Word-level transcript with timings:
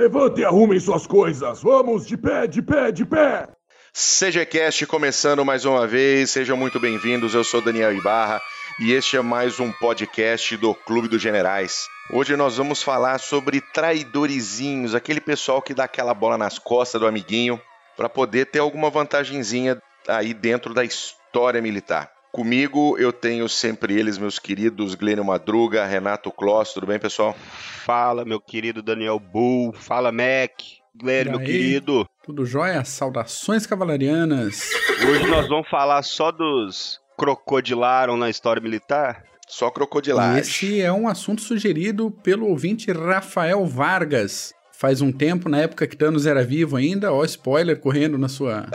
Levante 0.00 0.40
e 0.40 0.44
arrumem 0.46 0.80
suas 0.80 1.06
coisas. 1.06 1.60
Vamos 1.60 2.06
de 2.06 2.16
pé, 2.16 2.46
de 2.46 2.62
pé, 2.62 2.90
de 2.90 3.04
pé. 3.04 3.46
CGCast 3.92 4.86
começando 4.86 5.44
mais 5.44 5.66
uma 5.66 5.86
vez. 5.86 6.30
Sejam 6.30 6.56
muito 6.56 6.80
bem-vindos. 6.80 7.34
Eu 7.34 7.44
sou 7.44 7.60
Daniel 7.60 7.94
Ibarra 7.94 8.40
e 8.80 8.92
este 8.92 9.18
é 9.18 9.20
mais 9.20 9.60
um 9.60 9.70
podcast 9.72 10.56
do 10.56 10.74
Clube 10.74 11.06
dos 11.06 11.20
Generais. 11.20 11.84
Hoje 12.14 12.34
nós 12.34 12.56
vamos 12.56 12.82
falar 12.82 13.18
sobre 13.18 13.60
traidorizinhos, 13.60 14.94
aquele 14.94 15.20
pessoal 15.20 15.60
que 15.60 15.74
dá 15.74 15.84
aquela 15.84 16.14
bola 16.14 16.38
nas 16.38 16.58
costas 16.58 16.98
do 16.98 17.06
amiguinho 17.06 17.60
para 17.94 18.08
poder 18.08 18.46
ter 18.46 18.60
alguma 18.60 18.88
vantagenzinha 18.88 19.82
aí 20.08 20.32
dentro 20.32 20.72
da 20.72 20.82
história 20.82 21.60
militar. 21.60 22.10
Comigo 22.32 22.96
eu 22.96 23.12
tenho 23.12 23.48
sempre 23.48 23.98
eles, 23.98 24.16
meus 24.16 24.38
queridos 24.38 24.94
Glênio 24.94 25.24
Madruga, 25.24 25.84
Renato 25.84 26.30
Kloss, 26.30 26.72
tudo 26.72 26.86
bem, 26.86 26.98
pessoal? 26.98 27.36
Fala, 27.84 28.24
meu 28.24 28.40
querido 28.40 28.80
Daniel 28.80 29.18
Bull, 29.18 29.72
fala, 29.72 30.12
Mac, 30.12 30.52
Glênio, 30.94 31.32
meu 31.32 31.40
querido. 31.40 32.08
Tudo 32.22 32.46
jóia? 32.46 32.84
Saudações 32.84 33.66
cavalarianas. 33.66 34.70
Hoje 35.08 35.26
nós 35.26 35.48
vamos 35.48 35.68
falar 35.68 36.02
só 36.02 36.30
dos 36.30 37.00
crocodilaram 37.18 38.16
na 38.16 38.30
história 38.30 38.62
militar? 38.62 39.24
Só 39.48 39.68
crocodilagem. 39.68 40.40
Esse 40.40 40.80
é 40.80 40.92
um 40.92 41.08
assunto 41.08 41.42
sugerido 41.42 42.12
pelo 42.22 42.46
ouvinte 42.46 42.92
Rafael 42.92 43.66
Vargas. 43.66 44.54
Faz 44.72 45.00
um 45.00 45.10
tempo, 45.10 45.48
na 45.48 45.58
época 45.58 45.86
que 45.86 45.96
Thanos 45.96 46.26
era 46.26 46.44
vivo 46.44 46.76
ainda, 46.76 47.12
ó, 47.12 47.24
spoiler 47.24 47.78
correndo 47.80 48.16
na 48.16 48.28
sua, 48.28 48.66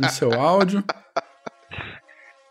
no 0.00 0.08
seu 0.10 0.34
áudio. 0.34 0.82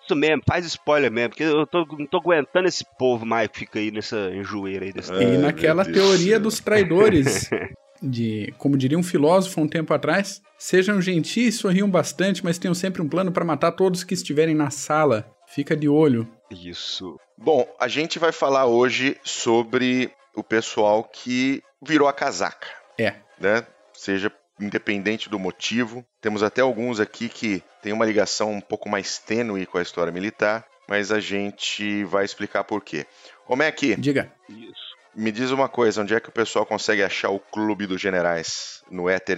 Isso 0.08 0.16
mesmo, 0.16 0.42
faz 0.48 0.66
spoiler 0.66 1.12
mesmo, 1.12 1.32
porque 1.32 1.44
eu 1.44 1.68
tô, 1.68 1.86
não 1.86 2.06
tô 2.06 2.18
aguentando 2.18 2.66
esse 2.66 2.86
povo 2.98 3.26
mais 3.26 3.50
que 3.50 3.60
fica 3.60 3.78
aí 3.78 3.92
nessa 3.92 4.32
enjoeira 4.34 4.86
aí 4.86 4.94
desse 4.94 5.12
E 5.12 5.38
naquela 5.38 5.84
teoria 5.84 6.40
dos 6.40 6.62
traidores, 6.62 7.50
de, 8.02 8.54
como 8.58 8.78
diria 8.78 8.98
um 8.98 9.04
filósofo 9.04 9.60
um 9.60 9.68
tempo 9.68 9.94
atrás, 9.94 10.42
sejam 10.58 11.02
gentis, 11.02 11.56
sorriam 11.56 11.90
bastante, 11.90 12.42
mas 12.42 12.58
tenham 12.58 12.74
sempre 12.74 13.02
um 13.02 13.10
plano 13.10 13.34
para 13.34 13.44
matar 13.44 13.74
todos 13.74 14.06
que 14.06 14.14
estiverem 14.14 14.56
na 14.56 14.70
sala. 14.70 15.30
Fica 15.46 15.76
de 15.76 15.90
olho. 15.90 16.26
Isso. 16.50 17.20
Bom, 17.38 17.68
a 17.78 17.90
gente 17.90 18.18
vai 18.18 18.32
falar 18.32 18.66
hoje 18.66 19.18
sobre 19.24 20.10
o 20.34 20.44
pessoal 20.44 21.04
que 21.04 21.62
virou 21.82 22.08
a 22.08 22.14
casaca. 22.14 22.68
É. 22.98 23.16
Né? 23.40 23.66
Seja 23.92 24.32
independente 24.60 25.30
do 25.30 25.40
motivo. 25.40 26.06
Temos 26.22 26.44
até 26.44 26.62
alguns 26.62 27.00
aqui 27.00 27.30
que 27.30 27.64
têm 27.82 27.94
uma 27.94 28.06
ligação 28.06 28.52
um 28.52 28.62
pouco 28.62 28.90
mais 28.90 29.18
tênue 29.20 29.66
com 29.66 29.78
a 29.78 29.82
história 29.82 30.12
militar, 30.12 30.66
mas 30.88 31.12
a 31.12 31.20
gente 31.20 32.04
vai 32.06 32.26
explicar 32.26 32.64
por 32.64 32.84
quê. 32.84 33.06
Como 33.46 33.64
é 33.64 33.72
que? 33.72 33.96
Diga. 33.96 34.32
Isso. 34.50 34.88
Me 35.16 35.32
diz 35.32 35.52
uma 35.52 35.68
coisa, 35.68 36.02
onde 36.02 36.14
é 36.14 36.20
que 36.20 36.30
o 36.30 36.34
pessoal 36.34 36.66
consegue 36.66 37.02
achar 37.02 37.30
o 37.30 37.40
Clube 37.40 37.88
dos 37.88 38.00
Generais 38.00 38.77
no 38.92 39.10
éter? 39.10 39.38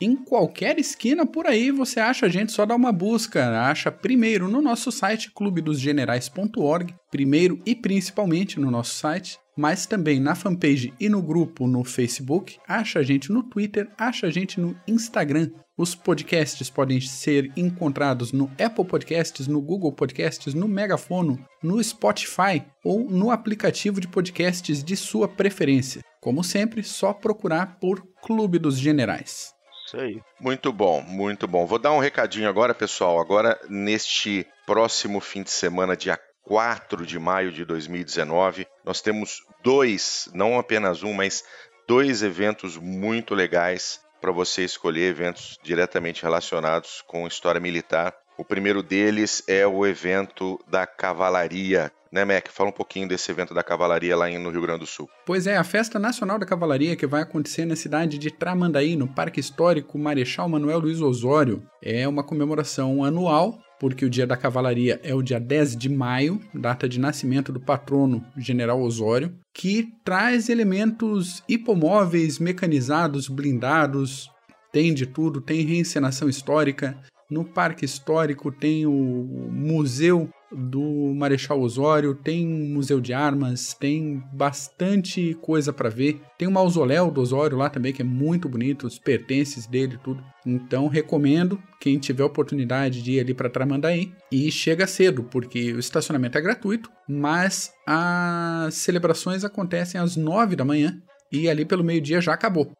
Em 0.00 0.16
qualquer 0.16 0.78
esquina 0.78 1.26
por 1.26 1.46
aí 1.46 1.70
você 1.70 2.00
acha 2.00 2.26
a 2.26 2.28
gente, 2.28 2.52
só 2.52 2.64
dá 2.64 2.74
uma 2.74 2.92
busca. 2.92 3.62
Acha 3.62 3.90
primeiro 3.90 4.48
no 4.48 4.62
nosso 4.62 4.90
site 4.90 5.30
clubedosgenerais.org, 5.32 6.94
primeiro 7.10 7.60
e 7.66 7.74
principalmente 7.74 8.58
no 8.58 8.70
nosso 8.70 8.94
site, 8.94 9.38
mas 9.56 9.86
também 9.86 10.20
na 10.20 10.34
fanpage 10.34 10.94
e 11.00 11.08
no 11.08 11.20
grupo 11.20 11.66
no 11.66 11.84
Facebook. 11.84 12.58
Acha 12.66 13.00
a 13.00 13.02
gente 13.02 13.32
no 13.32 13.42
Twitter, 13.42 13.88
acha 13.98 14.28
a 14.28 14.30
gente 14.30 14.60
no 14.60 14.76
Instagram. 14.86 15.50
Os 15.76 15.94
podcasts 15.94 16.68
podem 16.68 17.00
ser 17.00 17.52
encontrados 17.56 18.32
no 18.32 18.50
Apple 18.58 18.84
Podcasts, 18.84 19.46
no 19.46 19.60
Google 19.60 19.92
Podcasts, 19.92 20.52
no 20.52 20.66
Megafono, 20.66 21.38
no 21.62 21.82
Spotify 21.82 22.64
ou 22.84 23.08
no 23.08 23.30
aplicativo 23.30 24.00
de 24.00 24.08
podcasts 24.08 24.82
de 24.82 24.96
sua 24.96 25.28
preferência. 25.28 26.02
Como 26.20 26.42
sempre, 26.42 26.82
só 26.82 27.12
procurar 27.12 27.78
por 27.78 28.02
Clube 28.22 28.58
dos 28.58 28.78
Generais. 28.78 29.54
Isso 29.86 29.96
aí. 29.96 30.20
Muito 30.38 30.72
bom, 30.72 31.00
muito 31.00 31.46
bom. 31.46 31.66
Vou 31.66 31.78
dar 31.78 31.92
um 31.92 31.98
recadinho 31.98 32.48
agora, 32.48 32.74
pessoal. 32.74 33.18
Agora, 33.18 33.58
neste 33.68 34.46
próximo 34.66 35.18
fim 35.18 35.42
de 35.42 35.50
semana, 35.50 35.96
dia 35.96 36.18
4 36.42 37.06
de 37.06 37.18
maio 37.18 37.50
de 37.50 37.64
2019, 37.64 38.66
nós 38.84 39.00
temos 39.00 39.42
dois, 39.62 40.28
não 40.34 40.58
apenas 40.58 41.02
um, 41.02 41.12
mas 41.12 41.42
dois 41.86 42.22
eventos 42.22 42.76
muito 42.76 43.34
legais 43.34 44.00
para 44.20 44.32
você 44.32 44.64
escolher 44.64 45.10
eventos 45.10 45.58
diretamente 45.62 46.22
relacionados 46.22 47.02
com 47.06 47.26
história 47.26 47.60
militar. 47.60 48.14
O 48.38 48.44
primeiro 48.44 48.84
deles 48.84 49.42
é 49.48 49.66
o 49.66 49.84
evento 49.84 50.60
da 50.70 50.86
cavalaria. 50.86 51.90
Né, 52.12 52.24
Mac? 52.24 52.48
Fala 52.48 52.70
um 52.70 52.72
pouquinho 52.72 53.08
desse 53.08 53.30
evento 53.32 53.52
da 53.52 53.64
cavalaria 53.64 54.16
lá 54.16 54.30
no 54.30 54.50
Rio 54.50 54.62
Grande 54.62 54.80
do 54.80 54.86
Sul. 54.86 55.10
Pois 55.26 55.46
é, 55.48 55.56
a 55.56 55.64
Festa 55.64 55.98
Nacional 55.98 56.38
da 56.38 56.46
Cavalaria 56.46 56.96
que 56.96 57.06
vai 57.06 57.20
acontecer 57.20 57.66
na 57.66 57.74
cidade 57.74 58.16
de 58.16 58.30
Tramandaí, 58.30 58.94
no 58.96 59.08
Parque 59.08 59.40
Histórico 59.40 59.98
Marechal 59.98 60.48
Manuel 60.48 60.78
Luiz 60.78 61.00
Osório. 61.00 61.62
É 61.82 62.06
uma 62.06 62.22
comemoração 62.22 63.04
anual 63.04 63.58
porque 63.80 64.04
o 64.04 64.10
dia 64.10 64.26
da 64.26 64.36
cavalaria 64.36 65.00
é 65.02 65.14
o 65.14 65.22
dia 65.22 65.38
10 65.38 65.76
de 65.76 65.88
maio, 65.88 66.40
data 66.54 66.88
de 66.88 66.98
nascimento 66.98 67.52
do 67.52 67.60
patrono 67.60 68.24
General 68.36 68.80
Osório, 68.80 69.34
que 69.52 69.88
traz 70.04 70.48
elementos 70.48 71.42
hipomóveis, 71.48 72.38
mecanizados, 72.38 73.28
blindados, 73.28 74.30
tem 74.72 74.92
de 74.92 75.06
tudo, 75.06 75.40
tem 75.40 75.62
reencenação 75.62 76.28
histórica. 76.28 76.98
No 77.30 77.44
Parque 77.44 77.84
Histórico 77.84 78.50
tem 78.50 78.86
o 78.86 78.92
Museu 78.92 80.30
do 80.50 81.12
Marechal 81.14 81.60
Osório, 81.60 82.14
tem 82.14 82.46
museu 82.46 83.00
de 83.00 83.12
armas, 83.12 83.74
tem 83.74 84.22
bastante 84.32 85.34
coisa 85.42 85.70
para 85.72 85.90
ver. 85.90 86.22
Tem 86.38 86.48
o 86.48 86.50
mausoléu 86.50 87.10
do 87.10 87.20
Osório 87.20 87.58
lá 87.58 87.68
também, 87.68 87.92
que 87.92 88.00
é 88.00 88.04
muito 88.04 88.48
bonito, 88.48 88.86
os 88.86 88.98
pertences 88.98 89.66
dele 89.66 89.98
tudo. 90.02 90.24
Então 90.46 90.88
recomendo 90.88 91.62
quem 91.78 91.98
tiver 91.98 92.24
oportunidade 92.24 93.02
de 93.02 93.12
ir 93.12 93.20
ali 93.20 93.34
para 93.34 93.50
Tramandaí 93.50 94.10
e 94.32 94.50
chega 94.50 94.86
cedo, 94.86 95.22
porque 95.22 95.74
o 95.74 95.78
estacionamento 95.78 96.38
é 96.38 96.40
gratuito, 96.40 96.90
mas 97.06 97.72
as 97.86 98.74
celebrações 98.74 99.44
acontecem 99.44 100.00
às 100.00 100.16
9 100.16 100.56
da 100.56 100.64
manhã 100.64 100.98
e 101.30 101.48
ali 101.48 101.64
pelo 101.64 101.84
meio-dia 101.84 102.20
já 102.20 102.32
acabou 102.32 102.72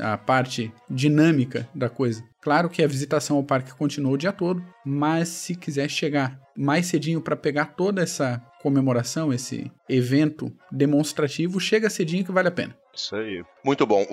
a 0.00 0.16
parte 0.16 0.72
dinâmica 0.88 1.68
da 1.74 1.88
coisa. 1.88 2.22
Claro 2.40 2.70
que 2.70 2.82
a 2.82 2.86
visitação 2.86 3.36
ao 3.36 3.44
parque 3.44 3.74
continua 3.74 4.12
o 4.12 4.18
dia 4.18 4.32
todo, 4.32 4.64
mas 4.84 5.28
se 5.28 5.54
quiser 5.54 5.88
chegar 5.90 6.40
mais 6.56 6.86
cedinho 6.86 7.20
para 7.20 7.36
pegar 7.36 7.74
toda 7.76 8.02
essa 8.02 8.40
comemoração, 8.62 9.32
esse 9.32 9.70
evento 9.88 10.52
demonstrativo, 10.70 11.60
chega 11.60 11.90
cedinho 11.90 12.24
que 12.24 12.32
vale 12.32 12.48
a 12.48 12.52
pena. 12.52 12.76
Isso 12.94 13.14
aí. 13.14 13.44
Muito 13.64 13.86
bom. 13.86 14.06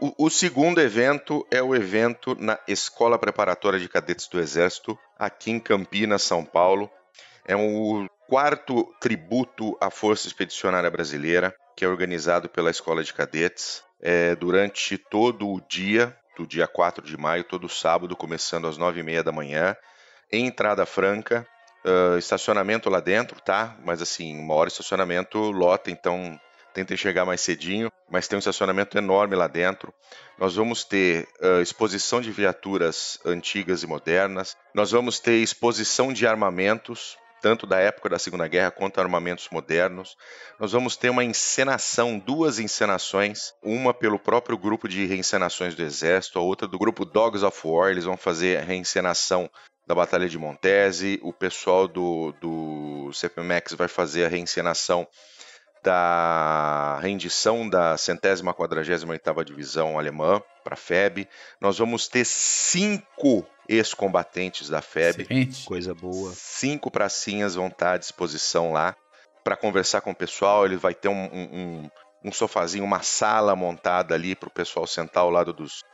O, 0.00 0.26
o, 0.26 0.30
segundo 0.30 0.80
evento 0.80 1.46
é 1.50 1.62
o 1.62 1.74
evento 1.74 2.36
na 2.38 2.58
Escola 2.68 3.18
Preparatória 3.18 3.80
de 3.80 3.88
Cadetes 3.88 4.28
do 4.28 4.38
Exército, 4.38 4.98
aqui 5.18 5.50
em 5.50 5.58
Campinas, 5.58 6.22
São 6.22 6.44
Paulo. 6.44 6.90
É 7.46 7.56
o 7.56 8.06
quarto 8.28 8.92
tributo 9.00 9.76
à 9.80 9.90
Força 9.90 10.26
Expedicionária 10.26 10.90
Brasileira, 10.90 11.54
que 11.76 11.84
é 11.84 11.88
organizado 11.88 12.48
pela 12.48 12.70
Escola 12.70 13.04
de 13.04 13.12
Cadetes. 13.12 13.84
É, 14.00 14.34
durante 14.34 14.96
todo 14.96 15.48
o 15.48 15.60
dia, 15.60 16.16
do 16.36 16.46
dia 16.46 16.66
4 16.66 17.04
de 17.04 17.16
maio, 17.16 17.44
todo 17.44 17.68
sábado, 17.68 18.16
começando 18.16 18.66
às 18.66 18.78
9h30 18.78 19.22
da 19.22 19.32
manhã, 19.32 19.76
em 20.32 20.46
entrada 20.46 20.84
franca, 20.86 21.46
uh, 21.84 22.18
estacionamento 22.18 22.90
lá 22.90 23.00
dentro, 23.00 23.40
tá? 23.40 23.76
Mas 23.84 24.02
assim, 24.02 24.38
uma 24.38 24.54
hora 24.54 24.68
estacionamento 24.68 25.38
lota, 25.38 25.90
então 25.90 26.38
tentem 26.74 26.96
chegar 26.96 27.24
mais 27.24 27.40
cedinho, 27.40 27.90
mas 28.10 28.28
tem 28.28 28.36
um 28.36 28.38
estacionamento 28.38 28.98
enorme 28.98 29.34
lá 29.34 29.46
dentro. 29.46 29.94
Nós 30.38 30.56
vamos 30.56 30.84
ter 30.84 31.26
uh, 31.40 31.62
exposição 31.62 32.20
de 32.20 32.30
viaturas 32.30 33.18
antigas 33.24 33.82
e 33.82 33.86
modernas, 33.86 34.56
nós 34.74 34.90
vamos 34.90 35.18
ter 35.18 35.36
exposição 35.36 36.12
de 36.12 36.26
armamentos, 36.26 37.16
tanto 37.46 37.64
da 37.64 37.78
época 37.78 38.08
da 38.08 38.18
Segunda 38.18 38.48
Guerra 38.48 38.72
quanto 38.72 39.00
armamentos 39.00 39.48
modernos. 39.52 40.16
Nós 40.58 40.72
vamos 40.72 40.96
ter 40.96 41.10
uma 41.10 41.22
encenação, 41.22 42.18
duas 42.18 42.58
encenações, 42.58 43.54
uma 43.62 43.94
pelo 43.94 44.18
próprio 44.18 44.58
grupo 44.58 44.88
de 44.88 45.06
reencenações 45.06 45.72
do 45.76 45.80
Exército, 45.84 46.40
a 46.40 46.42
outra 46.42 46.66
do 46.66 46.76
grupo 46.76 47.04
Dogs 47.04 47.44
of 47.44 47.60
War. 47.64 47.92
Eles 47.92 48.02
vão 48.02 48.16
fazer 48.16 48.58
a 48.58 48.64
reencenação 48.64 49.48
da 49.86 49.94
Batalha 49.94 50.28
de 50.28 50.36
Montese, 50.36 51.20
o 51.22 51.32
pessoal 51.32 51.86
do, 51.86 52.32
do 52.40 53.12
CPMX 53.12 53.74
vai 53.74 53.86
fazer 53.86 54.24
a 54.24 54.28
reencenação 54.28 55.06
da 55.86 56.98
rendição 57.00 57.68
da 57.68 57.96
centésima 57.96 58.52
quadragésima 58.52 59.12
oitava 59.12 59.44
divisão 59.44 59.96
alemã 59.96 60.42
para 60.64 60.74
a 60.74 60.76
FEB. 60.76 61.28
Nós 61.60 61.78
vamos 61.78 62.08
ter 62.08 62.24
cinco 62.24 63.46
ex-combatentes 63.68 64.68
da 64.68 64.82
FEB. 64.82 65.22
Excelente. 65.22 65.64
Coisa 65.64 65.94
boa. 65.94 66.32
Cinco 66.34 66.90
pracinhas 66.90 67.54
vão 67.54 67.68
estar 67.68 67.92
à 67.92 67.96
disposição 67.98 68.72
lá 68.72 68.96
para 69.44 69.56
conversar 69.56 70.00
com 70.00 70.10
o 70.10 70.14
pessoal. 70.14 70.66
Ele 70.66 70.76
vai 70.76 70.92
ter 70.92 71.06
um, 71.06 71.24
um, 71.32 71.90
um 72.24 72.32
sofazinho, 72.32 72.84
uma 72.84 73.02
sala 73.02 73.54
montada 73.54 74.12
ali 74.12 74.34
para 74.34 74.48
o 74.48 74.52
pessoal 74.52 74.88
sentar 74.88 75.22
ao 75.22 75.30
lado 75.30 75.52
dos, 75.52 75.84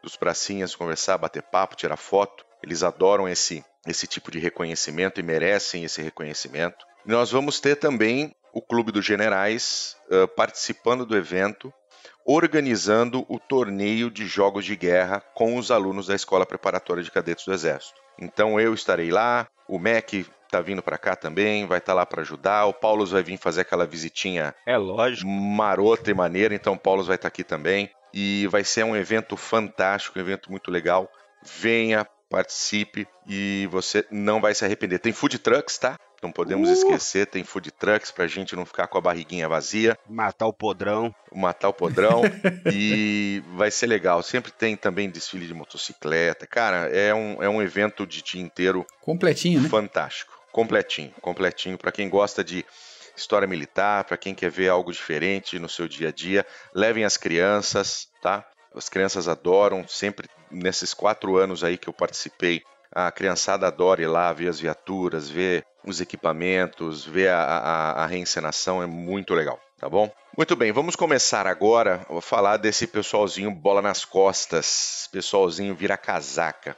dos 0.00 0.14
pracinhas, 0.14 0.76
conversar, 0.76 1.18
bater 1.18 1.42
papo, 1.42 1.74
tirar 1.74 1.96
foto. 1.96 2.46
Eles 2.62 2.84
adoram 2.84 3.28
esse, 3.28 3.64
esse 3.84 4.06
tipo 4.06 4.30
de 4.30 4.38
reconhecimento 4.38 5.18
e 5.18 5.24
merecem 5.24 5.82
esse 5.82 6.00
reconhecimento. 6.00 6.86
Nós 7.04 7.32
vamos 7.32 7.58
ter 7.58 7.74
também 7.74 8.32
o 8.52 8.60
Clube 8.62 8.92
dos 8.92 9.04
Generais 9.04 9.96
uh, 10.10 10.28
participando 10.28 11.06
do 11.06 11.16
evento, 11.16 11.72
organizando 12.24 13.24
o 13.28 13.38
torneio 13.38 14.10
de 14.10 14.26
jogos 14.26 14.64
de 14.64 14.76
guerra 14.76 15.20
com 15.34 15.56
os 15.56 15.70
alunos 15.70 16.06
da 16.06 16.14
Escola 16.14 16.46
Preparatória 16.46 17.02
de 17.02 17.10
Cadetes 17.10 17.44
do 17.44 17.52
Exército. 17.52 18.00
Então 18.18 18.60
eu 18.60 18.74
estarei 18.74 19.10
lá, 19.10 19.48
o 19.66 19.78
MEC 19.78 20.26
tá 20.50 20.60
vindo 20.60 20.82
para 20.82 20.98
cá 20.98 21.14
também, 21.14 21.66
vai 21.66 21.78
estar 21.78 21.92
tá 21.92 21.96
lá 21.96 22.04
para 22.04 22.22
ajudar. 22.22 22.66
O 22.66 22.74
Paulo 22.74 23.06
vai 23.06 23.22
vir 23.22 23.38
fazer 23.38 23.62
aquela 23.62 23.86
visitinha 23.86 24.54
é 24.66 24.76
lógico. 24.76 25.28
marota 25.28 26.10
e 26.10 26.14
maneira, 26.14 26.54
então 26.54 26.74
o 26.74 26.78
Paulo 26.78 27.04
vai 27.04 27.16
estar 27.16 27.28
tá 27.28 27.28
aqui 27.28 27.44
também. 27.44 27.90
E 28.12 28.48
vai 28.48 28.64
ser 28.64 28.84
um 28.84 28.96
evento 28.96 29.36
fantástico, 29.36 30.18
um 30.18 30.22
evento 30.22 30.50
muito 30.50 30.70
legal. 30.70 31.08
Venha, 31.42 32.06
participe 32.30 33.06
e 33.26 33.68
você 33.70 34.06
não 34.10 34.40
vai 34.40 34.54
se 34.54 34.64
arrepender. 34.64 35.00
Tem 35.00 35.12
food 35.12 35.38
trucks, 35.40 35.76
tá? 35.76 35.96
Não 36.22 36.30
podemos 36.30 36.68
uh! 36.68 36.72
esquecer, 36.72 37.26
tem 37.26 37.42
food 37.42 37.70
trucks 37.72 38.10
pra 38.10 38.26
gente 38.26 38.54
não 38.54 38.64
ficar 38.64 38.86
com 38.86 38.98
a 38.98 39.00
barriguinha 39.00 39.48
vazia. 39.48 39.98
Matar 40.08 40.46
o 40.46 40.52
podrão. 40.52 41.14
Matar 41.34 41.70
o 41.70 41.72
podrão. 41.72 42.22
e 42.72 43.42
vai 43.56 43.70
ser 43.70 43.86
legal. 43.86 44.22
Sempre 44.22 44.52
tem 44.52 44.76
também 44.76 45.10
desfile 45.10 45.46
de 45.46 45.54
motocicleta. 45.54 46.46
Cara, 46.46 46.88
é 46.88 47.12
um, 47.12 47.42
é 47.42 47.48
um 47.48 47.60
evento 47.60 48.06
de 48.06 48.22
dia 48.22 48.40
inteiro. 48.40 48.86
Completinho, 49.00 49.62
né? 49.62 49.68
Fantástico. 49.68 50.38
Completinho, 50.52 51.12
completinho. 51.20 51.78
Para 51.78 51.92
quem 51.92 52.08
gosta 52.08 52.44
de 52.44 52.64
história 53.16 53.48
militar, 53.48 54.04
para 54.04 54.16
quem 54.16 54.34
quer 54.34 54.50
ver 54.50 54.68
algo 54.68 54.92
diferente 54.92 55.58
no 55.58 55.68
seu 55.68 55.88
dia 55.88 56.08
a 56.08 56.12
dia, 56.12 56.44
levem 56.74 57.04
as 57.04 57.16
crianças, 57.16 58.08
tá? 58.20 58.46
As 58.74 58.88
crianças 58.88 59.28
adoram, 59.28 59.86
sempre 59.88 60.28
nesses 60.50 60.94
quatro 60.94 61.36
anos 61.36 61.64
aí 61.64 61.76
que 61.76 61.88
eu 61.88 61.92
participei, 61.92 62.62
a 62.92 63.10
criançada 63.10 63.66
adora 63.66 64.02
ir 64.02 64.06
lá 64.06 64.32
ver 64.32 64.48
as 64.48 64.60
viaturas, 64.60 65.28
ver 65.28 65.64
os 65.84 66.00
equipamentos, 66.00 67.04
ver 67.04 67.28
a, 67.28 67.42
a, 67.42 67.90
a 68.04 68.06
reencenação, 68.06 68.82
é 68.82 68.86
muito 68.86 69.34
legal, 69.34 69.58
tá 69.78 69.88
bom? 69.88 70.12
Muito 70.36 70.54
bem, 70.56 70.72
vamos 70.72 70.96
começar 70.96 71.46
agora 71.46 72.04
a 72.08 72.20
falar 72.20 72.56
desse 72.56 72.86
pessoalzinho 72.86 73.50
bola 73.50 73.80
nas 73.82 74.04
costas, 74.04 75.08
pessoalzinho 75.12 75.74
vira 75.74 75.96
casaca. 75.96 76.76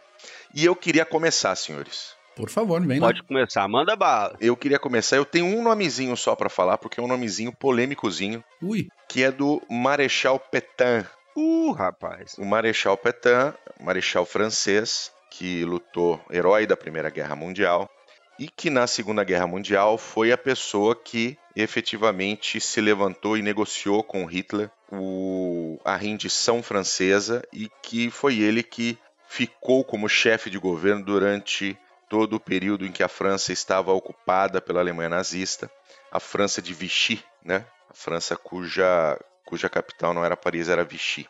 E 0.54 0.64
eu 0.64 0.76
queria 0.76 1.04
começar, 1.04 1.54
senhores, 1.56 2.14
por 2.34 2.48
favor, 2.48 2.80
vem 2.80 2.98
Pode 2.98 3.20
lá. 3.20 3.26
começar, 3.26 3.68
manda 3.68 3.94
bala. 3.94 4.36
Eu 4.40 4.56
queria 4.56 4.78
começar, 4.78 5.16
eu 5.16 5.24
tenho 5.24 5.44
um 5.46 5.62
nomezinho 5.62 6.16
só 6.16 6.34
para 6.34 6.48
falar, 6.48 6.78
porque 6.78 6.98
é 6.98 7.02
um 7.02 7.08
nomezinho 7.08 7.52
polêmicozinho. 7.52 8.42
Ui. 8.62 8.88
Que 9.08 9.22
é 9.22 9.30
do 9.30 9.60
Marechal 9.68 10.38
Petain. 10.38 11.04
Uh, 11.36 11.72
rapaz. 11.72 12.36
O 12.38 12.44
Marechal 12.44 12.96
Petain, 12.96 13.52
marechal 13.80 14.26
francês, 14.26 15.12
que 15.30 15.64
lutou, 15.64 16.20
herói 16.30 16.66
da 16.66 16.76
Primeira 16.76 17.08
Guerra 17.10 17.34
Mundial, 17.34 17.88
e 18.38 18.48
que 18.48 18.70
na 18.70 18.86
Segunda 18.86 19.24
Guerra 19.24 19.46
Mundial 19.46 19.96
foi 19.96 20.32
a 20.32 20.38
pessoa 20.38 20.94
que 20.96 21.38
efetivamente 21.54 22.60
se 22.60 22.80
levantou 22.80 23.36
e 23.36 23.42
negociou 23.42 24.02
com 24.02 24.24
Hitler 24.24 24.70
o, 24.90 25.78
a 25.84 25.96
rendição 25.96 26.62
francesa 26.62 27.42
e 27.52 27.70
que 27.82 28.10
foi 28.10 28.40
ele 28.40 28.62
que 28.62 28.98
ficou 29.28 29.84
como 29.84 30.08
chefe 30.08 30.50
de 30.50 30.58
governo 30.58 31.04
durante 31.04 31.78
todo 32.08 32.36
o 32.36 32.40
período 32.40 32.84
em 32.84 32.92
que 32.92 33.02
a 33.02 33.08
França 33.08 33.52
estava 33.52 33.92
ocupada 33.92 34.60
pela 34.60 34.80
Alemanha 34.80 35.08
nazista, 35.08 35.70
a 36.10 36.20
França 36.20 36.60
de 36.60 36.74
Vichy, 36.74 37.24
né? 37.42 37.64
A 37.88 37.94
França 37.94 38.36
cuja, 38.36 39.18
cuja 39.44 39.68
capital 39.68 40.14
não 40.14 40.24
era 40.24 40.36
Paris, 40.36 40.68
era 40.68 40.84
Vichy. 40.84 41.28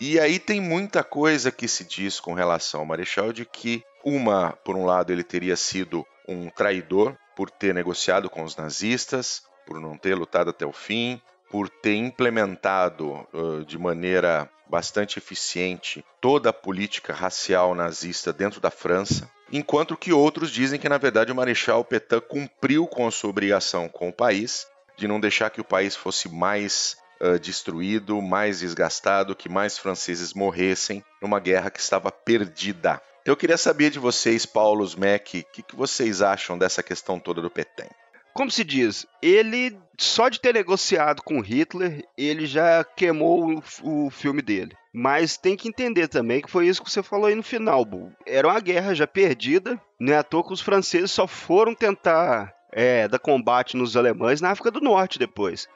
E 0.00 0.18
aí 0.18 0.38
tem 0.38 0.60
muita 0.60 1.04
coisa 1.04 1.50
que 1.50 1.68
se 1.68 1.84
diz 1.84 2.18
com 2.18 2.32
relação 2.32 2.80
ao 2.80 2.86
Marechal 2.86 3.32
de 3.32 3.44
que 3.44 3.84
uma, 4.04 4.52
por 4.64 4.74
um 4.76 4.86
lado, 4.86 5.12
ele 5.12 5.22
teria 5.22 5.56
sido 5.56 6.06
um 6.26 6.48
traidor 6.48 7.16
por 7.36 7.50
ter 7.50 7.74
negociado 7.74 8.30
com 8.30 8.42
os 8.42 8.56
nazistas, 8.56 9.42
por 9.66 9.78
não 9.78 9.98
ter 9.98 10.14
lutado 10.14 10.50
até 10.50 10.64
o 10.64 10.72
fim, 10.72 11.20
por 11.50 11.68
ter 11.68 11.96
implementado 11.96 13.26
uh, 13.32 13.64
de 13.66 13.76
maneira 13.76 14.48
bastante 14.68 15.18
eficiente 15.18 16.04
toda 16.20 16.50
a 16.50 16.52
política 16.52 17.12
racial 17.12 17.74
nazista 17.74 18.32
dentro 18.32 18.60
da 18.60 18.70
França, 18.70 19.28
enquanto 19.52 19.96
que 19.96 20.12
outros 20.12 20.50
dizem 20.50 20.78
que 20.78 20.88
na 20.88 20.96
verdade 20.96 21.32
o 21.32 21.34
Marechal 21.34 21.84
Petain 21.84 22.20
cumpriu 22.20 22.86
com 22.86 23.06
a 23.06 23.10
sua 23.10 23.30
obrigação 23.30 23.88
com 23.88 24.08
o 24.08 24.12
país 24.12 24.66
de 24.96 25.08
não 25.08 25.18
deixar 25.18 25.50
que 25.50 25.60
o 25.60 25.64
país 25.64 25.96
fosse 25.96 26.28
mais 26.28 26.96
uh, 27.22 27.38
destruído, 27.38 28.20
mais 28.20 28.60
desgastado, 28.60 29.36
que 29.36 29.48
mais 29.48 29.78
franceses 29.78 30.34
morressem 30.34 31.04
numa 31.20 31.40
guerra 31.40 31.70
que 31.70 31.80
estava 31.80 32.10
perdida. 32.10 33.00
Então 33.22 33.32
eu 33.32 33.36
queria 33.36 33.58
saber 33.58 33.90
de 33.90 33.98
vocês, 33.98 34.46
Paulo, 34.46 34.84
Mac, 34.98 35.28
o 35.28 35.52
que, 35.52 35.62
que 35.62 35.76
vocês 35.76 36.22
acham 36.22 36.56
dessa 36.56 36.82
questão 36.82 37.20
toda 37.20 37.42
do 37.42 37.50
Petain? 37.50 37.90
como 38.32 38.50
se 38.50 38.64
diz, 38.64 39.06
ele 39.20 39.76
só 39.98 40.28
de 40.28 40.40
ter 40.40 40.54
negociado 40.54 41.22
com 41.22 41.40
Hitler, 41.40 42.04
ele 42.16 42.46
já 42.46 42.82
queimou 42.84 43.62
o, 43.82 44.06
o, 44.06 44.10
filme 44.10 44.40
dele. 44.40 44.74
Mas 44.92 45.36
tem 45.36 45.56
que 45.56 45.68
entender 45.68 46.08
também 46.08 46.40
que 46.40 46.50
foi 46.50 46.66
isso 46.66 46.82
que 46.82 46.90
você 46.90 47.02
falou 47.02 47.26
aí 47.26 47.34
no 47.34 47.42
final, 47.42 47.84
Bull. 47.84 48.12
Era 48.26 48.48
uma 48.48 48.60
guerra 48.60 48.94
já 48.94 49.06
perdida, 49.06 49.80
não 49.98 50.14
é 50.14 50.16
à 50.16 50.22
toa 50.22 50.42
que 50.42 50.52
os 50.52 50.60
franceses 50.60 51.10
só 51.10 51.26
foram 51.26 51.74
tentar 51.74 52.52
é, 52.72 53.06
dar 53.06 53.18
combate 53.18 53.76
nos 53.76 53.96
alemães 53.96 54.40
na 54.40 54.50
África 54.50 54.70
do 54.70 54.80
Norte 54.80 55.18
depois. 55.18 55.68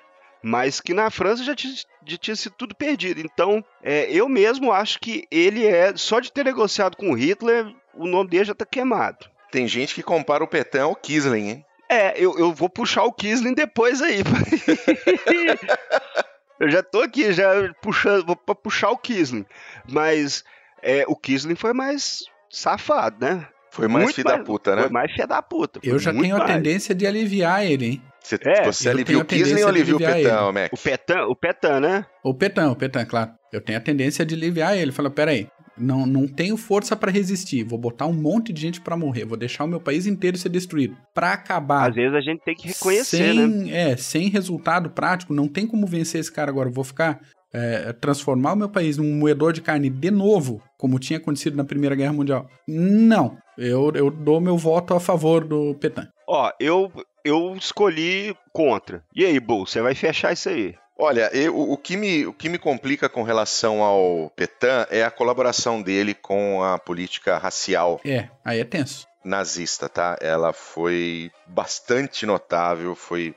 Mas 0.47 0.79
que 0.79 0.93
na 0.93 1.09
França 1.09 1.43
já 1.43 1.55
tinha, 1.55 1.73
já 2.07 2.19
tinha 2.19 2.37
sido 2.37 2.55
tudo 2.59 2.75
perdido. 2.75 3.19
Então, 3.19 3.65
é, 3.83 4.13
eu 4.13 4.29
mesmo 4.29 4.73
acho 4.73 5.01
que 5.01 5.27
ele 5.31 5.67
é, 5.67 5.97
só 5.97 6.21
de 6.21 6.31
ter 6.31 6.45
negociado 6.45 6.99
com 6.99 7.15
Hitler, 7.15 7.75
o 7.95 8.07
nome 8.07 8.29
dele 8.29 8.45
já 8.45 8.53
está 8.53 8.67
queimado. 8.67 9.25
Tem 9.51 9.67
gente 9.67 9.95
que 9.95 10.03
compara 10.03 10.45
o 10.45 10.47
Petain 10.47 10.83
ao 10.83 10.95
Kisling, 10.95 11.49
hein? 11.49 11.65
É, 11.89 12.13
eu, 12.23 12.39
eu 12.39 12.53
vou 12.53 12.69
puxar 12.69 13.05
o 13.05 13.13
Kisling 13.13 13.55
depois 13.55 14.03
aí. 14.03 14.19
eu 16.61 16.69
já 16.69 16.83
tô 16.83 17.01
aqui, 17.01 17.33
já 17.33 17.73
puxando, 17.81 18.27
vou 18.27 18.37
puxar 18.37 18.91
o 18.91 18.99
Kisling. 18.99 19.47
Mas 19.91 20.45
é, 20.83 21.07
o 21.09 21.17
Kisling 21.17 21.55
foi 21.55 21.73
mais 21.73 22.23
safado, 22.51 23.25
né? 23.25 23.49
Foi 23.71 23.89
mais 23.89 24.15
filho 24.15 24.29
da 24.29 24.39
puta, 24.39 24.77
né? 24.77 24.83
Foi 24.83 24.91
mais 24.91 25.11
filho 25.11 25.27
da 25.27 25.41
puta. 25.41 25.81
Eu 25.83 25.99
já 25.99 26.13
tenho 26.13 26.37
mais. 26.37 26.51
a 26.51 26.55
tendência 26.55 26.95
de 26.95 27.07
aliviar 27.07 27.65
ele, 27.65 27.87
hein? 27.87 28.03
Você, 28.25 28.39
é, 28.43 28.65
você 28.65 28.89
alivia 28.89 29.19
o 29.19 29.25
Kisling 29.25 29.63
ou 29.63 29.69
alivia 29.69 29.97
o 29.97 29.99
Petan, 29.99 30.53
Mac? 30.53 30.73
O 30.73 30.77
Petan, 30.79 31.27
o 31.27 31.37
Petan, 31.37 31.81
né? 31.81 32.07
O 32.25 32.35
Petan, 32.35 32.71
o 32.71 32.77
Petan, 32.77 33.05
claro. 33.05 33.33
Eu 33.53 33.61
tenho 33.61 33.79
a 33.79 33.83
tendência 33.83 34.25
de 34.25 34.35
aliviar 34.35 34.77
ele. 34.77 34.93
Fala, 34.93 35.11
peraí, 35.11 35.47
não, 35.77 36.07
não 36.07 36.27
tenho 36.27 36.57
força 36.57 36.97
para 36.97 37.11
resistir. 37.11 37.65
Vou 37.65 37.79
botar 37.79 38.07
um 38.07 38.15
monte 38.15 38.51
de 38.51 38.63
gente 38.63 38.81
para 38.81 38.97
morrer. 38.97 39.27
Vou 39.27 39.37
deixar 39.37 39.65
o 39.65 39.69
meu 39.69 39.79
país 39.79 40.07
inteiro 40.07 40.39
ser 40.39 40.49
destruído. 40.49 40.97
Para 41.13 41.35
acabar. 41.35 41.91
Às 41.91 41.95
vezes 41.95 42.15
a 42.15 42.21
gente 42.23 42.43
tem 42.43 42.55
que 42.55 42.69
reconhecer, 42.69 43.35
sem, 43.35 43.47
né? 43.47 43.71
É, 43.71 43.97
sem 43.97 44.29
resultado 44.29 44.89
prático, 44.89 45.35
não 45.35 45.47
tem 45.47 45.67
como 45.67 45.87
vencer 45.87 46.19
esse 46.19 46.33
cara 46.33 46.51
agora. 46.51 46.71
vou 46.71 46.85
ficar. 46.85 47.21
É, 47.57 47.93
transformar 47.93 48.55
o 48.55 48.57
meu 48.57 48.69
país 48.69 48.97
num 48.97 49.15
moedor 49.15 49.53
de 49.53 49.63
carne 49.63 49.89
de 49.89 50.11
novo, 50.11 50.61
como 50.77 50.99
tinha 50.99 51.21
acontecido 51.21 51.57
na 51.57 51.63
Primeira 51.63 51.95
Guerra 51.95 52.13
Mundial. 52.13 52.49
Não. 52.67 53.39
Eu, 53.57 53.93
eu 53.95 54.11
dou 54.11 54.41
meu 54.41 54.57
voto 54.57 54.95
a 54.95 55.01
favor 55.01 55.45
do 55.45 55.75
Petan. 55.81 56.09
Ó, 56.27 56.51
eu, 56.59 56.91
eu 57.25 57.55
escolhi 57.57 58.37
contra. 58.53 59.05
E 59.15 59.25
aí, 59.25 59.39
Bull, 59.39 59.67
você 59.67 59.81
vai 59.81 59.95
fechar 59.95 60.33
isso 60.33 60.49
aí? 60.49 60.75
Olha, 60.97 61.29
eu, 61.33 61.59
o, 61.59 61.77
que 61.77 61.97
me, 61.97 62.25
o 62.27 62.33
que 62.33 62.49
me 62.49 62.59
complica 62.59 63.09
com 63.09 63.23
relação 63.23 63.83
ao 63.83 64.31
Petan 64.31 64.87
é 64.91 65.03
a 65.03 65.11
colaboração 65.11 65.83
dele 65.83 66.15
com 66.15 66.63
a 66.63 66.79
política 66.79 67.37
racial. 67.37 68.01
É, 68.05 68.29
aí 68.45 68.61
é 68.61 68.65
tenso. 68.65 69.07
Nazista, 69.25 69.89
tá? 69.89 70.17
Ela 70.21 70.53
foi 70.53 71.31
bastante 71.47 72.25
notável, 72.25 72.95
foi 72.95 73.35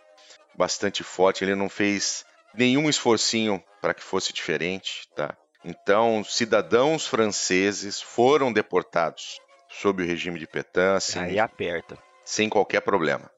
bastante 0.56 1.04
forte. 1.04 1.44
Ele 1.44 1.56
não 1.56 1.70
fez 1.70 2.26
nenhum 2.54 2.90
esforcinho 2.90 3.64
para 3.82 3.94
que 3.94 4.04
fosse 4.04 4.32
diferente, 4.32 5.08
tá? 5.16 5.36
Então, 5.66 6.24
cidadãos 6.24 7.08
franceses 7.08 8.00
foram 8.00 8.54
deportados 8.54 9.40
sob 9.82 10.04
o 10.04 10.06
regime 10.06 10.40
de 10.40 10.48
Petain, 10.48 10.96
assim, 10.96 11.20
aí 11.20 11.40
aperta, 11.40 11.98
sem 12.24 12.50
qualquer 12.50 12.82
problema. 12.82 13.30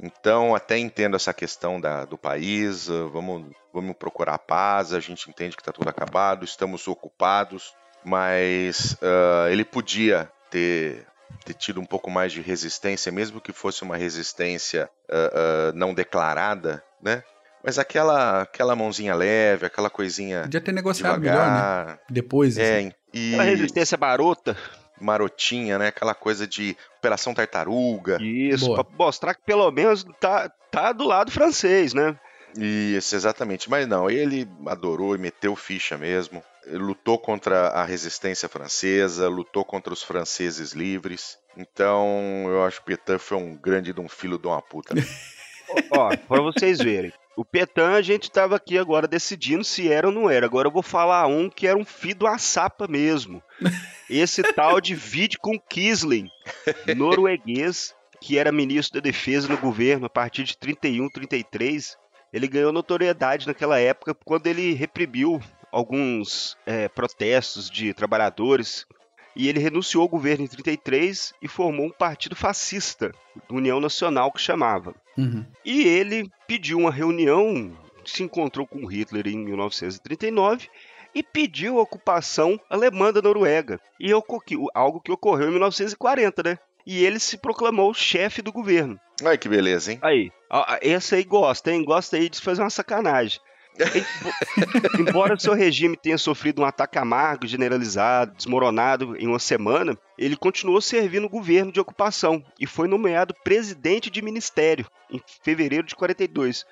Então, 0.00 0.54
até 0.54 0.76
entendo 0.78 1.14
essa 1.14 1.32
questão 1.32 1.80
da, 1.80 2.04
do 2.04 2.18
país, 2.18 2.88
uh, 2.88 3.08
vamos, 3.10 3.52
vamos 3.72 3.96
procurar 3.96 4.38
paz, 4.38 4.92
a 4.92 5.00
gente 5.00 5.30
entende 5.30 5.54
que 5.54 5.62
está 5.62 5.70
tudo 5.70 5.88
acabado, 5.88 6.44
estamos 6.44 6.88
ocupados, 6.88 7.72
mas 8.04 8.94
uh, 8.94 9.48
ele 9.48 9.64
podia 9.64 10.28
ter, 10.50 11.06
ter 11.44 11.54
tido 11.54 11.80
um 11.80 11.84
pouco 11.84 12.10
mais 12.10 12.32
de 12.32 12.40
resistência, 12.40 13.12
mesmo 13.12 13.40
que 13.40 13.52
fosse 13.52 13.82
uma 13.82 13.96
resistência 13.96 14.90
uh, 15.08 15.76
não 15.76 15.94
declarada, 15.94 16.82
né? 17.00 17.22
Mas 17.64 17.78
aquela, 17.78 18.42
aquela 18.42 18.74
mãozinha 18.74 19.14
leve, 19.14 19.66
aquela 19.66 19.88
coisinha. 19.88 20.42
Podia 20.42 20.60
ter 20.60 20.72
negociado 20.72 21.20
devagar, 21.20 21.46
melhor, 21.46 21.86
né? 21.86 21.98
Depois. 22.10 22.58
É, 22.58 22.78
assim. 22.78 22.92
e... 23.14 23.34
Aquela 23.34 23.44
resistência 23.44 23.96
barota 23.96 24.56
marotinha, 25.02 25.78
né? 25.78 25.88
Aquela 25.88 26.14
coisa 26.14 26.46
de 26.46 26.76
Operação 26.98 27.34
Tartaruga. 27.34 28.18
Isso, 28.22 28.66
Boa. 28.66 28.84
pra 28.84 28.96
mostrar 28.96 29.34
que 29.34 29.42
pelo 29.44 29.70
menos 29.70 30.04
tá, 30.20 30.50
tá 30.70 30.92
do 30.92 31.04
lado 31.04 31.30
francês, 31.30 31.92
né? 31.92 32.18
Isso, 32.56 33.14
exatamente. 33.14 33.68
Mas 33.70 33.86
não, 33.86 34.10
ele 34.10 34.48
adorou 34.66 35.14
e 35.14 35.18
meteu 35.18 35.56
ficha 35.56 35.96
mesmo. 35.96 36.42
Ele 36.66 36.78
lutou 36.78 37.18
contra 37.18 37.68
a 37.68 37.84
resistência 37.84 38.48
francesa, 38.48 39.28
lutou 39.28 39.64
contra 39.64 39.92
os 39.92 40.02
franceses 40.02 40.72
livres. 40.72 41.38
Então, 41.56 42.44
eu 42.46 42.64
acho 42.64 42.80
que 42.80 42.86
Petain 42.86 43.18
foi 43.18 43.38
um 43.38 43.56
grande 43.56 43.92
de 43.92 44.00
um 44.00 44.08
filho 44.08 44.38
de 44.38 44.46
uma 44.46 44.62
puta. 44.62 44.94
Ó, 45.90 46.16
pra 46.16 46.40
vocês 46.40 46.78
verem. 46.78 47.12
O 47.34 47.44
Petan, 47.44 47.92
a 47.92 48.02
gente 48.02 48.24
estava 48.24 48.56
aqui 48.56 48.76
agora 48.76 49.08
decidindo 49.08 49.64
se 49.64 49.90
era 49.90 50.08
ou 50.08 50.12
não 50.12 50.28
era. 50.28 50.44
Agora 50.44 50.68
eu 50.68 50.72
vou 50.72 50.82
falar 50.82 51.26
um 51.26 51.48
que 51.48 51.66
era 51.66 51.78
um 51.78 51.84
fido 51.84 52.26
a 52.26 52.36
sapa 52.36 52.86
mesmo. 52.86 53.42
Esse 54.08 54.42
tal 54.42 54.80
de 54.80 54.94
Vidkun 54.94 55.58
Kisling, 55.58 56.28
norueguês, 56.94 57.94
que 58.20 58.36
era 58.36 58.52
ministro 58.52 59.00
da 59.00 59.04
defesa 59.04 59.48
no 59.48 59.56
governo 59.56 60.06
a 60.06 60.10
partir 60.10 60.44
de 60.44 60.56
31, 60.58 61.08
33. 61.08 61.96
Ele 62.32 62.48
ganhou 62.48 62.72
notoriedade 62.72 63.46
naquela 63.46 63.78
época 63.78 64.14
quando 64.14 64.46
ele 64.46 64.74
reprimiu 64.74 65.40
alguns 65.70 66.56
é, 66.66 66.88
protestos 66.88 67.70
de 67.70 67.94
trabalhadores 67.94 68.86
e 69.34 69.48
ele 69.48 69.58
renunciou 69.58 70.02
ao 70.02 70.08
governo 70.08 70.44
em 70.44 70.48
33 70.48 71.34
e 71.40 71.48
formou 71.48 71.86
um 71.86 71.90
partido 71.90 72.36
fascista, 72.36 73.12
União 73.50 73.80
Nacional, 73.80 74.30
que 74.32 74.40
chamava. 74.40 74.94
Uhum. 75.16 75.44
E 75.64 75.82
ele 75.82 76.30
pediu 76.46 76.78
uma 76.78 76.90
reunião, 76.90 77.76
se 78.04 78.22
encontrou 78.22 78.66
com 78.66 78.86
Hitler 78.86 79.28
em 79.28 79.38
1939 79.38 80.68
e 81.14 81.22
pediu 81.22 81.78
a 81.78 81.82
ocupação 81.82 82.58
alemã 82.70 83.12
da 83.12 83.20
Noruega. 83.20 83.78
E 84.00 84.10
algo 84.12 85.00
que 85.00 85.12
ocorreu 85.12 85.48
em 85.48 85.52
1940, 85.52 86.42
né? 86.42 86.58
E 86.84 87.04
ele 87.04 87.18
se 87.18 87.38
proclamou 87.38 87.94
chefe 87.94 88.42
do 88.42 88.50
governo. 88.50 88.98
Ai, 89.24 89.38
que 89.38 89.48
beleza, 89.48 89.92
hein? 89.92 89.98
Aí, 90.02 90.32
essa 90.80 91.16
aí 91.16 91.22
gosta, 91.22 91.70
hein? 91.70 91.84
Gosta 91.84 92.16
aí 92.16 92.28
de 92.28 92.40
fazer 92.40 92.62
uma 92.62 92.70
sacanagem. 92.70 93.38
Embora 94.98 95.38
seu 95.38 95.54
regime 95.54 95.96
tenha 95.96 96.18
sofrido 96.18 96.62
um 96.62 96.64
ataque 96.64 96.98
amargo, 96.98 97.46
generalizado, 97.46 98.34
desmoronado 98.36 99.16
em 99.16 99.26
uma 99.26 99.38
semana, 99.38 99.96
ele 100.18 100.36
continuou 100.36 100.80
servindo 100.80 101.24
o 101.24 101.30
governo 101.30 101.72
de 101.72 101.80
ocupação 101.80 102.44
e 102.60 102.66
foi 102.66 102.86
nomeado 102.86 103.34
presidente 103.42 104.10
de 104.10 104.22
ministério 104.22 104.86
em 105.10 105.20
fevereiro 105.42 105.86
de 105.86 105.94
42, 105.94 106.64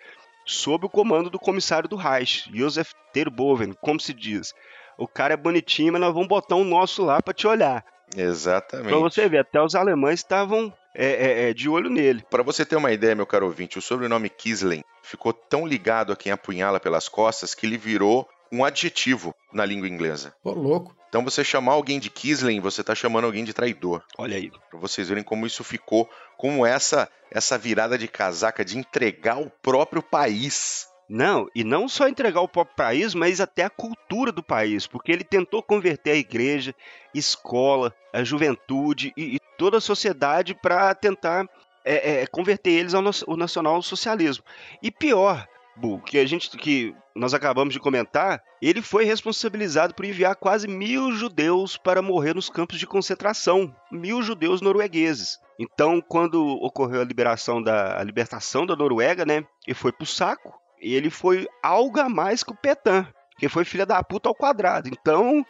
sob 0.46 0.86
o 0.86 0.90
comando 0.90 1.30
do 1.30 1.38
comissário 1.38 1.88
do 1.88 1.96
Reich, 1.96 2.50
Josef 2.52 2.92
Terboven, 3.12 3.72
como 3.80 4.00
se 4.00 4.12
diz. 4.12 4.54
O 4.98 5.08
cara 5.08 5.34
é 5.34 5.36
bonitinho, 5.36 5.92
mas 5.92 6.00
nós 6.00 6.12
vamos 6.12 6.28
botar 6.28 6.56
um 6.56 6.64
nosso 6.64 7.04
lá 7.04 7.22
para 7.22 7.32
te 7.32 7.46
olhar. 7.46 7.84
Exatamente. 8.14 8.88
Pra 8.88 8.98
você 8.98 9.28
ver, 9.28 9.38
até 9.38 9.62
os 9.62 9.74
alemães 9.74 10.20
estavam 10.20 10.72
é, 10.94 11.06
é, 11.06 11.50
é, 11.50 11.54
de 11.54 11.68
olho 11.68 11.88
nele. 11.88 12.24
Para 12.28 12.42
você 12.42 12.64
ter 12.64 12.76
uma 12.76 12.92
ideia, 12.92 13.14
meu 13.14 13.26
caro 13.26 13.46
ouvinte, 13.46 13.78
o 13.78 13.82
sobrenome 13.82 14.28
Kisling 14.28 14.82
ficou 15.10 15.32
tão 15.32 15.66
ligado 15.66 16.12
a 16.12 16.16
quem 16.16 16.32
apunhala 16.32 16.78
pelas 16.78 17.08
costas 17.08 17.54
que 17.54 17.66
ele 17.66 17.76
virou 17.76 18.28
um 18.52 18.64
adjetivo 18.64 19.34
na 19.52 19.64
língua 19.64 19.88
inglesa. 19.88 20.34
Ô, 20.42 20.52
louco. 20.52 20.96
Então 21.08 21.24
você 21.24 21.42
chamar 21.42 21.72
alguém 21.72 21.98
de 21.98 22.08
Kisling, 22.08 22.60
você 22.60 22.82
está 22.82 22.94
chamando 22.94 23.24
alguém 23.24 23.44
de 23.44 23.52
traidor. 23.52 24.02
Olha 24.16 24.36
aí. 24.36 24.50
Para 24.70 24.78
vocês 24.78 25.08
verem 25.08 25.24
como 25.24 25.46
isso 25.46 25.64
ficou, 25.64 26.08
como 26.36 26.64
essa 26.64 27.08
essa 27.30 27.56
virada 27.56 27.96
de 27.96 28.08
casaca 28.08 28.64
de 28.64 28.76
entregar 28.76 29.38
o 29.38 29.50
próprio 29.50 30.02
país 30.02 30.90
não, 31.12 31.48
e 31.52 31.64
não 31.64 31.88
só 31.88 32.06
entregar 32.06 32.40
o 32.40 32.46
próprio 32.46 32.76
país, 32.76 33.16
mas 33.16 33.40
até 33.40 33.64
a 33.64 33.70
cultura 33.70 34.30
do 34.30 34.44
país, 34.44 34.86
porque 34.86 35.10
ele 35.10 35.24
tentou 35.24 35.60
converter 35.60 36.12
a 36.12 36.16
igreja, 36.16 36.72
escola, 37.12 37.92
a 38.12 38.22
juventude 38.22 39.12
e, 39.16 39.34
e 39.34 39.40
toda 39.58 39.78
a 39.78 39.80
sociedade 39.80 40.54
para 40.54 40.94
tentar 40.94 41.48
é, 41.84 42.22
é, 42.22 42.26
converter 42.26 42.70
eles 42.70 42.94
ao, 42.94 43.02
ao 43.26 43.36
nacional-socialismo. 43.36 44.44
E 44.82 44.90
pior, 44.90 45.46
Bu, 45.76 45.98
que 46.00 46.18
a 46.18 46.26
gente 46.26 46.50
que 46.58 46.94
nós 47.14 47.32
acabamos 47.32 47.72
de 47.72 47.80
comentar, 47.80 48.42
ele 48.60 48.82
foi 48.82 49.04
responsabilizado 49.04 49.94
por 49.94 50.04
enviar 50.04 50.36
quase 50.36 50.68
mil 50.68 51.12
judeus 51.12 51.76
para 51.76 52.02
morrer 52.02 52.34
nos 52.34 52.50
campos 52.50 52.78
de 52.78 52.86
concentração, 52.86 53.74
mil 53.90 54.22
judeus 54.22 54.60
noruegueses. 54.60 55.38
Então, 55.58 56.00
quando 56.00 56.46
ocorreu 56.62 57.00
a 57.00 57.04
liberação 57.04 57.62
da 57.62 57.98
a 57.98 58.04
libertação 58.04 58.66
da 58.66 58.76
Noruega, 58.76 59.24
né, 59.24 59.44
e 59.66 59.74
foi 59.74 59.92
pro 59.92 60.06
saco, 60.06 60.58
ele 60.78 61.10
foi 61.10 61.48
algo 61.62 62.00
a 62.00 62.08
mais 62.08 62.42
que 62.42 62.52
o 62.52 62.56
Petan, 62.56 63.06
que 63.38 63.48
foi 63.48 63.64
filha 63.64 63.86
da 63.86 64.02
puta 64.02 64.28
ao 64.28 64.34
quadrado. 64.34 64.88
Então, 64.88 65.44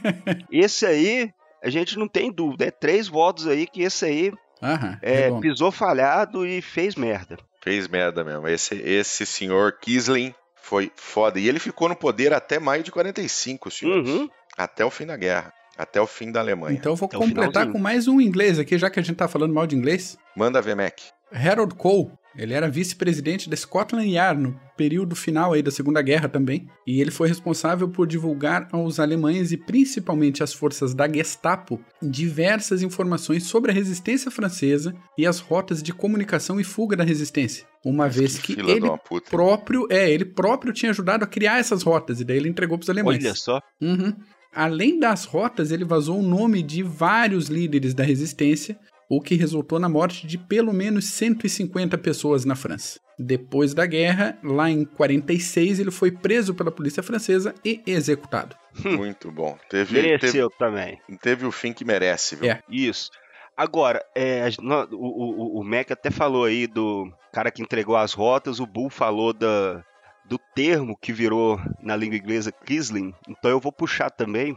esse 0.50 0.86
aí, 0.86 1.32
a 1.62 1.70
gente 1.70 1.98
não 1.98 2.08
tem 2.08 2.30
dúvida. 2.30 2.66
É 2.66 2.70
três 2.70 3.08
votos 3.08 3.46
aí 3.46 3.66
que 3.66 3.82
esse 3.82 4.04
aí 4.04 4.32
Aham, 4.62 4.98
é, 5.02 5.30
pisou 5.40 5.70
falhado 5.70 6.46
e 6.46 6.62
fez 6.62 6.94
merda. 6.94 7.36
Fez 7.60 7.88
merda 7.88 8.22
mesmo. 8.22 8.46
Esse, 8.48 8.74
esse 8.74 9.26
senhor 9.26 9.78
Kisling 9.80 10.34
foi 10.56 10.90
foda. 10.96 11.38
E 11.38 11.48
ele 11.48 11.58
ficou 11.58 11.88
no 11.88 11.96
poder 11.96 12.32
até 12.32 12.58
maio 12.58 12.82
de 12.82 12.90
45, 12.90 13.70
senhores. 13.70 14.08
Uhum. 14.08 14.28
Até 14.56 14.84
o 14.84 14.90
fim 14.90 15.06
da 15.06 15.16
guerra. 15.16 15.52
Até 15.76 16.00
o 16.00 16.06
fim 16.06 16.30
da 16.30 16.40
Alemanha. 16.40 16.76
Então 16.76 16.92
eu 16.92 16.96
vou 16.96 17.06
Até 17.06 17.18
completar 17.18 17.70
com 17.70 17.78
mais 17.78 18.06
um 18.06 18.20
inglês 18.20 18.58
aqui, 18.58 18.78
já 18.78 18.88
que 18.88 19.00
a 19.00 19.02
gente 19.02 19.16
tá 19.16 19.26
falando 19.26 19.52
mal 19.52 19.66
de 19.66 19.76
inglês. 19.76 20.16
Manda 20.36 20.62
ver, 20.62 20.76
Mac. 20.76 20.98
Harold 21.32 21.74
Cole, 21.74 22.12
ele 22.36 22.52
era 22.52 22.68
vice-presidente 22.68 23.48
da 23.48 23.56
Scotland 23.56 24.08
Yard 24.08 24.42
no 24.42 24.60
período 24.76 25.14
final 25.14 25.52
aí 25.52 25.62
da 25.62 25.70
Segunda 25.70 26.02
Guerra 26.02 26.28
também, 26.28 26.68
e 26.86 27.00
ele 27.00 27.10
foi 27.10 27.28
responsável 27.28 27.88
por 27.88 28.06
divulgar 28.06 28.68
aos 28.72 28.98
alemães 28.98 29.52
e 29.52 29.56
principalmente 29.56 30.42
às 30.42 30.52
forças 30.52 30.94
da 30.94 31.08
Gestapo 31.08 31.80
diversas 32.02 32.82
informações 32.82 33.44
sobre 33.44 33.70
a 33.70 33.74
resistência 33.74 34.30
francesa 34.30 34.94
e 35.16 35.26
as 35.26 35.38
rotas 35.38 35.82
de 35.82 35.92
comunicação 35.92 36.58
e 36.58 36.64
fuga 36.64 36.96
da 36.96 37.04
resistência. 37.04 37.66
Uma 37.84 38.08
vez 38.08 38.38
que, 38.38 38.56
de 38.56 38.62
ele 38.62 38.88
puta. 39.06 39.30
próprio, 39.30 39.86
é, 39.90 40.10
ele 40.10 40.24
próprio 40.24 40.72
tinha 40.72 40.90
ajudado 40.90 41.22
a 41.22 41.26
criar 41.26 41.58
essas 41.58 41.82
rotas 41.82 42.20
e 42.20 42.24
daí 42.24 42.38
ele 42.38 42.48
entregou 42.48 42.78
para 42.78 42.84
os 42.84 42.90
alemães. 42.90 43.22
Olha 43.22 43.34
só. 43.34 43.60
Uhum. 43.80 44.14
Além 44.54 44.98
das 45.00 45.24
rotas, 45.24 45.72
ele 45.72 45.84
vazou 45.84 46.18
o 46.20 46.22
nome 46.22 46.62
de 46.62 46.82
vários 46.82 47.48
líderes 47.48 47.92
da 47.92 48.04
resistência, 48.04 48.78
o 49.16 49.20
que 49.20 49.34
resultou 49.34 49.78
na 49.78 49.88
morte 49.88 50.26
de 50.26 50.36
pelo 50.36 50.72
menos 50.72 51.06
150 51.10 51.96
pessoas 51.98 52.44
na 52.44 52.56
França. 52.56 52.98
Depois 53.18 53.72
da 53.72 53.86
guerra, 53.86 54.36
lá 54.42 54.68
em 54.68 54.84
46, 54.84 55.78
ele 55.78 55.90
foi 55.90 56.10
preso 56.10 56.54
pela 56.54 56.70
polícia 56.70 57.02
francesa 57.02 57.54
e 57.64 57.80
executado. 57.86 58.56
Muito 58.84 59.30
bom. 59.30 59.56
Teve, 59.70 59.94
teve, 59.94 60.08
Mereceu 60.08 60.50
também. 60.50 61.00
teve 61.22 61.46
o 61.46 61.52
fim 61.52 61.72
que 61.72 61.84
merece, 61.84 62.34
viu? 62.34 62.50
É. 62.50 62.60
Isso. 62.68 63.10
Agora, 63.56 64.04
é, 64.16 64.48
o, 64.58 64.96
o, 64.96 65.60
o 65.60 65.64
Mac 65.64 65.92
até 65.92 66.10
falou 66.10 66.44
aí 66.44 66.66
do 66.66 67.08
cara 67.32 67.52
que 67.52 67.62
entregou 67.62 67.96
as 67.96 68.12
rotas, 68.12 68.58
o 68.58 68.66
Bull 68.66 68.90
falou 68.90 69.32
da, 69.32 69.84
do 70.24 70.38
termo 70.56 70.98
que 71.00 71.12
virou 71.12 71.60
na 71.80 71.94
língua 71.94 72.16
inglesa 72.16 72.50
Kisling. 72.50 73.14
Então 73.28 73.50
eu 73.50 73.60
vou 73.60 73.70
puxar 73.70 74.10
também 74.10 74.56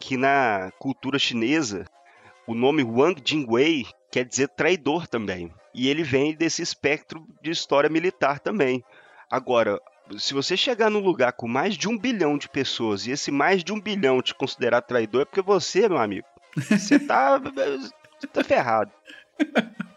que 0.00 0.16
na 0.16 0.70
cultura 0.78 1.18
chinesa 1.18 1.84
o 2.46 2.54
nome 2.54 2.82
Wang 2.82 3.20
Jingwei 3.24 3.86
quer 4.10 4.24
dizer 4.24 4.48
traidor 4.48 5.06
também. 5.06 5.52
E 5.74 5.88
ele 5.88 6.02
vem 6.02 6.34
desse 6.34 6.62
espectro 6.62 7.26
de 7.40 7.50
história 7.50 7.88
militar 7.88 8.38
também. 8.38 8.84
Agora, 9.30 9.80
se 10.18 10.34
você 10.34 10.56
chegar 10.56 10.90
num 10.90 11.00
lugar 11.00 11.32
com 11.32 11.48
mais 11.48 11.76
de 11.76 11.88
um 11.88 11.96
bilhão 11.96 12.36
de 12.36 12.48
pessoas 12.48 13.06
e 13.06 13.12
esse 13.12 13.30
mais 13.30 13.64
de 13.64 13.72
um 13.72 13.80
bilhão 13.80 14.20
te 14.20 14.34
considerar 14.34 14.82
traidor, 14.82 15.22
é 15.22 15.24
porque 15.24 15.40
você, 15.40 15.88
meu 15.88 15.98
amigo, 15.98 16.26
você 16.56 16.98
tá, 16.98 17.38
você 18.20 18.26
tá 18.26 18.44
ferrado. 18.44 18.92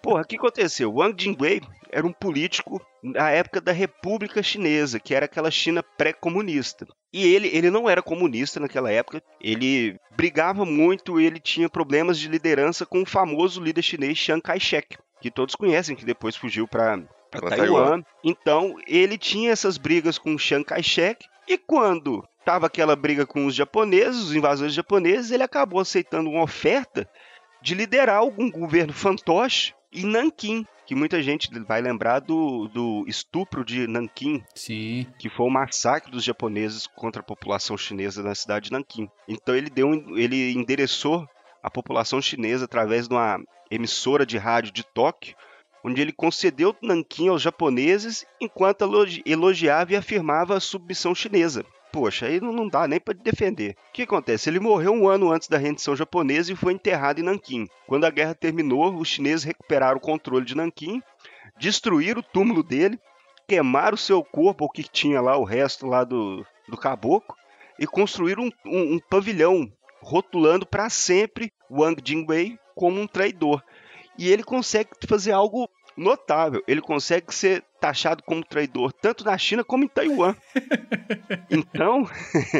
Porra, 0.01 0.21
o 0.21 0.25
que 0.25 0.37
aconteceu? 0.37 0.93
Wang 0.93 1.21
Jingwei 1.21 1.61
era 1.95 2.05
um 2.05 2.11
político 2.11 2.85
na 3.01 3.31
época 3.31 3.61
da 3.61 3.71
República 3.71 4.43
Chinesa, 4.43 4.99
que 4.99 5.15
era 5.15 5.27
aquela 5.27 5.49
China 5.49 5.81
pré-comunista. 5.81 6.85
E 7.13 7.25
ele, 7.33 7.47
ele 7.47 7.71
não 7.71 7.89
era 7.89 8.01
comunista 8.01 8.59
naquela 8.59 8.91
época, 8.91 9.23
ele 9.39 9.97
brigava 10.13 10.65
muito, 10.65 11.21
ele 11.21 11.39
tinha 11.39 11.69
problemas 11.69 12.19
de 12.19 12.27
liderança 12.27 12.85
com 12.85 13.01
o 13.01 13.05
famoso 13.05 13.61
líder 13.61 13.81
chinês 13.81 14.17
Chiang 14.17 14.41
Kai-shek, 14.41 14.97
que 15.21 15.31
todos 15.31 15.55
conhecem, 15.55 15.95
que 15.95 16.03
depois 16.03 16.35
fugiu 16.35 16.67
para 16.67 17.01
Taiwan. 17.31 18.03
Então, 18.21 18.75
ele 18.85 19.17
tinha 19.17 19.51
essas 19.51 19.77
brigas 19.77 20.17
com 20.17 20.35
o 20.35 20.39
Chiang 20.39 20.65
Kai-shek, 20.65 21.25
e 21.47 21.57
quando 21.57 22.27
tava 22.43 22.65
aquela 22.65 22.97
briga 22.97 23.25
com 23.25 23.45
os 23.45 23.55
japoneses, 23.55 24.21
os 24.21 24.35
invasores 24.35 24.73
japoneses, 24.73 25.31
ele 25.31 25.43
acabou 25.43 25.79
aceitando 25.79 26.29
uma 26.29 26.43
oferta 26.43 27.09
de 27.61 27.73
liderar 27.73 28.17
algum 28.17 28.51
governo 28.51 28.91
fantoche 28.91 29.73
em 29.93 30.05
Nanquim, 30.05 30.67
que 30.85 30.93
muita 30.95 31.21
gente 31.23 31.49
vai 31.61 31.81
lembrar 31.81 32.19
do, 32.19 32.67
do 32.67 33.03
estupro 33.07 33.65
de 33.65 33.87
Nanquim, 33.87 34.43
Sim. 34.53 35.07
que 35.17 35.29
foi 35.29 35.45
o 35.45 35.49
massacre 35.49 36.11
dos 36.11 36.23
japoneses 36.23 36.85
contra 36.87 37.21
a 37.21 37.25
população 37.25 37.77
chinesa 37.77 38.21
na 38.21 38.35
cidade 38.35 38.65
de 38.65 38.71
Nanquim. 38.71 39.09
Então 39.27 39.55
ele 39.55 39.69
deu, 39.69 39.91
ele 40.17 40.51
endereçou 40.53 41.27
a 41.63 41.69
população 41.71 42.21
chinesa 42.21 42.65
através 42.65 43.07
de 43.07 43.13
uma 43.13 43.39
emissora 43.71 44.25
de 44.25 44.37
rádio 44.37 44.71
de 44.71 44.83
Tóquio, 44.83 45.35
onde 45.83 46.01
ele 46.01 46.11
concedeu 46.11 46.75
Nanquim 46.81 47.27
aos 47.29 47.41
japoneses 47.41 48.25
enquanto 48.39 48.81
elogi- 48.83 49.23
elogiava 49.25 49.93
e 49.93 49.95
afirmava 49.95 50.55
a 50.55 50.59
submissão 50.59 51.13
chinesa. 51.15 51.65
Poxa, 51.95 52.25
aí 52.25 52.41
não- 52.41 52.67
dá 52.67 52.85
nem 52.89 52.99
para 52.99 53.13
defender. 53.13 53.77
O 53.89 53.93
que 53.93 54.01
acontece? 54.03 54.49
Ele 54.49 54.59
morreu 54.59 54.91
um 54.91 55.07
ano 55.07 55.31
antes 55.31 55.47
da 55.47 55.57
rendição 55.57 55.95
japonesa 55.95 56.51
e 56.51 56.55
foi 56.55 56.73
enterrado 56.73 57.21
em 57.21 57.23
Nanquim. 57.23 57.69
Quando 57.87 58.03
a 58.03 58.09
guerra 58.09 58.35
terminou, 58.35 58.93
os 58.97 59.07
chineses 59.07 59.45
recuperaram 59.45 59.95
o 59.95 60.01
controle 60.01 60.43
de 60.43 60.57
Nanquim, 60.57 61.01
destruíram 61.57 62.19
o 62.19 62.23
túmulo 62.23 62.61
dele, 62.63 62.99
queimaram 63.47 63.95
o 63.95 63.97
seu 63.97 64.21
corpo, 64.25 64.65
o 64.65 64.69
que 64.69 64.83
tinha 64.83 65.21
lá, 65.21 65.37
o 65.37 65.45
resto 65.45 65.87
lá 65.87 66.03
do, 66.03 66.45
do 66.67 66.75
caboclo, 66.75 67.33
e 67.79 67.87
construíram 67.87 68.43
um, 68.43 68.51
um- 68.65 68.93
um 68.95 68.99
pavilhão 69.09 69.71
rotulando 70.01 70.65
para 70.65 70.89
sempre 70.89 71.49
Wang 71.71 72.01
Jingwei 72.03 72.59
como 72.75 72.99
um 72.99 73.07
traidor. 73.07 73.63
E 74.19 74.29
ele 74.29 74.43
consegue 74.43 74.89
fazer 75.07 75.31
algo 75.31 75.69
notável. 75.95 76.61
Ele 76.67 76.81
consegue 76.81 77.33
ser 77.33 77.63
taxado 77.85 78.23
como 78.23 78.43
traidor 78.43 78.91
tanto 78.91 79.23
na 79.23 79.37
China 79.37 79.63
como 79.63 79.83
em 79.83 79.87
Taiwan. 79.87 80.35
então, 81.51 82.09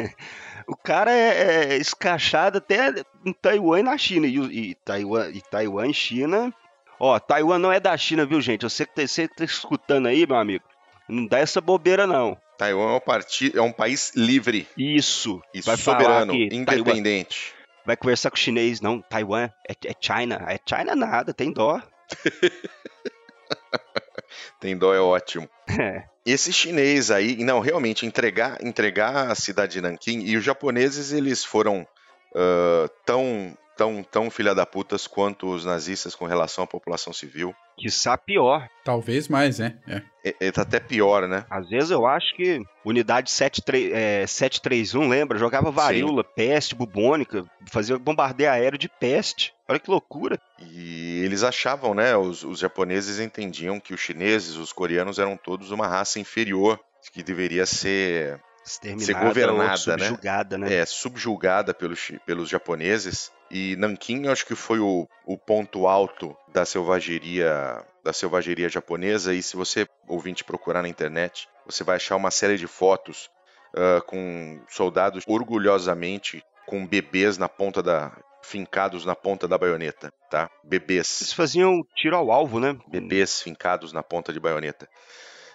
o 0.68 0.76
cara 0.76 1.10
é, 1.10 1.72
é 1.72 1.76
escrachado 1.76 2.58
até 2.58 2.94
em 3.24 3.32
Taiwan 3.32 3.80
e 3.80 3.82
na 3.82 3.98
China. 3.98 4.26
E, 4.28 4.36
e, 4.36 4.74
Taiwan, 4.76 5.30
e 5.30 5.40
Taiwan 5.40 5.88
e 5.88 5.94
China. 5.94 6.54
Ó, 7.00 7.18
Taiwan 7.18 7.58
não 7.58 7.72
é 7.72 7.80
da 7.80 7.96
China, 7.96 8.24
viu, 8.24 8.40
gente? 8.40 8.62
Você 8.62 8.86
que 8.86 8.94
tá, 8.94 9.06
você 9.06 9.26
tá 9.26 9.44
escutando 9.44 10.06
aí, 10.06 10.24
meu 10.24 10.36
amigo, 10.36 10.64
não 11.08 11.26
dá 11.26 11.40
essa 11.40 11.60
bobeira, 11.60 12.06
não. 12.06 12.38
Taiwan 12.56 12.92
é 12.92 12.96
um, 12.96 13.00
parti... 13.00 13.52
é 13.54 13.60
um 13.60 13.72
país 13.72 14.12
livre. 14.14 14.66
Isso. 14.78 15.42
E 15.52 15.60
soberano, 15.60 16.32
independente. 16.32 17.50
Taiwan... 17.50 17.84
Vai 17.84 17.96
conversar 17.96 18.30
com 18.30 18.36
o 18.36 18.40
chinês, 18.40 18.80
não. 18.80 19.02
Taiwan 19.02 19.50
é, 19.68 19.74
é 19.86 19.94
China. 20.00 20.46
É 20.48 20.58
China 20.64 20.94
nada, 20.94 21.34
tem 21.34 21.52
dó. 21.52 21.82
tem 24.60 24.76
dó 24.76 24.94
é 24.94 25.00
ótimo. 25.00 25.48
É. 25.68 26.04
Esse 26.24 26.52
chinês 26.52 27.10
aí, 27.10 27.36
não, 27.44 27.60
realmente, 27.60 28.04
entregar, 28.06 28.58
entregar 28.64 29.30
a 29.30 29.34
cidade 29.34 29.74
de 29.74 29.80
Nanquim, 29.80 30.20
e 30.20 30.36
os 30.36 30.44
japoneses, 30.44 31.12
eles 31.12 31.44
foram 31.44 31.86
uh, 32.34 32.88
tão 33.04 33.56
tão, 33.76 34.02
tão 34.02 34.30
filha 34.30 34.54
da 34.54 34.64
putas 34.64 35.06
quanto 35.06 35.48
os 35.48 35.64
nazistas 35.64 36.14
com 36.14 36.24
relação 36.24 36.64
à 36.64 36.66
população 36.66 37.12
civil. 37.12 37.54
Quiçá 37.76 38.16
pior. 38.16 38.66
Talvez 38.82 39.28
mais, 39.28 39.58
né? 39.58 39.78
É. 39.86 40.02
É, 40.24 40.34
é, 40.40 40.50
tá 40.50 40.62
até 40.62 40.80
pior, 40.80 41.28
né? 41.28 41.44
Às 41.50 41.68
vezes 41.68 41.90
eu 41.90 42.06
acho 42.06 42.34
que 42.34 42.60
unidade 42.84 43.30
73, 43.30 43.92
é, 43.92 44.26
731, 44.26 45.08
lembra? 45.08 45.38
Jogava 45.38 45.70
varíola, 45.70 46.22
Sim. 46.22 46.30
peste 46.34 46.74
bubônica, 46.74 47.44
fazia 47.70 47.98
bombardeio 47.98 48.50
aéreo 48.50 48.78
de 48.78 48.88
peste. 48.88 49.54
Olha 49.68 49.80
que 49.80 49.90
loucura. 49.90 50.40
E 50.60 51.22
eles 51.24 51.42
achavam, 51.42 51.94
né? 51.94 52.16
Os, 52.16 52.44
os 52.44 52.60
japoneses 52.60 53.18
entendiam 53.18 53.80
que 53.80 53.92
os 53.92 54.00
chineses, 54.00 54.56
os 54.56 54.72
coreanos 54.72 55.18
eram 55.18 55.36
todos 55.36 55.70
uma 55.70 55.86
raça 55.86 56.20
inferior, 56.20 56.78
que 57.12 57.22
deveria 57.22 57.66
ser 57.66 58.40
ser 58.66 59.14
governada, 59.14 59.76
subjugada, 59.76 60.58
né? 60.58 60.68
né? 60.68 60.74
É, 60.76 60.86
subjugada 60.86 61.72
pelos, 61.72 62.12
pelos 62.24 62.48
japoneses. 62.48 63.30
E 63.50 63.76
Nanquim, 63.76 64.26
acho 64.26 64.44
que 64.44 64.56
foi 64.56 64.80
o, 64.80 65.08
o 65.24 65.38
ponto 65.38 65.86
alto 65.86 66.36
da 66.52 66.64
selvageria 66.64 67.84
da 68.02 68.12
selvageria 68.12 68.68
japonesa. 68.68 69.34
E 69.34 69.42
se 69.42 69.56
você 69.56 69.86
ouvinte 70.06 70.44
procurar 70.44 70.82
na 70.82 70.88
internet, 70.88 71.48
você 71.64 71.82
vai 71.82 71.96
achar 71.96 72.16
uma 72.16 72.30
série 72.30 72.56
de 72.56 72.66
fotos 72.66 73.30
uh, 73.74 74.04
com 74.06 74.60
soldados 74.68 75.24
orgulhosamente 75.26 76.42
com 76.66 76.86
bebês 76.86 77.38
na 77.38 77.48
ponta 77.48 77.82
da 77.82 78.12
fincados 78.46 79.04
na 79.04 79.14
ponta 79.14 79.48
da 79.48 79.58
baioneta, 79.58 80.12
tá? 80.30 80.48
Bebês. 80.64 81.20
Eles 81.20 81.32
faziam 81.32 81.82
tiro 81.94 82.16
ao 82.16 82.30
alvo, 82.30 82.60
né? 82.60 82.78
Bebês 82.88 83.42
fincados 83.42 83.92
na 83.92 84.02
ponta 84.02 84.32
de 84.32 84.40
baioneta. 84.40 84.88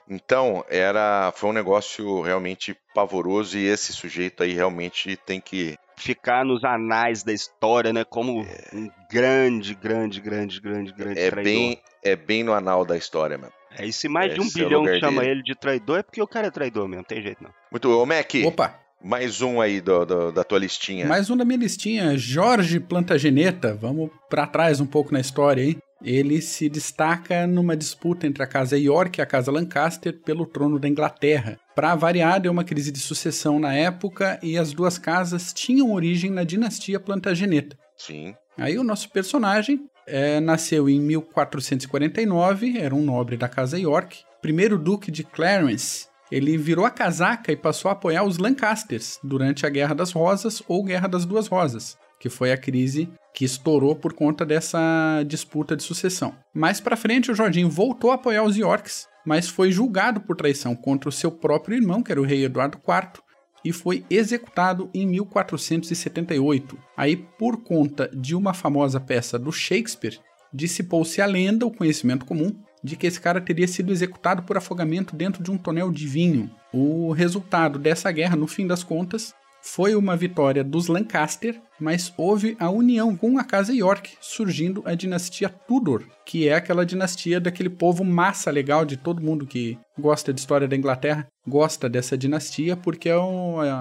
Então, 0.09 0.65
era 0.67 1.31
foi 1.35 1.49
um 1.49 1.53
negócio 1.53 2.21
realmente 2.21 2.75
pavoroso 2.93 3.57
e 3.57 3.65
esse 3.65 3.93
sujeito 3.93 4.43
aí 4.43 4.53
realmente 4.53 5.15
tem 5.15 5.39
que 5.39 5.77
ficar 5.95 6.43
nos 6.43 6.63
anais 6.63 7.23
da 7.23 7.31
história, 7.31 7.93
né, 7.93 8.03
como 8.03 8.41
é... 8.41 8.75
um 8.75 8.89
grande, 9.09 9.75
grande, 9.75 10.19
grande, 10.19 10.59
grande, 10.59 10.91
grande 10.91 11.19
é 11.19 11.29
traidor. 11.29 11.43
Bem, 11.43 11.81
é 12.03 12.15
bem 12.15 12.43
no 12.43 12.53
anal 12.53 12.83
da 12.83 12.97
história 12.97 13.37
mesmo. 13.37 13.53
É, 13.77 13.85
e 13.85 13.93
se 13.93 14.09
mais 14.09 14.33
de 14.33 14.41
um 14.41 14.49
bilhão 14.49 14.83
chama 14.99 15.21
dele. 15.21 15.31
ele 15.31 15.43
de 15.43 15.55
traidor, 15.55 15.99
é 15.99 16.03
porque 16.03 16.21
o 16.21 16.27
cara 16.27 16.47
é 16.47 16.51
traidor 16.51 16.87
mesmo, 16.87 17.05
tem 17.05 17.21
jeito 17.21 17.43
não. 17.43 17.53
Muito, 17.71 17.89
ô 17.89 18.05
Mac. 18.05 18.33
Opa. 18.45 18.80
Mais 19.03 19.41
um 19.41 19.59
aí 19.59 19.81
do, 19.81 20.05
do, 20.05 20.31
da 20.31 20.43
tua 20.43 20.59
listinha. 20.59 21.07
Mais 21.07 21.29
um 21.29 21.37
da 21.37 21.43
minha 21.43 21.59
listinha, 21.59 22.17
Jorge 22.17 22.79
Plantageneta. 22.79 23.73
Vamos 23.73 24.09
para 24.29 24.45
trás 24.45 24.79
um 24.79 24.85
pouco 24.85 25.11
na 25.11 25.19
história 25.19 25.63
aí 25.63 25.77
ele 26.03 26.41
se 26.41 26.67
destaca 26.67 27.45
numa 27.45 27.77
disputa 27.77 28.25
entre 28.25 28.43
a 28.43 28.47
casa 28.47 28.77
York 28.77 29.19
e 29.19 29.21
a 29.21 29.25
casa 29.25 29.51
Lancaster 29.51 30.19
pelo 30.23 30.45
trono 30.45 30.79
da 30.79 30.87
Inglaterra. 30.87 31.59
Para 31.75 31.95
variar, 31.95 32.41
deu 32.41 32.51
uma 32.51 32.63
crise 32.63 32.91
de 32.91 32.99
sucessão 32.99 33.59
na 33.59 33.73
época 33.73 34.39
e 34.41 34.57
as 34.57 34.73
duas 34.73 34.97
casas 34.97 35.53
tinham 35.53 35.93
origem 35.93 36.31
na 36.31 36.43
dinastia 36.43 36.99
Plantageneta. 36.99 37.77
Sim. 37.97 38.33
Aí 38.57 38.77
o 38.77 38.83
nosso 38.83 39.09
personagem 39.11 39.79
é, 40.07 40.39
nasceu 40.39 40.89
em 40.89 40.99
1449, 40.99 42.79
era 42.79 42.93
um 42.93 43.03
nobre 43.03 43.37
da 43.37 43.47
casa 43.47 43.79
York, 43.79 44.19
primeiro 44.41 44.77
duque 44.77 45.11
de 45.11 45.23
Clarence. 45.23 46.07
Ele 46.31 46.57
virou 46.57 46.85
a 46.85 46.89
casaca 46.89 47.51
e 47.51 47.57
passou 47.57 47.89
a 47.89 47.91
apoiar 47.91 48.23
os 48.23 48.37
Lancasters 48.37 49.19
durante 49.21 49.65
a 49.65 49.69
Guerra 49.69 49.93
das 49.93 50.11
Rosas 50.11 50.63
ou 50.67 50.83
Guerra 50.83 51.07
das 51.07 51.25
Duas 51.25 51.47
Rosas, 51.47 51.97
que 52.19 52.29
foi 52.29 52.51
a 52.51 52.57
crise 52.57 53.09
que 53.33 53.43
estourou 53.43 53.95
por 53.95 54.13
conta 54.13 54.45
dessa 54.45 55.23
disputa 55.27 55.75
de 55.75 55.83
sucessão. 55.83 56.33
Mais 56.53 56.79
para 56.79 56.95
frente, 56.95 57.31
o 57.31 57.35
Jorginho 57.35 57.69
voltou 57.69 58.11
a 58.11 58.15
apoiar 58.15 58.43
os 58.43 58.55
Yorks, 58.55 59.07
mas 59.25 59.49
foi 59.49 59.71
julgado 59.71 60.21
por 60.21 60.35
traição 60.35 60.75
contra 60.75 61.09
o 61.09 61.11
seu 61.11 61.31
próprio 61.31 61.75
irmão, 61.75 62.01
que 62.01 62.11
era 62.11 62.21
o 62.21 62.25
rei 62.25 62.45
Eduardo 62.45 62.77
IV, 62.77 63.21
e 63.63 63.71
foi 63.71 64.05
executado 64.09 64.89
em 64.93 65.05
1478. 65.05 66.77
Aí, 66.97 67.15
por 67.15 67.57
conta 67.57 68.09
de 68.13 68.35
uma 68.35 68.53
famosa 68.53 68.99
peça 68.99 69.37
do 69.37 69.51
Shakespeare, 69.51 70.19
dissipou-se 70.53 71.21
a 71.21 71.25
lenda, 71.25 71.65
o 71.65 71.71
conhecimento 71.71 72.25
comum, 72.25 72.55
de 72.83 72.95
que 72.95 73.07
esse 73.07 73.19
cara 73.19 73.41
teria 73.41 73.67
sido 73.67 73.91
executado 73.91 74.43
por 74.43 74.57
afogamento 74.57 75.15
dentro 75.15 75.43
de 75.43 75.51
um 75.51 75.57
tonel 75.57 75.91
de 75.91 76.07
vinho. 76.07 76.49
O 76.73 77.11
resultado 77.11 77.77
dessa 77.77 78.11
guerra, 78.11 78.35
no 78.35 78.47
fim 78.47 78.65
das 78.65 78.83
contas, 78.83 79.33
foi 79.61 79.95
uma 79.95 80.17
vitória 80.17 80.63
dos 80.63 80.87
Lancaster, 80.87 81.61
mas 81.79 82.11
houve 82.17 82.57
a 82.59 82.69
união 82.69 83.15
com 83.15 83.37
a 83.37 83.43
casa 83.43 83.73
York, 83.73 84.17
surgindo 84.19 84.81
a 84.85 84.95
dinastia 84.95 85.49
Tudor, 85.49 86.03
que 86.25 86.47
é 86.47 86.55
aquela 86.55 86.85
dinastia 86.85 87.39
daquele 87.39 87.69
povo 87.69 88.03
massa 88.03 88.49
legal 88.49 88.83
de 88.83 88.97
todo 88.97 89.21
mundo 89.21 89.45
que 89.45 89.77
gosta 89.97 90.33
de 90.33 90.39
história 90.39 90.67
da 90.67 90.75
Inglaterra, 90.75 91.27
gosta 91.47 91.87
dessa 91.87 92.17
dinastia, 92.17 92.75
porque 92.75 93.07
é 93.07 93.17
o, 93.17 93.63
é 93.63 93.71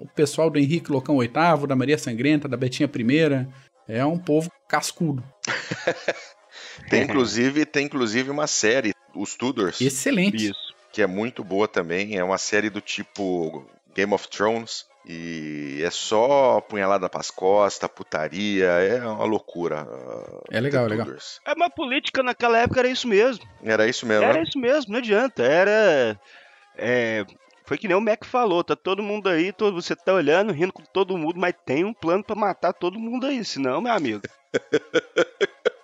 o 0.00 0.06
pessoal 0.06 0.48
do 0.48 0.58
Henrique 0.58 0.90
Locão 0.90 1.18
VIII, 1.18 1.66
da 1.68 1.76
Maria 1.76 1.98
Sangrenta, 1.98 2.48
da 2.48 2.56
Betinha 2.56 2.88
I, 2.88 3.46
é 3.88 4.04
um 4.04 4.18
povo 4.18 4.50
cascudo. 4.68 5.22
tem 6.88 7.02
inclusive 7.02 7.64
tem 7.64 7.86
inclusive 7.86 8.30
uma 8.30 8.46
série, 8.46 8.94
os 9.14 9.34
Tudors. 9.34 9.80
Excelente. 9.80 10.50
Isso. 10.50 10.74
Que 10.92 11.02
é 11.02 11.06
muito 11.06 11.44
boa 11.44 11.68
também, 11.68 12.16
é 12.16 12.24
uma 12.24 12.38
série 12.38 12.70
do 12.70 12.80
tipo 12.80 13.66
Game 13.94 14.12
of 14.14 14.28
Thrones, 14.28 14.86
e 15.08 15.80
é 15.84 15.90
só 15.90 16.60
punhalada 16.60 17.08
pras 17.08 17.30
costas, 17.30 17.88
putaria, 17.88 18.66
é 18.66 19.06
uma 19.06 19.24
loucura. 19.24 19.86
É 20.50 20.58
legal, 20.60 20.86
é 20.86 20.88
legal. 20.88 21.06
É, 21.46 21.52
uma 21.52 21.70
política 21.70 22.24
naquela 22.24 22.58
época 22.58 22.80
era 22.80 22.88
isso 22.88 23.06
mesmo. 23.06 23.46
Era 23.62 23.86
isso 23.86 24.04
mesmo. 24.04 24.24
Era 24.24 24.34
né? 24.34 24.42
isso 24.42 24.58
mesmo, 24.58 24.92
não 24.92 24.98
adianta. 24.98 25.44
Era. 25.44 26.18
É, 26.76 27.24
foi 27.64 27.78
que 27.78 27.86
nem 27.86 27.96
o 27.96 28.00
Mac 28.00 28.24
falou, 28.24 28.64
tá 28.64 28.74
todo 28.74 29.02
mundo 29.02 29.28
aí, 29.28 29.52
todo, 29.52 29.80
você 29.80 29.94
tá 29.94 30.12
olhando, 30.12 30.52
rindo 30.52 30.72
com 30.72 30.82
todo 30.82 31.16
mundo, 31.16 31.38
mas 31.38 31.54
tem 31.64 31.84
um 31.84 31.94
plano 31.94 32.24
para 32.24 32.34
matar 32.34 32.72
todo 32.72 32.98
mundo 32.98 33.26
aí, 33.26 33.44
senão, 33.44 33.80
meu 33.80 33.92
amigo. 33.92 34.22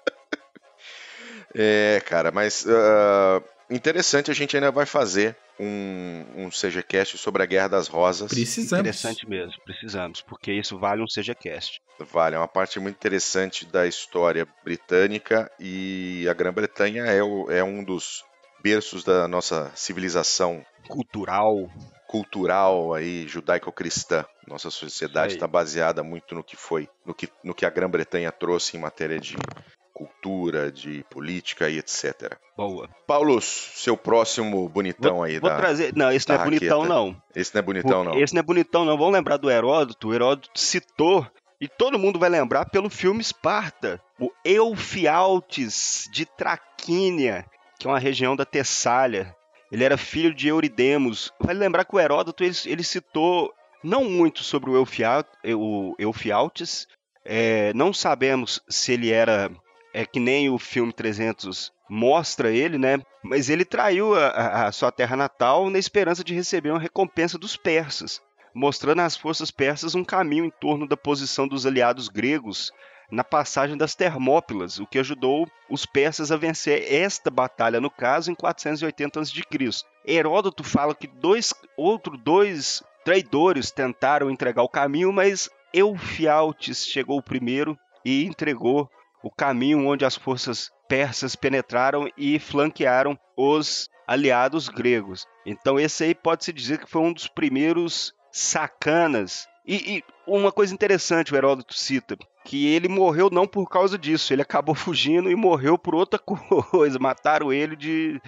é, 1.55 2.01
cara, 2.07 2.31
mas 2.31 2.65
uh, 2.65 3.43
interessante, 3.71 4.31
a 4.31 4.35
gente 4.35 4.57
ainda 4.57 4.71
vai 4.71 4.87
fazer 4.87 5.37
um, 5.59 6.25
um 6.37 6.49
CGCast 6.51 7.19
sobre 7.19 7.43
a 7.43 7.47
Guerra 7.47 7.69
das 7.69 7.88
Rosas. 7.88 8.33
Precisamos. 8.33 8.81
Interessante 8.81 9.29
mesmo, 9.29 9.55
precisamos, 9.65 10.21
porque 10.23 10.53
isso 10.53 10.79
vale 10.79 11.03
um 11.03 11.07
CGCast. 11.07 11.81
Vale, 11.99 12.37
é 12.37 12.38
uma 12.38 12.49
parte 12.49 12.81
muito 12.81 12.97
interessante 12.97 13.65
da 13.67 13.87
história 13.87 14.47
britânica 14.65 15.51
e 15.61 16.27
a 16.29 16.33
Grã-Bretanha 16.33 17.05
é, 17.07 17.19
é 17.19 17.65
um 17.65 17.85
dos 17.85 18.25
berços 18.62 19.05
da 19.05 19.27
nossa 19.29 19.71
civilização 19.75 20.65
cultural 20.88 21.69
cultural 22.12 22.93
aí 22.93 23.27
judaico-cristã. 23.27 24.27
Nossa 24.47 24.71
sociedade 24.71 25.33
está 25.33 25.47
baseada 25.47 26.03
muito 26.03 26.35
no 26.35 26.45
que 26.45 26.57
foi, 26.57 26.87
no 27.07 27.15
que, 27.15 27.27
no 27.43 27.55
que 27.55 27.65
a 27.65 27.71
Grã-Bretanha 27.71 28.31
trouxe 28.31 28.77
em 28.77 28.81
matéria 28.81 29.19
de 29.19 29.35
cultura, 30.03 30.71
de 30.71 31.05
política 31.11 31.69
e 31.69 31.79
etc. 31.79 32.37
Boa. 32.57 32.88
Paulo, 33.07 33.41
seu 33.41 33.97
próximo 33.97 34.69
bonitão 34.69 35.17
vou, 35.17 35.23
aí 35.23 35.38
vou 35.38 35.51
da 35.51 35.57
trazer, 35.57 35.95
não, 35.95 36.11
esse 36.11 36.29
não 36.29 36.37
é 36.37 36.45
bonitão 36.45 36.85
não. 36.85 37.23
Esse 37.35 37.55
não 37.55 37.59
é 37.59 37.62
bonitão 37.62 38.05
não. 38.05 38.19
Esse 38.19 38.35
não 38.35 38.41
é 38.41 38.43
bonitão 38.43 38.85
não. 38.85 38.99
Vamos 38.99 39.12
lembrar 39.12 39.37
do 39.37 39.51
Heródoto. 39.51 40.09
O 40.09 40.15
Heródoto 40.15 40.59
citou 40.59 41.27
e 41.61 41.69
todo 41.69 41.99
mundo 41.99 42.19
vai 42.19 42.29
lembrar 42.29 42.67
pelo 42.67 42.91
filme 42.91 43.21
Esparta, 43.21 44.01
o 44.19 44.31
Eufialtes 44.45 46.09
de 46.11 46.27
Traquínia, 46.27 47.47
que 47.79 47.87
é 47.87 47.91
uma 47.91 48.01
região 48.01 48.35
da 48.35 48.45
Tessália. 48.45 49.35
Ele 49.71 49.85
era 49.85 49.97
filho 49.97 50.35
de 50.35 50.49
Euridemos. 50.49 51.33
Vai 51.38 51.55
lembrar 51.55 51.85
que 51.85 51.95
o 51.95 52.01
Heródoto 52.01 52.43
ele, 52.43 52.55
ele 52.67 52.83
citou 52.83 53.55
não 53.83 54.05
muito 54.05 54.43
sobre 54.43 54.71
o, 54.71 54.85
o 55.57 55.95
Eufialtes. 55.99 56.87
É, 57.25 57.73
não 57.75 57.93
sabemos 57.93 58.61
se 58.69 58.93
ele 58.93 59.11
era 59.11 59.51
é 59.92 60.07
que 60.07 60.18
nem 60.18 60.48
o 60.48 60.59
filme 60.59 60.92
300 60.92 61.72
mostra 61.88 62.50
ele, 62.50 62.78
né? 62.78 63.00
Mas 63.22 63.50
ele 63.50 63.64
traiu 63.64 64.14
a, 64.14 64.66
a, 64.66 64.72
sua 64.72 64.90
terra 64.90 65.16
natal 65.16 65.68
na 65.68 65.78
esperança 65.78 66.24
de 66.24 66.35
receber 66.35 66.70
uma 66.70 66.81
recompensa 66.81 67.38
dos 67.38 67.57
persas, 67.57 68.20
mostrando 68.55 69.00
às 69.00 69.16
forças 69.16 69.50
persas 69.50 69.94
um 69.94 70.05
caminho 70.05 70.44
em 70.44 70.50
torno 70.50 70.87
da 70.87 70.96
posição 70.96 71.46
dos 71.46 71.66
aliados 71.66 72.09
gregos 72.09 72.72
na 73.11 73.22
passagem 73.22 73.76
das 73.76 73.94
Termópilas, 73.94 74.78
o 74.78 74.87
que 74.87 74.98
ajudou 74.98 75.46
os 75.68 75.85
persas 75.85 76.33
a 76.33 76.37
vencer 76.38 76.90
esta 76.90 77.31
batalha, 77.31 77.78
no 77.78 77.90
caso, 77.90 78.33
em 78.33 78.35
480 78.35 79.20
a.C. 79.20 79.42
Heródoto 80.07 80.64
fala 80.64 80.94
que 80.94 81.07
dois, 81.07 81.52
outros 81.76 82.18
dois 82.22 82.83
traidores 83.05 83.70
tentaram 83.70 84.31
entregar 84.31 84.62
o 84.62 84.68
caminho, 84.68 85.12
mas 85.12 85.50
Eufialtes 85.74 86.87
chegou 86.87 87.22
primeiro 87.22 87.78
e 88.02 88.24
entregou 88.24 88.90
o 89.23 89.31
caminho 89.31 89.87
onde 89.87 90.05
as 90.05 90.17
forças 90.17 90.71
persas 90.89 91.35
penetraram 91.35 92.09
e 92.17 92.39
flanquearam 92.39 93.19
os 93.37 93.89
aliados 94.07 94.69
gregos. 94.69 95.27
Então 95.47 95.79
esse 95.79 96.05
aí 96.05 96.15
pode-se 96.15 96.53
dizer 96.53 96.79
que 96.79 96.91
foi 96.91 97.01
um 97.01 97.13
dos 97.13 97.29
primeiros 97.29 98.13
sacanas. 98.31 99.47
E, 99.65 99.99
e, 99.99 100.05
uma 100.27 100.51
coisa 100.51 100.75
interessante 100.75 101.33
o 101.33 101.37
Heródoto 101.37 101.75
cita, 101.75 102.17
que 102.45 102.67
ele 102.67 102.89
morreu 102.89 103.31
não 103.31 103.47
por 103.47 103.69
causa 103.69 103.97
disso, 103.97 104.33
ele 104.33 104.43
acabou 104.43 104.75
fugindo 104.77 105.31
e 105.31 105.37
morreu 105.37 105.79
por 105.79 105.95
outra 105.95 106.19
coisa. 106.19 106.99
Mataram 106.99 107.53
ele 107.53 107.77
de 107.77 108.21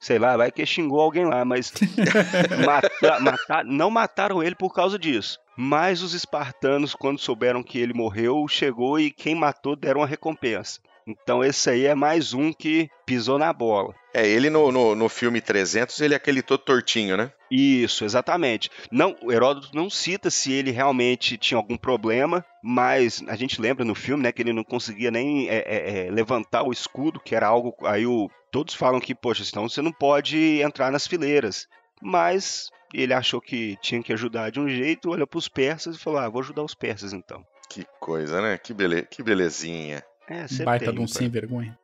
sei 0.00 0.18
lá, 0.18 0.36
vai 0.36 0.50
que 0.50 0.64
xingou 0.64 0.98
alguém 1.00 1.26
lá, 1.26 1.44
mas 1.44 1.72
mata, 2.64 3.20
mata, 3.20 3.64
não 3.64 3.90
mataram 3.90 4.42
ele 4.42 4.54
por 4.54 4.72
causa 4.72 4.98
disso. 4.98 5.38
Mas 5.54 6.00
os 6.00 6.14
espartanos, 6.14 6.94
quando 6.94 7.18
souberam 7.18 7.62
que 7.62 7.78
ele 7.78 7.92
morreu, 7.92 8.48
chegou 8.48 8.98
e 8.98 9.10
quem 9.10 9.34
matou 9.34 9.76
deram 9.76 10.00
uma 10.00 10.06
recompensa. 10.06 10.80
Então 11.06 11.44
esse 11.44 11.68
aí 11.70 11.86
é 11.86 11.94
mais 11.94 12.32
um 12.32 12.52
que 12.52 12.88
pisou 13.06 13.38
na 13.38 13.52
bola. 13.52 13.94
É, 14.12 14.26
ele 14.26 14.50
no, 14.50 14.72
no, 14.72 14.94
no, 14.94 15.08
filme 15.08 15.40
300, 15.40 16.00
ele 16.00 16.14
é 16.14 16.16
aquele 16.16 16.42
todo 16.42 16.60
tortinho, 16.60 17.16
né? 17.16 17.32
Isso, 17.50 18.04
exatamente. 18.04 18.68
Não, 18.90 19.16
o 19.22 19.30
Heródoto 19.30 19.70
não 19.72 19.88
cita 19.88 20.30
se 20.30 20.52
ele 20.52 20.70
realmente 20.72 21.36
tinha 21.36 21.58
algum 21.58 21.76
problema, 21.76 22.44
mas 22.62 23.22
a 23.28 23.36
gente 23.36 23.60
lembra 23.60 23.84
no 23.84 23.94
filme, 23.94 24.22
né, 24.22 24.32
que 24.32 24.42
ele 24.42 24.52
não 24.52 24.64
conseguia 24.64 25.10
nem 25.10 25.48
é, 25.48 25.58
é, 25.58 26.06
é 26.06 26.10
levantar 26.10 26.64
o 26.64 26.72
escudo, 26.72 27.20
que 27.20 27.34
era 27.34 27.46
algo... 27.46 27.74
Aí 27.84 28.04
o, 28.04 28.28
todos 28.50 28.74
falam 28.74 29.00
que, 29.00 29.14
poxa, 29.14 29.44
então 29.46 29.68
você 29.68 29.80
não 29.80 29.92
pode 29.92 30.60
entrar 30.60 30.90
nas 30.90 31.06
fileiras. 31.06 31.68
Mas 32.02 32.68
ele 32.92 33.14
achou 33.14 33.40
que 33.40 33.76
tinha 33.80 34.02
que 34.02 34.12
ajudar 34.12 34.50
de 34.50 34.58
um 34.58 34.68
jeito, 34.68 35.10
olhou 35.10 35.26
para 35.26 35.38
os 35.38 35.48
persas 35.48 35.96
e 35.96 36.00
falou, 36.00 36.18
ah, 36.18 36.28
vou 36.28 36.42
ajudar 36.42 36.62
os 36.62 36.74
persas 36.74 37.12
então. 37.12 37.44
Que 37.68 37.86
coisa, 38.00 38.40
né? 38.40 38.58
Que, 38.58 38.74
bele... 38.74 39.02
que 39.02 39.22
belezinha. 39.22 40.02
É, 40.30 40.46
Baita 40.62 40.84
tem, 40.84 40.94
de 40.94 41.00
um 41.00 41.08
sem 41.08 41.28
vergonha. 41.28 41.76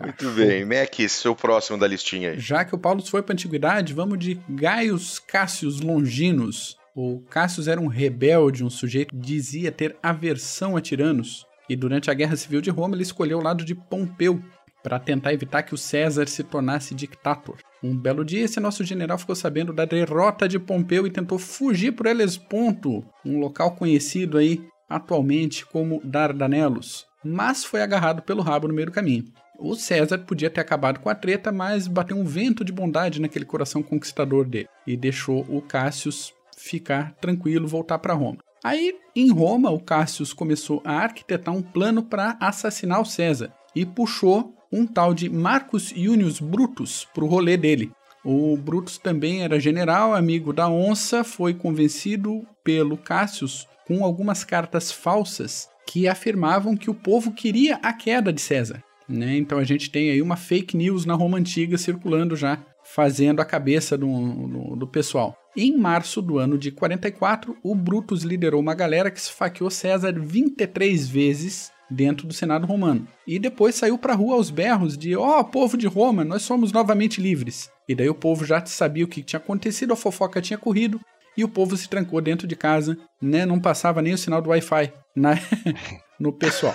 Muito 0.00 0.28
bem. 0.32 0.64
Mac, 0.64 0.92
seu 1.08 1.36
próximo 1.36 1.78
da 1.78 1.86
listinha 1.86 2.32
aí. 2.32 2.40
Já 2.40 2.64
que 2.64 2.74
o 2.74 2.78
Paulo 2.78 3.00
foi 3.06 3.22
para 3.22 3.32
a 3.32 3.34
antiguidade, 3.34 3.94
vamos 3.94 4.18
de 4.18 4.40
Gaius 4.48 5.20
Cassius 5.20 5.80
Longinos. 5.80 6.76
O 6.92 7.20
Cassius 7.30 7.68
era 7.68 7.80
um 7.80 7.86
rebelde, 7.86 8.64
um 8.64 8.70
sujeito 8.70 9.14
que 9.14 9.20
dizia 9.20 9.70
ter 9.70 9.96
aversão 10.02 10.76
a 10.76 10.80
tiranos. 10.80 11.46
E 11.68 11.76
durante 11.76 12.10
a 12.10 12.14
Guerra 12.14 12.34
Civil 12.34 12.60
de 12.60 12.70
Roma, 12.70 12.96
ele 12.96 13.04
escolheu 13.04 13.38
o 13.38 13.42
lado 13.42 13.64
de 13.64 13.76
Pompeu 13.76 14.42
para 14.82 14.98
tentar 14.98 15.32
evitar 15.32 15.62
que 15.62 15.72
o 15.72 15.78
César 15.78 16.26
se 16.26 16.42
tornasse 16.42 16.96
dictator. 16.96 17.56
Um 17.80 17.96
belo 17.96 18.24
dia, 18.24 18.44
esse 18.44 18.58
nosso 18.58 18.82
general 18.84 19.18
ficou 19.18 19.36
sabendo 19.36 19.72
da 19.72 19.84
derrota 19.84 20.48
de 20.48 20.58
Pompeu 20.58 21.06
e 21.06 21.10
tentou 21.10 21.38
fugir 21.38 21.92
para 21.92 22.10
Helesponto, 22.10 23.04
um 23.24 23.38
local 23.38 23.76
conhecido 23.76 24.36
aí 24.36 24.62
atualmente 24.88 25.64
como 25.66 26.00
Dardanelos, 26.04 27.06
mas 27.24 27.64
foi 27.64 27.82
agarrado 27.82 28.22
pelo 28.22 28.42
rabo 28.42 28.68
no 28.68 28.74
meio 28.74 28.86
do 28.86 28.92
caminho. 28.92 29.24
O 29.58 29.74
César 29.74 30.18
podia 30.18 30.50
ter 30.50 30.60
acabado 30.60 31.00
com 31.00 31.08
a 31.08 31.14
treta, 31.14 31.52
mas 31.52 31.86
bateu 31.86 32.16
um 32.16 32.24
vento 32.24 32.64
de 32.64 32.72
bondade 32.72 33.20
naquele 33.20 33.44
coração 33.44 33.82
conquistador 33.82 34.46
dele 34.46 34.68
e 34.86 34.96
deixou 34.96 35.46
o 35.48 35.62
Cássius 35.62 36.32
ficar 36.56 37.14
tranquilo, 37.20 37.68
voltar 37.68 37.98
para 37.98 38.14
Roma. 38.14 38.38
Aí, 38.64 38.96
em 39.14 39.30
Roma, 39.30 39.70
o 39.70 39.78
Cássius 39.78 40.32
começou 40.32 40.82
a 40.84 40.94
arquitetar 40.94 41.54
um 41.54 41.62
plano 41.62 42.02
para 42.02 42.36
assassinar 42.40 43.00
o 43.00 43.04
César 43.04 43.52
e 43.76 43.84
puxou 43.84 44.54
um 44.72 44.86
tal 44.86 45.14
de 45.14 45.28
Marcus 45.28 45.92
Junius 45.94 46.40
Brutus 46.40 47.06
para 47.14 47.24
o 47.24 47.28
rolê 47.28 47.56
dele. 47.56 47.92
O 48.24 48.56
Brutus 48.56 48.96
também 48.96 49.44
era 49.44 49.60
general, 49.60 50.14
amigo 50.14 50.52
da 50.52 50.68
onça, 50.68 51.22
foi 51.22 51.52
convencido 51.52 52.46
pelo 52.64 52.96
Cássius 52.96 53.68
com 53.86 54.04
algumas 54.04 54.44
cartas 54.44 54.90
falsas 54.90 55.68
que 55.86 56.08
afirmavam 56.08 56.76
que 56.76 56.90
o 56.90 56.94
povo 56.94 57.32
queria 57.32 57.76
a 57.76 57.92
queda 57.92 58.32
de 58.32 58.40
César. 58.40 58.82
Né? 59.08 59.36
Então 59.36 59.58
a 59.58 59.64
gente 59.64 59.90
tem 59.90 60.10
aí 60.10 60.22
uma 60.22 60.36
fake 60.36 60.76
news 60.76 61.04
na 61.04 61.14
Roma 61.14 61.38
Antiga 61.38 61.76
circulando 61.76 62.34
já, 62.34 62.58
fazendo 62.82 63.40
a 63.40 63.44
cabeça 63.44 63.96
do, 63.96 64.06
do, 64.06 64.76
do 64.76 64.86
pessoal. 64.86 65.36
Em 65.56 65.76
março 65.76 66.20
do 66.20 66.38
ano 66.38 66.58
de 66.58 66.72
44, 66.72 67.56
o 67.62 67.74
Brutus 67.74 68.22
liderou 68.22 68.60
uma 68.60 68.74
galera 68.74 69.10
que 69.10 69.18
esfaqueou 69.18 69.70
César 69.70 70.12
23 70.18 71.06
vezes 71.08 71.70
dentro 71.88 72.26
do 72.26 72.34
Senado 72.34 72.66
romano. 72.66 73.06
E 73.26 73.38
depois 73.38 73.74
saiu 73.74 73.96
para 73.96 74.14
a 74.14 74.16
rua 74.16 74.34
aos 74.34 74.50
berros 74.50 74.98
de: 74.98 75.14
Ó, 75.16 75.40
oh, 75.40 75.44
povo 75.44 75.76
de 75.76 75.86
Roma, 75.86 76.24
nós 76.24 76.42
somos 76.42 76.72
novamente 76.72 77.20
livres. 77.20 77.70
E 77.88 77.94
daí 77.94 78.08
o 78.08 78.14
povo 78.14 78.44
já 78.44 78.64
sabia 78.66 79.04
o 79.04 79.08
que 79.08 79.22
tinha 79.22 79.38
acontecido, 79.38 79.92
a 79.92 79.96
fofoca 79.96 80.40
tinha 80.40 80.58
corrido, 80.58 81.00
e 81.36 81.44
o 81.44 81.48
povo 81.48 81.76
se 81.76 81.88
trancou 81.88 82.20
dentro 82.20 82.46
de 82.46 82.56
casa, 82.56 82.96
né? 83.20 83.44
Não 83.44 83.60
passava 83.60 84.02
nem 84.02 84.14
o 84.14 84.18
sinal 84.18 84.40
do 84.40 84.50
Wi-Fi 84.50 84.92
na... 85.16 85.34
no 86.18 86.32
pessoal. 86.32 86.74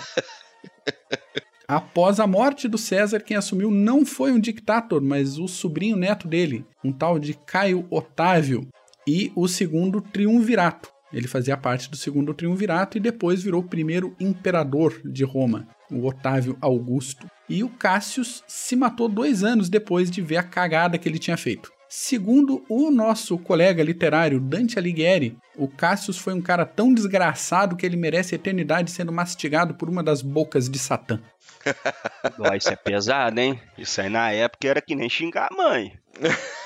Após 1.68 2.20
a 2.20 2.26
morte 2.26 2.68
do 2.68 2.80
César, 2.80 3.20
quem 3.20 3.38
assumiu 3.38 3.70
não 3.70 4.06
foi 4.06 4.32
um 4.32 4.40
dictator, 4.40 5.02
mas 5.02 5.38
o 5.38 5.48
sobrinho 5.48 5.96
neto 5.96 6.28
dele, 6.28 6.66
um 6.84 6.92
tal 6.92 7.20
de 7.20 7.36
Caio 7.36 7.86
Otávio, 7.92 8.68
e 9.08 9.32
o 9.36 9.48
segundo 9.48 10.02
triunvirato. 10.02 10.90
Ele 11.12 11.28
fazia 11.28 11.58
parte 11.58 11.90
do 11.90 11.98
segundo 11.98 12.34
triunvirato 12.34 12.98
e 12.98 13.00
depois 13.00 13.42
virou 13.42 13.62
o 13.62 13.68
primeiro 13.68 14.16
imperador 14.20 15.02
de 15.04 15.24
Roma, 15.24 15.68
o 15.92 16.06
Otávio 16.06 16.58
Augusto. 16.62 17.28
E 17.48 17.64
o 17.64 17.70
Cássius 17.70 18.44
se 18.48 18.76
matou 18.76 19.10
dois 19.10 19.44
anos 19.44 19.70
depois 19.70 20.12
de 20.12 20.22
ver 20.22 20.38
a 20.38 20.44
cagada 20.44 20.98
que 20.98 21.10
ele 21.10 21.18
tinha 21.18 21.38
feito. 21.38 21.72
Segundo 21.92 22.64
o 22.70 22.92
nosso 22.92 23.36
colega 23.40 23.84
literário 23.84 24.40
Dante 24.40 24.78
Alighieri, 24.78 25.36
o 25.58 25.68
Cassius 25.68 26.20
foi 26.20 26.36
um 26.36 26.42
cara 26.42 26.64
tão 26.64 26.94
desgraçado 26.94 27.76
que 27.76 27.84
ele 27.84 27.98
merece 27.98 28.36
a 28.36 28.38
eternidade 28.38 28.92
sendo 28.92 29.12
mastigado 29.12 29.74
por 29.74 29.90
uma 29.90 30.04
das 30.04 30.22
bocas 30.22 30.70
de 30.70 30.78
Satã. 30.78 31.20
Oh, 32.38 32.54
isso 32.54 32.70
é 32.70 32.76
pesado, 32.76 33.40
hein? 33.40 33.60
Isso 33.78 34.00
aí 34.00 34.10
na 34.10 34.32
época 34.32 34.68
era 34.68 34.82
que 34.82 34.96
nem 34.96 35.10
xingar 35.10 35.50
a 35.52 35.56
mãe. 35.56 35.94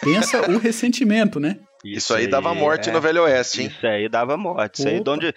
Pensa 0.02 0.52
o 0.52 0.58
ressentimento, 0.58 1.40
né? 1.40 1.58
Isso, 1.84 1.98
isso 1.98 2.14
aí, 2.14 2.28
dava 2.28 2.54
morte 2.54 2.90
é... 2.90 2.94
no 2.94 3.02
Velho 3.02 3.24
Oeste, 3.24 3.62
hein? 3.62 3.68
Isso 3.68 3.88
aí 3.88 4.08
dava 4.08 4.38
morte. 4.38 4.80
Isso 4.80 4.88
aí, 4.88 5.04
onde... 5.06 5.34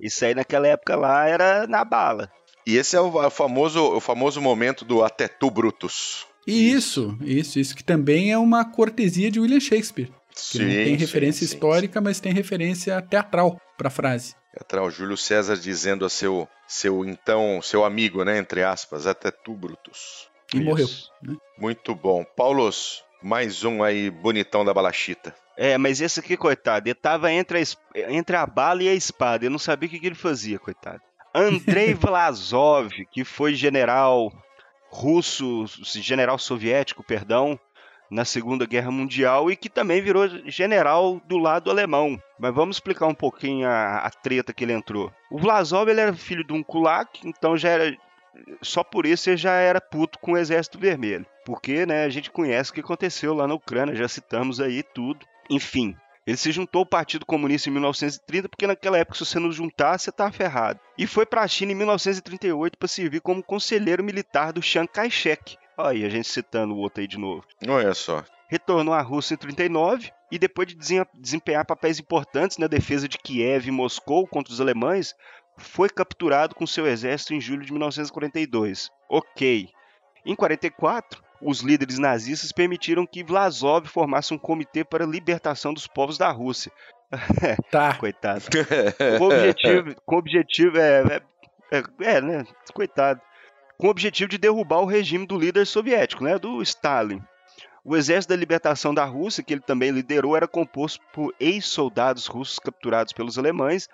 isso 0.00 0.24
aí 0.24 0.34
naquela 0.34 0.68
época 0.68 0.96
lá 0.96 1.28
era 1.28 1.66
na 1.66 1.84
bala. 1.84 2.30
E 2.66 2.76
esse 2.76 2.96
é 2.96 3.00
o 3.00 3.30
famoso, 3.30 3.82
o 3.82 4.00
famoso 4.00 4.40
momento 4.40 4.84
do 4.84 5.04
até 5.04 5.28
tu, 5.28 5.50
Brutus. 5.50 6.27
Isso, 6.50 7.18
isso, 7.20 7.58
isso, 7.58 7.76
que 7.76 7.84
também 7.84 8.32
é 8.32 8.38
uma 8.38 8.64
cortesia 8.64 9.30
de 9.30 9.38
William 9.38 9.60
Shakespeare. 9.60 10.10
Que 10.30 10.40
sim, 10.40 10.64
não 10.64 10.70
tem 10.70 10.96
referência 10.96 11.46
sim, 11.46 11.52
histórica, 11.52 12.00
sim. 12.00 12.04
mas 12.04 12.20
tem 12.20 12.32
referência 12.32 13.02
teatral 13.02 13.60
para 13.76 13.88
a 13.88 13.90
frase. 13.90 14.34
Teatral, 14.54 14.90
Júlio 14.90 15.16
César 15.16 15.56
dizendo 15.56 16.06
a 16.06 16.08
seu, 16.08 16.48
seu 16.66 17.04
então, 17.04 17.60
seu 17.60 17.84
amigo, 17.84 18.24
né, 18.24 18.38
entre 18.38 18.62
aspas, 18.62 19.06
até 19.06 19.30
tu, 19.30 19.52
Brutus. 19.52 20.28
E 20.54 20.56
isso. 20.56 20.64
morreu. 20.64 20.88
Né? 21.22 21.36
Muito 21.58 21.94
bom. 21.94 22.24
Paulos, 22.24 23.04
mais 23.22 23.62
um 23.62 23.82
aí 23.82 24.08
bonitão 24.08 24.64
da 24.64 24.72
balachita. 24.72 25.34
É, 25.54 25.76
mas 25.76 26.00
esse 26.00 26.18
aqui, 26.18 26.34
coitado, 26.34 26.88
ele 26.88 26.94
tava 26.94 27.30
entre 27.30 27.58
a, 27.58 28.10
entre 28.10 28.36
a 28.36 28.46
bala 28.46 28.82
e 28.82 28.88
a 28.88 28.94
espada. 28.94 29.44
Eu 29.44 29.50
não 29.50 29.58
sabia 29.58 29.86
o 29.86 29.90
que, 29.90 29.98
que 29.98 30.06
ele 30.06 30.14
fazia, 30.14 30.58
coitado. 30.58 31.02
Andrei 31.34 31.92
Vlasov, 31.94 32.90
que 33.12 33.22
foi 33.22 33.54
general 33.54 34.32
russo, 34.90 35.64
general 35.84 36.38
soviético, 36.38 37.02
perdão, 37.02 37.58
na 38.10 38.24
Segunda 38.24 38.66
Guerra 38.66 38.90
Mundial 38.90 39.50
e 39.50 39.56
que 39.56 39.68
também 39.68 40.00
virou 40.00 40.28
general 40.46 41.20
do 41.26 41.36
lado 41.36 41.70
alemão. 41.70 42.20
Mas 42.38 42.54
vamos 42.54 42.76
explicar 42.76 43.06
um 43.06 43.14
pouquinho 43.14 43.68
a, 43.68 43.98
a 43.98 44.10
treta 44.10 44.52
que 44.52 44.64
ele 44.64 44.72
entrou. 44.72 45.12
O 45.30 45.38
Vlasov 45.38 45.88
ele 45.88 46.00
era 46.00 46.14
filho 46.14 46.44
de 46.44 46.52
um 46.52 46.62
kulak, 46.62 47.20
então 47.24 47.56
já 47.56 47.70
era 47.70 47.96
só 48.62 48.84
por 48.84 49.04
isso 49.04 49.28
ele 49.30 49.36
já 49.36 49.52
era 49.54 49.80
puto 49.80 50.18
com 50.18 50.32
o 50.32 50.38
Exército 50.38 50.78
Vermelho. 50.78 51.26
Porque, 51.44 51.86
né, 51.86 52.04
a 52.04 52.08
gente 52.08 52.30
conhece 52.30 52.70
o 52.70 52.74
que 52.74 52.80
aconteceu 52.80 53.34
lá 53.34 53.46
na 53.46 53.54
Ucrânia, 53.54 53.94
já 53.94 54.08
citamos 54.08 54.60
aí 54.60 54.82
tudo. 54.82 55.26
Enfim, 55.50 55.96
ele 56.28 56.36
se 56.36 56.52
juntou 56.52 56.80
ao 56.80 56.86
Partido 56.86 57.24
Comunista 57.24 57.70
em 57.70 57.72
1930 57.72 58.50
porque 58.50 58.66
naquela 58.66 58.98
época 58.98 59.16
se 59.16 59.24
você 59.24 59.38
não 59.38 59.50
juntar, 59.50 59.98
você 59.98 60.12
tá 60.12 60.30
ferrado. 60.30 60.78
E 60.98 61.06
foi 61.06 61.24
para 61.24 61.40
a 61.40 61.48
China 61.48 61.72
em 61.72 61.74
1938 61.74 62.76
para 62.76 62.86
servir 62.86 63.22
como 63.22 63.42
conselheiro 63.42 64.04
militar 64.04 64.52
do 64.52 64.60
Chiang 64.60 64.86
Kai-shek. 64.92 65.56
Olha 65.78 65.88
aí, 65.88 66.04
a 66.04 66.08
gente 66.10 66.28
citando 66.28 66.74
o 66.74 66.78
outro 66.80 67.00
aí 67.00 67.06
de 67.06 67.16
novo. 67.16 67.46
Olha 67.66 67.94
só. 67.94 68.22
Retornou 68.46 68.92
à 68.92 69.00
Rússia 69.00 69.32
em 69.32 69.38
39 69.38 70.10
e 70.30 70.38
depois 70.38 70.68
de 70.68 70.76
desempenhar 71.14 71.64
papéis 71.64 71.98
importantes 71.98 72.58
na 72.58 72.66
defesa 72.66 73.08
de 73.08 73.16
Kiev 73.16 73.66
e 73.66 73.70
Moscou 73.70 74.26
contra 74.26 74.52
os 74.52 74.60
alemães, 74.60 75.14
foi 75.56 75.88
capturado 75.88 76.54
com 76.54 76.66
seu 76.66 76.86
exército 76.86 77.32
em 77.32 77.40
julho 77.40 77.64
de 77.64 77.72
1942. 77.72 78.90
Ok. 79.08 79.70
Em 80.26 80.36
44, 80.36 81.22
os 81.40 81.60
líderes 81.60 81.98
nazistas 81.98 82.52
permitiram 82.52 83.06
que 83.06 83.22
Vlasov 83.22 83.86
formasse 83.86 84.34
um 84.34 84.38
comitê 84.38 84.84
para 84.84 85.04
a 85.04 85.08
libertação 85.08 85.72
dos 85.72 85.86
povos 85.86 86.18
da 86.18 86.30
Rússia. 86.30 86.72
Tá. 87.70 87.94
Coitado. 87.94 88.44
Com 89.18 89.24
o 89.24 89.28
objetivo, 89.28 89.96
com 90.04 90.14
o 90.14 90.18
objetivo 90.18 90.78
é, 90.78 91.22
é, 91.70 91.78
é, 91.78 92.16
é, 92.16 92.20
né? 92.20 92.44
Coitado. 92.74 93.20
Com 93.78 93.86
o 93.86 93.90
objetivo 93.90 94.28
de 94.28 94.36
derrubar 94.36 94.80
o 94.80 94.86
regime 94.86 95.26
do 95.26 95.38
líder 95.38 95.66
soviético, 95.66 96.22
né? 96.22 96.38
Do 96.38 96.60
Stalin. 96.60 97.22
O 97.82 97.96
Exército 97.96 98.34
da 98.34 98.38
Libertação 98.38 98.92
da 98.92 99.06
Rússia, 99.06 99.42
que 99.42 99.54
ele 99.54 99.62
também 99.62 99.90
liderou, 99.90 100.36
era 100.36 100.46
composto 100.46 101.00
por 101.10 101.34
ex-soldados 101.40 102.26
russos 102.26 102.58
capturados 102.58 103.14
pelos 103.14 103.38
alemães 103.38 103.88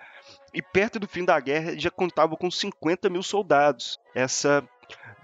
e 0.53 0.61
perto 0.61 0.99
do 0.99 1.07
fim 1.07 1.23
da 1.23 1.39
guerra 1.39 1.77
já 1.77 1.89
contava 1.89 2.35
com 2.35 2.51
50 2.51 3.09
mil 3.09 3.23
soldados, 3.23 3.97
essa 4.13 4.61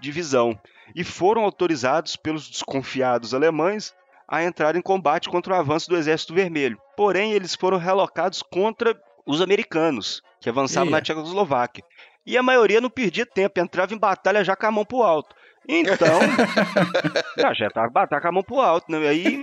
divisão. 0.00 0.58
E 0.94 1.04
foram 1.04 1.42
autorizados 1.42 2.16
pelos 2.16 2.48
desconfiados 2.48 3.34
alemães 3.34 3.94
a 4.28 4.42
entrar 4.42 4.76
em 4.76 4.82
combate 4.82 5.28
contra 5.28 5.54
o 5.54 5.56
avanço 5.56 5.88
do 5.88 5.96
Exército 5.96 6.34
Vermelho. 6.34 6.78
Porém, 6.96 7.32
eles 7.32 7.54
foram 7.54 7.78
relocados 7.78 8.42
contra 8.42 8.98
os 9.26 9.40
americanos, 9.40 10.22
que 10.40 10.48
avançavam 10.48 10.90
na 10.90 11.00
Tchecoslováquia. 11.00 11.84
E 12.24 12.38
a 12.38 12.42
maioria 12.42 12.80
não 12.80 12.90
perdia 12.90 13.26
tempo, 13.26 13.60
entrava 13.60 13.92
em 13.92 13.98
batalha 13.98 14.44
já 14.44 14.54
com 14.54 14.66
a 14.66 14.70
mão 14.70 14.84
pro 14.84 15.02
alto. 15.02 15.34
Então, 15.68 16.18
já 17.54 17.66
estava 17.66 17.88
batendo 17.88 18.20
com 18.20 18.28
a 18.28 18.32
mão 18.32 18.42
pro 18.42 18.60
alto, 18.60 18.90
né? 18.90 19.08
Aí 19.08 19.42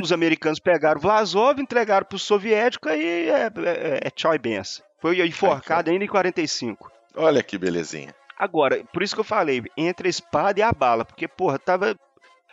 os 0.00 0.12
americanos 0.12 0.58
pegaram 0.58 1.00
Vlasov, 1.00 1.60
entregaram 1.60 2.06
para 2.06 2.16
os 2.16 2.22
soviéticos, 2.22 2.90
aí 2.90 3.28
é, 3.28 3.46
é, 3.46 4.00
é 4.04 4.10
tchau 4.10 4.34
e 4.34 4.38
benção. 4.38 4.84
Foi 5.00 5.20
enforcado 5.26 5.90
ainda 5.90 6.04
em 6.04 6.08
45. 6.08 6.90
Olha 7.16 7.42
que 7.42 7.58
belezinha. 7.58 8.14
Agora, 8.38 8.84
por 8.92 9.02
isso 9.02 9.14
que 9.14 9.20
eu 9.20 9.24
falei, 9.24 9.62
entre 9.76 10.08
a 10.08 10.10
espada 10.10 10.60
e 10.60 10.62
a 10.62 10.72
bala, 10.72 11.04
porque, 11.04 11.26
porra, 11.26 11.58
tava. 11.58 11.96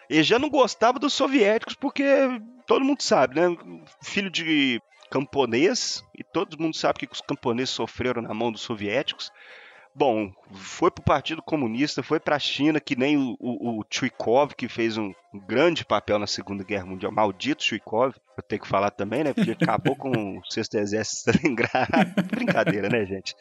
Ele 0.09 0.23
já 0.23 0.37
não 0.37 0.49
gostava 0.49 0.99
dos 0.99 1.13
soviéticos, 1.13 1.75
porque 1.75 2.03
todo 2.65 2.85
mundo 2.85 3.01
sabe, 3.01 3.39
né? 3.39 3.55
Filho 4.03 4.29
de 4.29 4.81
camponês, 5.09 6.03
e 6.17 6.23
todo 6.23 6.59
mundo 6.59 6.75
sabe 6.75 6.99
que 6.99 7.07
os 7.11 7.21
camponeses 7.21 7.69
sofreram 7.69 8.21
na 8.21 8.33
mão 8.33 8.51
dos 8.51 8.61
soviéticos. 8.61 9.31
Bom, 9.97 10.29
foi 10.51 10.91
para 10.91 11.01
o 11.01 11.05
Partido 11.05 11.41
Comunista, 11.41 12.03
foi 12.03 12.19
para 12.19 12.35
a 12.35 12.39
China, 12.39 12.81
que 12.81 12.97
nem 12.97 13.17
o, 13.17 13.37
o, 13.39 13.79
o 13.79 13.85
Chuikov, 13.89 14.53
que 14.53 14.67
fez 14.67 14.97
um, 14.97 15.13
grande 15.47 15.85
papel 15.85 16.19
na 16.19 16.27
Segunda 16.27 16.65
Guerra 16.65 16.85
Mundial. 16.85 17.13
Maldito 17.13 17.63
Chuikov, 17.63 18.13
eu 18.35 18.43
tenho 18.43 18.61
que 18.61 18.67
falar 18.67 18.91
também, 18.91 19.23
né? 19.23 19.33
Porque 19.33 19.51
acabou 19.51 19.95
com 19.95 20.37
o 20.37 20.41
Sexto 20.49 20.75
Exército 20.75 21.31
Stalingrado. 21.31 22.21
Brincadeira, 22.29 22.89
né, 22.89 23.05
gente? 23.05 23.33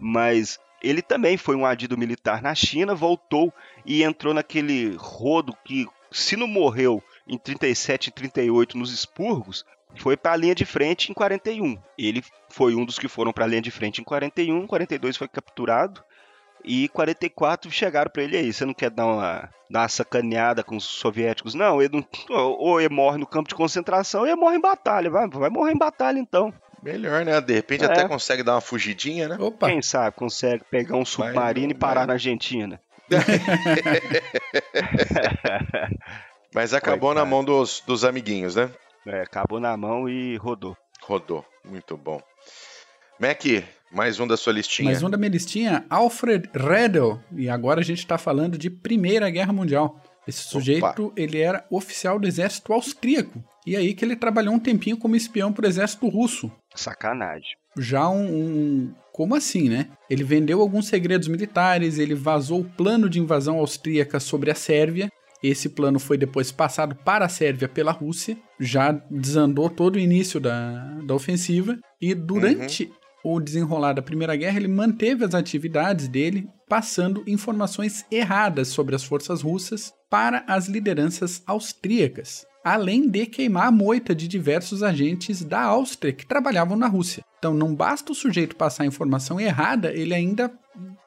Mas 0.00 0.58
ele 0.82 1.02
também 1.02 1.36
foi 1.36 1.56
um 1.56 1.66
adido 1.66 1.98
militar 1.98 2.42
na 2.42 2.54
China, 2.54 2.94
voltou 2.94 3.52
e 3.84 4.02
entrou 4.02 4.32
naquele 4.32 4.94
rodo 4.96 5.56
que, 5.64 5.86
se 6.10 6.36
não 6.36 6.46
morreu 6.46 7.02
em 7.26 7.36
37 7.36 8.08
e 8.08 8.10
38 8.10 8.78
nos 8.78 8.92
expurgos, 8.92 9.64
foi 9.96 10.16
para 10.16 10.32
a 10.32 10.36
linha 10.36 10.54
de 10.54 10.64
frente 10.64 11.10
em 11.10 11.14
41. 11.14 11.76
Ele 11.96 12.22
foi 12.48 12.74
um 12.74 12.84
dos 12.84 12.98
que 12.98 13.08
foram 13.08 13.32
para 13.32 13.44
a 13.44 13.48
linha 13.48 13.62
de 13.62 13.70
frente 13.70 14.00
em 14.00 14.04
41, 14.04 14.66
42 14.66 15.16
foi 15.16 15.28
capturado 15.28 16.02
e 16.64 16.88
44 16.88 17.70
chegaram 17.70 18.10
para 18.10 18.22
ele 18.22 18.36
aí. 18.36 18.52
Você 18.52 18.64
não 18.64 18.74
quer 18.74 18.90
dar 18.90 19.06
uma, 19.06 19.50
dar 19.70 19.80
uma 19.80 19.88
sacaneada 19.88 20.62
com 20.62 20.76
os 20.76 20.84
soviéticos? 20.84 21.54
Não, 21.54 21.80
ele 21.80 21.96
não, 21.96 22.06
ou 22.58 22.80
ele 22.80 22.92
morre 22.92 23.18
no 23.18 23.26
campo 23.26 23.48
de 23.48 23.54
concentração 23.54 24.22
ou 24.22 24.26
ele 24.26 24.36
morre 24.36 24.56
em 24.56 24.60
batalha. 24.60 25.10
Vai, 25.10 25.28
vai 25.28 25.50
morrer 25.50 25.72
em 25.72 25.78
batalha 25.78 26.18
então. 26.18 26.52
Melhor, 26.82 27.24
né? 27.24 27.40
De 27.40 27.54
repente 27.54 27.84
é. 27.84 27.86
até 27.86 28.06
consegue 28.06 28.42
dar 28.42 28.54
uma 28.54 28.60
fugidinha, 28.60 29.28
né? 29.28 29.36
Opa. 29.38 29.68
Quem 29.68 29.82
sabe 29.82 30.16
consegue 30.16 30.64
pegar 30.70 30.96
um 30.96 31.04
submarino 31.04 31.72
e 31.72 31.74
parar 31.74 32.06
na 32.06 32.14
Argentina. 32.14 32.80
Mas 36.54 36.74
acabou 36.74 37.14
na 37.14 37.24
mão 37.24 37.44
dos, 37.44 37.82
dos 37.86 38.04
amiguinhos, 38.04 38.56
né? 38.56 38.70
É, 39.06 39.22
acabou 39.22 39.60
na 39.60 39.76
mão 39.76 40.08
e 40.08 40.36
rodou. 40.36 40.76
Rodou, 41.02 41.44
muito 41.64 41.96
bom. 41.96 42.20
Mac, 43.18 43.42
mais 43.90 44.20
um 44.20 44.26
da 44.26 44.36
sua 44.36 44.52
listinha. 44.52 44.90
Mais 44.90 45.02
um 45.02 45.10
da 45.10 45.16
minha 45.16 45.30
listinha, 45.30 45.84
Alfred 45.88 46.50
Redel. 46.54 47.20
E 47.32 47.48
agora 47.48 47.80
a 47.80 47.84
gente 47.84 47.98
está 47.98 48.18
falando 48.18 48.58
de 48.58 48.70
Primeira 48.70 49.30
Guerra 49.30 49.52
Mundial. 49.52 50.00
Esse 50.28 50.42
sujeito, 50.44 51.06
Opa. 51.06 51.12
ele 51.16 51.38
era 51.38 51.64
oficial 51.70 52.18
do 52.18 52.28
exército 52.28 52.72
austríaco. 52.72 53.42
E 53.66 53.74
aí 53.74 53.94
que 53.94 54.04
ele 54.04 54.14
trabalhou 54.14 54.54
um 54.54 54.58
tempinho 54.58 54.96
como 54.96 55.16
espião 55.16 55.52
para 55.52 55.64
o 55.64 55.68
exército 55.68 56.06
russo. 56.08 56.52
Sacanagem. 56.74 57.56
Já 57.78 58.08
um, 58.08 58.26
um, 58.26 58.94
Como 59.12 59.34
assim, 59.34 59.68
né? 59.68 59.88
Ele 60.10 60.24
vendeu 60.24 60.60
alguns 60.60 60.86
segredos 60.86 61.28
militares, 61.28 61.98
ele 61.98 62.14
vazou 62.14 62.60
o 62.60 62.64
plano 62.64 63.08
de 63.08 63.18
invasão 63.18 63.58
austríaca 63.58 64.20
sobre 64.20 64.50
a 64.50 64.54
Sérvia 64.54 65.10
esse 65.42 65.68
plano 65.68 65.98
foi 65.98 66.18
depois 66.18 66.50
passado 66.50 66.96
para 66.96 67.24
a 67.24 67.28
Sérvia 67.28 67.68
pela 67.68 67.92
Rússia, 67.92 68.36
já 68.58 68.92
desandou 69.10 69.70
todo 69.70 69.96
o 69.96 69.98
início 69.98 70.40
da, 70.40 70.98
da 71.04 71.14
ofensiva, 71.14 71.78
e 72.00 72.14
durante 72.14 72.84
uhum. 72.84 72.92
O 73.24 73.40
desenrolar 73.40 73.92
da 73.92 74.02
Primeira 74.02 74.36
Guerra, 74.36 74.58
ele 74.58 74.68
manteve 74.68 75.24
as 75.24 75.34
atividades 75.34 76.08
dele, 76.08 76.48
passando 76.68 77.22
informações 77.26 78.04
erradas 78.10 78.68
sobre 78.68 78.94
as 78.94 79.04
forças 79.04 79.42
russas 79.42 79.92
para 80.10 80.44
as 80.46 80.68
lideranças 80.68 81.42
austríacas, 81.46 82.46
além 82.64 83.08
de 83.08 83.26
queimar 83.26 83.68
a 83.68 83.72
moita 83.72 84.14
de 84.14 84.28
diversos 84.28 84.82
agentes 84.82 85.44
da 85.44 85.62
Áustria 85.62 86.12
que 86.12 86.26
trabalhavam 86.26 86.76
na 86.76 86.86
Rússia. 86.86 87.24
Então 87.38 87.54
não 87.54 87.74
basta 87.74 88.12
o 88.12 88.14
sujeito 88.14 88.56
passar 88.56 88.84
a 88.84 88.86
informação 88.86 89.40
errada, 89.40 89.92
ele 89.92 90.14
ainda 90.14 90.52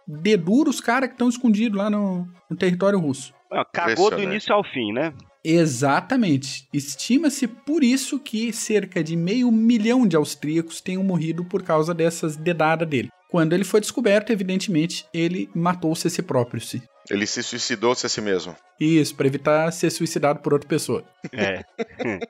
dedura 0.08 0.70
os 0.70 0.82
caras 0.82 1.10
que 1.10 1.16
estão 1.16 1.30
escondidos 1.30 1.78
lá 1.78 1.90
no, 1.90 2.28
no 2.50 2.58
território 2.58 3.00
russo. 3.00 3.34
Ah, 3.52 3.66
cagou 3.66 4.12
do 4.12 4.22
início 4.22 4.54
ao 4.54 4.64
fim, 4.64 4.92
né? 4.94 5.14
Exatamente. 5.44 6.68
Estima-se 6.72 7.48
por 7.48 7.84
isso 7.84 8.20
que 8.20 8.54
cerca 8.54 9.04
de 9.04 9.16
meio 9.16 9.52
milhão 9.52 10.08
de 10.08 10.16
austríacos 10.16 10.82
tenham 10.82 11.04
morrido 11.04 11.44
por 11.44 11.64
causa 11.64 11.94
dessas 11.94 12.36
dedadas 12.36 12.88
dele. 12.88 13.10
Quando 13.30 13.54
ele 13.54 13.64
foi 13.64 13.80
descoberto, 13.80 14.32
evidentemente, 14.32 15.06
ele 15.14 15.50
matou-se 15.56 16.06
a 16.06 16.10
si 16.10 16.22
próprio. 16.22 16.62
-se. 16.62 16.84
Ele 17.10 17.26
se 17.26 17.42
suicidou-se 17.42 18.06
a 18.06 18.10
si 18.10 18.22
mesmo. 18.22 18.56
Isso, 18.80 19.16
para 19.16 19.28
evitar 19.28 19.72
ser 19.72 19.90
suicidado 19.90 20.40
por 20.40 20.54
outra 20.54 20.68
pessoa. 20.68 21.04
É. 21.34 21.64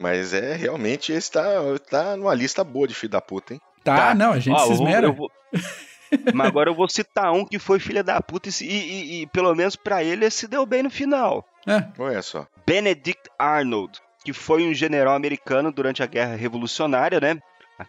Mas 0.00 0.32
é, 0.32 0.54
realmente, 0.54 1.12
esse 1.12 1.30
tá, 1.30 1.44
tá 1.90 2.16
numa 2.16 2.32
lista 2.32 2.64
boa 2.64 2.88
de 2.88 2.94
filho 2.94 3.10
da 3.10 3.20
puta, 3.20 3.54
hein? 3.54 3.60
Tá, 3.84 3.96
tá. 3.96 4.14
não, 4.14 4.32
a 4.32 4.38
gente 4.38 4.58
Ó, 4.58 4.66
se 4.66 4.72
esmera. 4.72 5.06
Eu 5.08 5.12
vou, 5.12 5.30
eu 5.52 5.60
vou... 5.60 6.32
Mas 6.34 6.46
agora 6.48 6.70
eu 6.70 6.74
vou 6.74 6.88
citar 6.88 7.32
um 7.32 7.44
que 7.44 7.58
foi 7.58 7.78
filha 7.78 8.02
da 8.02 8.20
puta 8.20 8.48
e, 8.48 8.64
e, 8.64 9.22
e 9.22 9.26
pelo 9.28 9.54
menos 9.54 9.76
para 9.76 10.02
ele 10.02 10.28
se 10.30 10.48
deu 10.48 10.64
bem 10.66 10.82
no 10.82 10.90
final. 10.90 11.46
É. 11.66 11.86
Olha 11.98 12.22
só. 12.22 12.46
Benedict 12.66 13.28
Arnold, 13.38 13.98
que 14.24 14.32
foi 14.32 14.64
um 14.64 14.72
general 14.74 15.14
americano 15.14 15.70
durante 15.72 16.02
a 16.02 16.06
Guerra 16.06 16.34
Revolucionária, 16.34 17.20
né? 17.20 17.38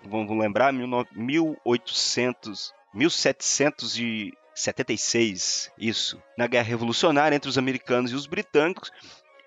Vamos 0.06 0.38
lembrar, 0.38 0.72
1800, 0.72 2.74
1776, 2.94 5.72
isso. 5.78 6.22
Na 6.38 6.48
Guerra 6.48 6.68
Revolucionária 6.68 7.36
entre 7.36 7.50
os 7.50 7.58
americanos 7.58 8.12
e 8.12 8.16
os 8.16 8.26
britânicos. 8.26 8.90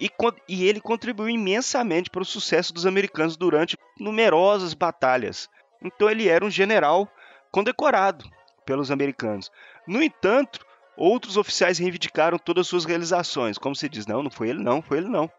E, 0.00 0.10
e 0.48 0.66
ele 0.66 0.80
contribuiu 0.80 1.30
imensamente 1.30 2.10
para 2.10 2.22
o 2.22 2.26
sucesso 2.26 2.74
dos 2.74 2.84
americanos 2.84 3.36
durante 3.36 3.78
numerosas 3.98 4.74
batalhas. 4.74 5.48
Então 5.82 6.10
ele 6.10 6.28
era 6.28 6.44
um 6.44 6.50
general 6.50 7.08
condecorado 7.50 8.28
pelos 8.66 8.90
americanos. 8.90 9.50
No 9.86 10.02
entanto, 10.02 10.66
outros 10.96 11.36
oficiais 11.36 11.78
reivindicaram 11.78 12.38
todas 12.38 12.62
as 12.62 12.68
suas 12.68 12.84
realizações. 12.84 13.58
Como 13.58 13.74
se 13.74 13.88
diz, 13.88 14.06
não, 14.06 14.22
não 14.22 14.30
foi 14.30 14.48
ele 14.50 14.62
não, 14.62 14.82
foi 14.82 14.98
ele 14.98 15.08
não. 15.08 15.30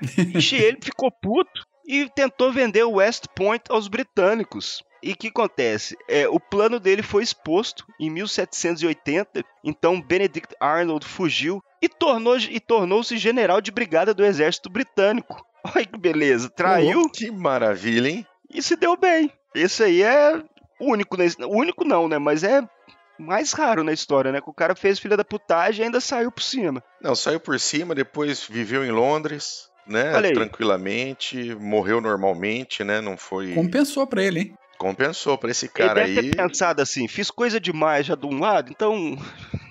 E 0.52 0.54
ele 0.56 0.78
ficou 0.82 1.10
puto 1.10 1.66
e 1.86 2.08
tentou 2.08 2.52
vender 2.52 2.84
o 2.84 2.94
West 2.94 3.26
Point 3.34 3.64
aos 3.68 3.88
britânicos. 3.88 4.82
E 5.02 5.12
o 5.12 5.16
que 5.16 5.28
acontece? 5.28 5.96
É, 6.08 6.28
o 6.28 6.38
plano 6.38 6.78
dele 6.78 7.02
foi 7.02 7.24
exposto 7.24 7.84
em 7.98 8.08
1780, 8.08 9.44
então 9.64 10.00
Benedict 10.00 10.54
Arnold 10.60 11.04
fugiu 11.04 11.62
e 11.80 11.88
tornou-se 11.88 12.60
tornou 12.60 13.02
general 13.02 13.60
de 13.60 13.72
brigada 13.72 14.14
do 14.14 14.24
exército 14.24 14.70
britânico. 14.70 15.44
Olha 15.74 15.84
que 15.84 15.98
beleza, 15.98 16.48
traiu. 16.48 17.02
Oh, 17.02 17.10
que 17.10 17.30
maravilha, 17.30 18.08
hein? 18.08 18.26
E 18.48 18.62
se 18.62 18.76
deu 18.76 18.96
bem. 18.96 19.32
Esse 19.54 19.82
aí 19.82 20.02
é 20.02 20.42
único, 20.80 21.16
único 21.48 21.84
não, 21.84 22.08
né? 22.08 22.18
Mas 22.18 22.44
é 22.44 22.62
mais 23.22 23.52
raro 23.52 23.84
na 23.84 23.92
história, 23.92 24.32
né? 24.32 24.40
Que 24.40 24.50
o 24.50 24.54
cara 24.54 24.74
fez 24.74 24.98
filha 24.98 25.16
da 25.16 25.24
putagem 25.24 25.82
e 25.82 25.86
ainda 25.86 26.00
saiu 26.00 26.30
por 26.30 26.42
cima. 26.42 26.82
Não, 27.00 27.14
saiu 27.14 27.40
por 27.40 27.58
cima, 27.58 27.94
depois 27.94 28.44
viveu 28.44 28.84
em 28.84 28.90
Londres, 28.90 29.70
né? 29.86 30.12
Tranquilamente, 30.32 31.54
morreu 31.54 32.00
normalmente, 32.00 32.84
né? 32.84 33.00
Não 33.00 33.16
foi. 33.16 33.54
Compensou 33.54 34.06
pra 34.06 34.22
ele, 34.22 34.40
hein? 34.40 34.54
Compensou 34.78 35.38
pra 35.38 35.50
esse 35.50 35.68
cara 35.68 36.02
ele 36.02 36.14
deve 36.14 36.26
aí. 36.26 36.30
Ter 36.32 36.36
pensado 36.36 36.82
assim, 36.82 37.06
fiz 37.06 37.30
coisa 37.30 37.60
demais 37.60 38.06
já 38.06 38.14
de 38.14 38.26
um 38.26 38.40
lado, 38.40 38.70
então. 38.70 39.16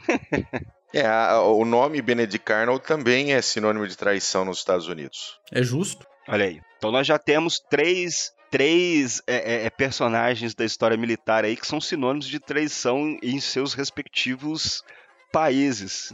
é, 0.94 1.06
a, 1.06 1.42
o 1.42 1.66
nome 1.66 2.02
Benedict 2.02 2.52
Arnold 2.52 2.84
também 2.86 3.34
é 3.34 3.42
sinônimo 3.42 3.88
de 3.88 3.98
traição 3.98 4.46
nos 4.46 4.60
Estados 4.60 4.88
Unidos. 4.88 5.38
É 5.52 5.62
justo. 5.62 6.08
Olha 6.28 6.46
aí. 6.46 6.62
Então 6.78 6.92
nós 6.92 7.06
já 7.06 7.20
temos 7.20 7.60
três 7.60 8.32
três 8.52 9.24
é, 9.26 9.64
é, 9.64 9.66
é, 9.66 9.70
personagens 9.70 10.54
da 10.54 10.66
história 10.66 10.98
militar 10.98 11.46
aí 11.46 11.56
que 11.56 11.66
são 11.66 11.80
sinônimos 11.80 12.28
de 12.28 12.40
traição 12.40 13.18
em 13.24 13.40
seus 13.40 13.74
respectivos 13.74 14.84
países. 15.32 16.14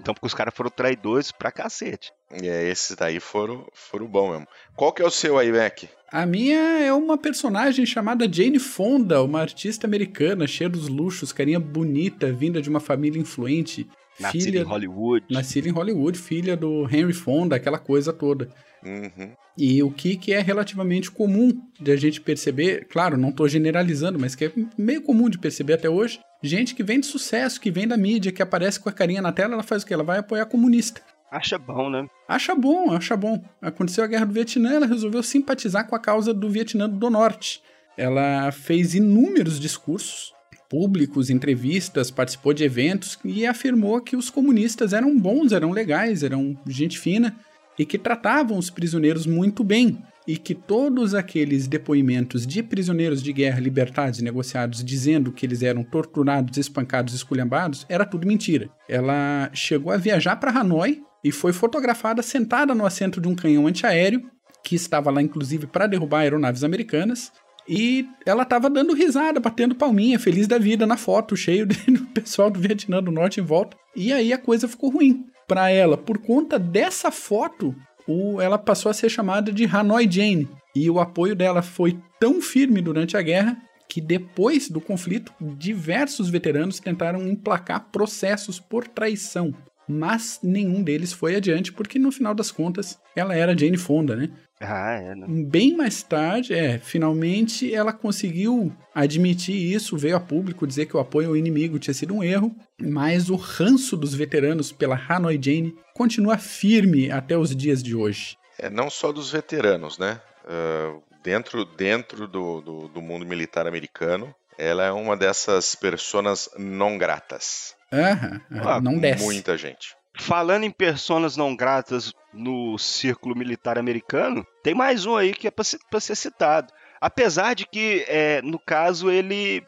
Então, 0.00 0.12
porque 0.12 0.26
os 0.26 0.34
caras 0.34 0.54
foram 0.54 0.70
traidores 0.70 1.30
pra 1.30 1.52
cacete. 1.52 2.10
E 2.42 2.48
é, 2.48 2.68
esses 2.68 2.96
daí 2.96 3.20
foram, 3.20 3.64
foram 3.72 4.06
bom 4.06 4.32
mesmo. 4.32 4.48
Qual 4.74 4.92
que 4.92 5.02
é 5.02 5.04
o 5.04 5.10
seu 5.10 5.38
aí, 5.38 5.52
Mac? 5.52 5.84
A 6.10 6.26
minha 6.26 6.58
é 6.80 6.92
uma 6.92 7.16
personagem 7.18 7.86
chamada 7.86 8.32
Jane 8.32 8.58
Fonda, 8.58 9.22
uma 9.22 9.40
artista 9.40 9.86
americana, 9.86 10.46
cheia 10.46 10.70
dos 10.70 10.88
luxos, 10.88 11.32
carinha 11.32 11.60
bonita, 11.60 12.32
vinda 12.32 12.60
de 12.60 12.68
uma 12.68 12.80
família 12.80 13.20
influente. 13.20 13.86
Nascida 14.18 14.44
filha, 14.44 14.60
em 14.60 14.62
Hollywood. 14.62 15.26
Nascida 15.30 15.68
em 15.68 15.72
Hollywood, 15.72 16.18
filha 16.18 16.56
do 16.56 16.84
Henry 16.84 17.12
Fonda, 17.12 17.56
aquela 17.56 17.78
coisa 17.78 18.12
toda. 18.12 18.48
Uhum. 18.84 19.32
E 19.56 19.82
o 19.82 19.90
que, 19.90 20.16
que 20.16 20.32
é 20.32 20.40
relativamente 20.40 21.10
comum 21.10 21.52
de 21.80 21.90
a 21.90 21.96
gente 21.96 22.20
perceber, 22.20 22.86
claro, 22.88 23.16
não 23.16 23.30
estou 23.30 23.48
generalizando, 23.48 24.18
mas 24.18 24.34
que 24.34 24.46
é 24.46 24.52
meio 24.76 25.02
comum 25.02 25.28
de 25.28 25.38
perceber 25.38 25.74
até 25.74 25.88
hoje, 25.88 26.20
gente 26.42 26.74
que 26.74 26.82
vem 26.82 27.00
de 27.00 27.06
sucesso, 27.06 27.60
que 27.60 27.70
vem 27.70 27.88
da 27.88 27.96
mídia, 27.96 28.32
que 28.32 28.42
aparece 28.42 28.78
com 28.78 28.88
a 28.88 28.92
carinha 28.92 29.22
na 29.22 29.32
tela, 29.32 29.54
ela 29.54 29.62
faz 29.62 29.82
o 29.82 29.86
quê? 29.86 29.94
Ela 29.94 30.04
vai 30.04 30.18
apoiar 30.18 30.46
comunista. 30.46 31.00
Acha 31.30 31.58
bom, 31.58 31.90
né? 31.90 32.06
Acha 32.28 32.54
bom, 32.54 32.92
acha 32.92 33.16
bom. 33.16 33.42
Aconteceu 33.60 34.04
a 34.04 34.06
guerra 34.06 34.26
do 34.26 34.32
Vietnã, 34.32 34.74
ela 34.74 34.86
resolveu 34.86 35.22
simpatizar 35.22 35.86
com 35.88 35.96
a 35.96 35.98
causa 35.98 36.34
do 36.34 36.48
Vietnã 36.48 36.88
do 36.88 37.10
Norte. 37.10 37.62
Ela 37.96 38.52
fez 38.52 38.94
inúmeros 38.94 39.58
discursos 39.58 40.32
públicos, 40.74 41.30
entrevistas, 41.30 42.10
participou 42.10 42.52
de 42.52 42.64
eventos 42.64 43.16
e 43.24 43.46
afirmou 43.46 44.00
que 44.00 44.16
os 44.16 44.28
comunistas 44.28 44.92
eram 44.92 45.16
bons, 45.16 45.52
eram 45.52 45.70
legais, 45.70 46.24
eram 46.24 46.58
gente 46.66 46.98
fina 46.98 47.36
e 47.78 47.86
que 47.86 47.96
tratavam 47.96 48.58
os 48.58 48.70
prisioneiros 48.70 49.24
muito 49.24 49.62
bem. 49.62 50.02
E 50.26 50.36
que 50.36 50.52
todos 50.52 51.14
aqueles 51.14 51.68
depoimentos 51.68 52.44
de 52.44 52.60
prisioneiros 52.60 53.22
de 53.22 53.32
guerra 53.32 53.60
libertados 53.60 54.18
e 54.18 54.24
negociados 54.24 54.82
dizendo 54.82 55.30
que 55.30 55.46
eles 55.46 55.62
eram 55.62 55.84
torturados, 55.84 56.58
espancados, 56.58 57.14
esculhambados, 57.14 57.86
era 57.88 58.04
tudo 58.04 58.26
mentira. 58.26 58.68
Ela 58.88 59.50
chegou 59.52 59.92
a 59.92 59.96
viajar 59.96 60.34
para 60.36 60.50
Hanoi 60.50 61.04
e 61.22 61.30
foi 61.30 61.52
fotografada 61.52 62.20
sentada 62.20 62.74
no 62.74 62.84
assento 62.84 63.20
de 63.20 63.28
um 63.28 63.34
canhão 63.36 63.68
antiaéreo, 63.68 64.28
que 64.64 64.74
estava 64.74 65.08
lá 65.12 65.22
inclusive 65.22 65.68
para 65.68 65.86
derrubar 65.86 66.22
aeronaves 66.22 66.64
americanas, 66.64 67.30
e 67.68 68.06
ela 68.26 68.42
estava 68.42 68.68
dando 68.68 68.94
risada, 68.94 69.40
batendo 69.40 69.74
palminha, 69.74 70.18
feliz 70.18 70.46
da 70.46 70.58
vida 70.58 70.86
na 70.86 70.96
foto, 70.96 71.36
cheio 71.36 71.66
de 71.66 71.76
pessoal 72.12 72.50
do 72.50 72.60
Vietnã 72.60 73.02
do 73.02 73.10
Norte 73.10 73.40
em 73.40 73.44
volta. 73.44 73.76
E 73.96 74.12
aí 74.12 74.32
a 74.32 74.38
coisa 74.38 74.68
ficou 74.68 74.90
ruim 74.90 75.26
para 75.48 75.70
ela. 75.70 75.96
Por 75.96 76.18
conta 76.18 76.58
dessa 76.58 77.10
foto, 77.10 77.74
o, 78.06 78.40
ela 78.40 78.58
passou 78.58 78.90
a 78.90 78.94
ser 78.94 79.08
chamada 79.08 79.50
de 79.52 79.64
Hanoi 79.64 80.10
Jane. 80.10 80.48
E 80.74 80.90
o 80.90 81.00
apoio 81.00 81.34
dela 81.34 81.62
foi 81.62 81.98
tão 82.18 82.40
firme 82.40 82.82
durante 82.82 83.16
a 83.16 83.22
guerra 83.22 83.56
que 83.88 84.00
depois 84.00 84.68
do 84.68 84.80
conflito, 84.80 85.32
diversos 85.40 86.28
veteranos 86.28 86.80
tentaram 86.80 87.28
emplacar 87.28 87.90
processos 87.92 88.58
por 88.58 88.88
traição. 88.88 89.54
Mas 89.88 90.40
nenhum 90.42 90.82
deles 90.82 91.12
foi 91.12 91.36
adiante, 91.36 91.72
porque 91.72 91.98
no 91.98 92.10
final 92.10 92.34
das 92.34 92.50
contas 92.50 92.98
ela 93.14 93.34
era 93.34 93.56
Jane 93.56 93.76
Fonda, 93.76 94.16
né? 94.16 94.30
Ah, 94.60 94.92
é, 94.92 95.14
né? 95.14 95.26
Bem 95.28 95.76
mais 95.76 96.02
tarde, 96.02 96.54
é, 96.54 96.78
finalmente 96.78 97.74
ela 97.74 97.92
conseguiu 97.92 98.72
admitir 98.94 99.54
isso, 99.54 99.96
veio 99.96 100.16
a 100.16 100.20
público 100.20 100.66
dizer 100.66 100.86
que 100.86 100.96
o 100.96 101.00
apoio 101.00 101.30
ao 101.30 101.36
inimigo 101.36 101.78
tinha 101.78 101.92
sido 101.92 102.14
um 102.14 102.22
erro, 102.22 102.54
mas 102.80 103.28
o 103.28 103.36
ranço 103.36 103.96
dos 103.96 104.14
veteranos 104.14 104.72
pela 104.72 105.00
Hanoi 105.08 105.38
Jane 105.42 105.74
continua 105.92 106.38
firme 106.38 107.10
até 107.10 107.36
os 107.36 107.54
dias 107.54 107.82
de 107.82 107.94
hoje. 107.94 108.36
É, 108.58 108.70
não 108.70 108.88
só 108.88 109.12
dos 109.12 109.30
veteranos, 109.32 109.98
né? 109.98 110.20
Uh, 110.44 111.02
dentro 111.22 111.64
dentro 111.64 112.28
do, 112.28 112.60
do, 112.60 112.88
do, 112.88 113.02
mundo 113.02 113.26
militar 113.26 113.66
americano, 113.66 114.34
ela 114.58 114.84
é 114.84 114.92
uma 114.92 115.16
dessas 115.16 115.74
personas 115.74 116.48
não 116.56 116.96
gratas. 116.96 117.74
Aham, 117.94 118.40
ah, 118.64 118.80
não 118.80 118.98
desce. 118.98 119.24
Muita 119.24 119.56
gente. 119.56 119.94
Falando 120.16 120.64
em 120.64 120.70
personas 120.70 121.36
não 121.36 121.54
gratas 121.54 122.12
no 122.32 122.76
círculo 122.78 123.36
militar 123.36 123.78
americano, 123.78 124.46
tem 124.62 124.74
mais 124.74 125.06
um 125.06 125.16
aí 125.16 125.32
que 125.32 125.46
é 125.46 125.50
para 125.50 126.00
ser 126.00 126.16
citado. 126.16 126.72
Apesar 127.00 127.54
de 127.54 127.66
que, 127.66 128.04
é, 128.08 128.40
no 128.42 128.58
caso, 128.58 129.10
ele 129.10 129.64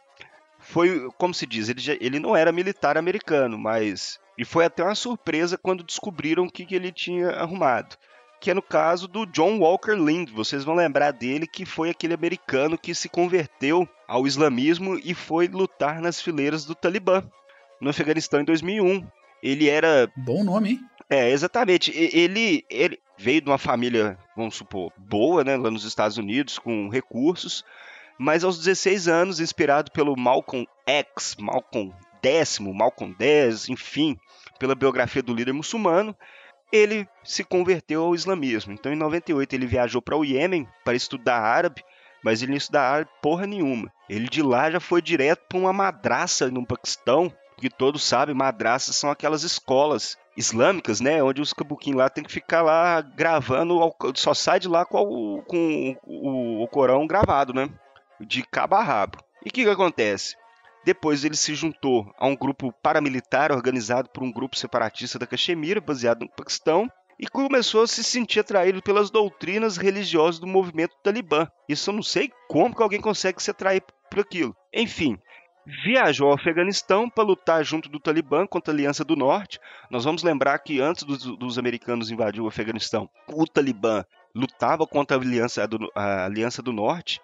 foi, 0.58 1.08
como 1.18 1.34
se 1.34 1.46
diz, 1.46 1.68
ele, 1.68 1.80
já, 1.80 1.94
ele 2.00 2.18
não 2.18 2.36
era 2.36 2.52
militar 2.52 2.96
americano, 2.96 3.58
mas. 3.58 4.18
E 4.38 4.44
foi 4.44 4.64
até 4.64 4.82
uma 4.82 4.94
surpresa 4.94 5.56
quando 5.56 5.84
descobriram 5.84 6.44
o 6.44 6.50
que, 6.50 6.66
que 6.66 6.74
ele 6.74 6.92
tinha 6.92 7.30
arrumado. 7.30 7.96
Que 8.40 8.50
é 8.50 8.54
no 8.54 8.62
caso 8.62 9.08
do 9.08 9.24
John 9.26 9.58
Walker 9.58 9.94
Lind. 9.94 10.30
Vocês 10.30 10.62
vão 10.62 10.74
lembrar 10.74 11.10
dele 11.12 11.46
que 11.46 11.64
foi 11.64 11.90
aquele 11.90 12.14
americano 12.14 12.76
que 12.76 12.94
se 12.94 13.08
converteu 13.08 13.88
ao 14.06 14.26
islamismo 14.26 15.00
e 15.02 15.14
foi 15.14 15.48
lutar 15.48 16.00
nas 16.00 16.20
fileiras 16.20 16.64
do 16.64 16.74
Talibã 16.74 17.22
no 17.80 17.90
Afeganistão 17.90 18.40
em 18.40 18.44
2001. 18.44 19.06
Ele 19.42 19.68
era. 19.68 20.10
Bom 20.16 20.42
nome, 20.42 20.70
hein? 20.70 20.80
É, 21.08 21.30
exatamente. 21.30 21.92
Ele, 21.96 22.64
ele 22.68 22.98
veio 23.16 23.40
de 23.40 23.48
uma 23.48 23.58
família, 23.58 24.18
vamos 24.36 24.56
supor, 24.56 24.92
boa, 24.96 25.44
né, 25.44 25.56
lá 25.56 25.70
nos 25.70 25.84
Estados 25.84 26.18
Unidos, 26.18 26.58
com 26.58 26.88
recursos, 26.88 27.64
mas 28.18 28.44
aos 28.44 28.58
16 28.58 29.08
anos, 29.08 29.40
inspirado 29.40 29.90
pelo 29.90 30.16
Malcolm 30.16 30.66
X, 30.86 31.36
Malcolm 31.38 31.94
X, 32.22 32.58
Malcolm 32.58 33.14
X, 33.18 33.68
enfim, 33.68 34.18
pela 34.58 34.74
biografia 34.74 35.22
do 35.22 35.34
líder 35.34 35.52
muçulmano, 35.52 36.16
ele 36.72 37.08
se 37.22 37.44
converteu 37.44 38.02
ao 38.02 38.14
islamismo. 38.14 38.72
Então, 38.72 38.92
em 38.92 38.96
98, 38.96 39.54
ele 39.54 39.66
viajou 39.66 40.02
para 40.02 40.16
o 40.16 40.24
Iêmen 40.24 40.66
para 40.84 40.94
estudar 40.94 41.38
árabe, 41.38 41.84
mas 42.22 42.42
ele 42.42 42.50
não 42.50 42.58
estudar 42.58 42.90
árabe 42.90 43.10
porra 43.22 43.46
nenhuma. 43.46 43.92
Ele 44.08 44.28
de 44.28 44.42
lá 44.42 44.70
já 44.70 44.80
foi 44.80 45.00
direto 45.00 45.44
para 45.48 45.58
uma 45.58 45.72
madraça 45.72 46.50
no 46.50 46.66
Paquistão, 46.66 47.32
que 47.56 47.70
todos 47.70 48.04
sabem, 48.04 48.34
madraças 48.34 48.96
são 48.96 49.10
aquelas 49.10 49.42
escolas 49.42 50.16
islâmicas, 50.36 51.00
né? 51.00 51.22
Onde 51.22 51.40
os 51.40 51.52
cabuquinhos 51.52 51.98
lá 51.98 52.10
tem 52.10 52.22
que 52.22 52.32
ficar 52.32 52.62
lá 52.62 53.00
gravando, 53.00 53.78
só 54.14 54.34
sai 54.34 54.60
de 54.60 54.68
lá 54.68 54.84
com 54.84 55.00
o, 55.00 55.42
com 55.42 55.96
o, 56.04 56.62
o 56.62 56.68
Corão 56.68 57.06
gravado, 57.06 57.54
né? 57.54 57.68
De 58.20 58.42
cabo 58.42 58.74
a 58.74 58.82
rabo. 58.82 59.18
E 59.44 59.48
o 59.48 59.52
que, 59.52 59.64
que 59.64 59.70
acontece? 59.70 60.36
Depois 60.84 61.24
ele 61.24 61.36
se 61.36 61.54
juntou 61.54 62.12
a 62.18 62.26
um 62.26 62.36
grupo 62.36 62.72
paramilitar 62.82 63.50
organizado 63.50 64.08
por 64.10 64.22
um 64.22 64.30
grupo 64.30 64.56
separatista 64.56 65.18
da 65.18 65.26
Caxemira, 65.26 65.80
baseado 65.80 66.20
no 66.20 66.30
Paquistão, 66.30 66.88
e 67.18 67.26
começou 67.26 67.82
a 67.82 67.86
se 67.86 68.04
sentir 68.04 68.40
atraído 68.40 68.82
pelas 68.82 69.10
doutrinas 69.10 69.76
religiosas 69.76 70.38
do 70.38 70.46
movimento 70.46 70.94
talibã. 71.02 71.48
Isso 71.68 71.90
eu 71.90 71.94
não 71.94 72.02
sei 72.02 72.30
como 72.48 72.74
que 72.74 72.82
alguém 72.82 73.00
consegue 73.00 73.42
se 73.42 73.50
atrair 73.50 73.82
por 74.10 74.20
aquilo. 74.20 74.54
Enfim, 74.72 75.18
viajou 75.66 76.28
ao 76.28 76.34
Afeganistão 76.34 77.10
para 77.10 77.24
lutar 77.24 77.64
junto 77.64 77.88
do 77.88 77.98
Talibã 77.98 78.46
contra 78.46 78.72
a 78.72 78.74
Aliança 78.74 79.04
do 79.04 79.16
Norte. 79.16 79.58
Nós 79.90 80.04
vamos 80.04 80.22
lembrar 80.22 80.58
que 80.60 80.80
antes 80.80 81.02
dos, 81.02 81.24
dos 81.36 81.58
americanos 81.58 82.10
invadir 82.10 82.40
o 82.40 82.46
Afeganistão, 82.46 83.10
o 83.28 83.46
Talibã 83.46 84.04
lutava 84.34 84.86
contra 84.86 85.16
a 85.16 85.20
Aliança 85.20 85.66
do, 85.66 85.90
a 85.94 86.24
Aliança 86.26 86.62
do 86.62 86.72
Norte, 86.72 87.20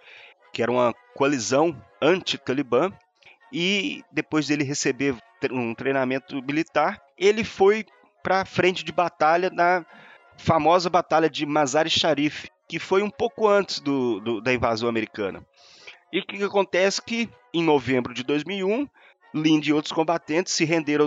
que 0.53 0.63
era 0.63 0.73
uma 0.73 0.93
coalizão 1.15 1.77
anti-Talibã, 2.01 2.93
e 3.53 4.03
depois 4.11 4.47
dele 4.47 4.65
receber 4.65 5.15
um 5.51 5.75
treinamento 5.75 6.43
militar, 6.43 7.01
ele 7.19 7.45
foi 7.45 7.85
para 8.23 8.41
a 8.41 8.45
frente 8.45 8.85
de 8.85 8.93
batalha 8.93 9.51
na 9.51 9.85
famosa 10.37 10.89
Batalha 10.89 11.29
de 11.29 11.45
Mazar-e 11.45 11.91
Sharif, 11.91 12.49
que 12.69 12.79
foi 12.79 13.03
um 13.03 13.11
pouco 13.11 13.47
antes 13.47 13.81
do, 13.81 14.21
do, 14.21 14.41
da 14.41 14.53
invasão 14.55 14.89
americana. 14.89 15.45
E 16.13 16.21
o 16.21 16.27
que, 16.27 16.43
acontece? 16.43 17.01
Que 17.01 17.29
em 17.55 17.63
novembro 17.63 18.13
de 18.13 18.23
2001, 18.23 18.87
Lind 19.35 19.67
e 19.67 19.73
outros 19.73 19.93
combatentes 19.93 20.53
se 20.53 20.65
renderam 20.65 21.07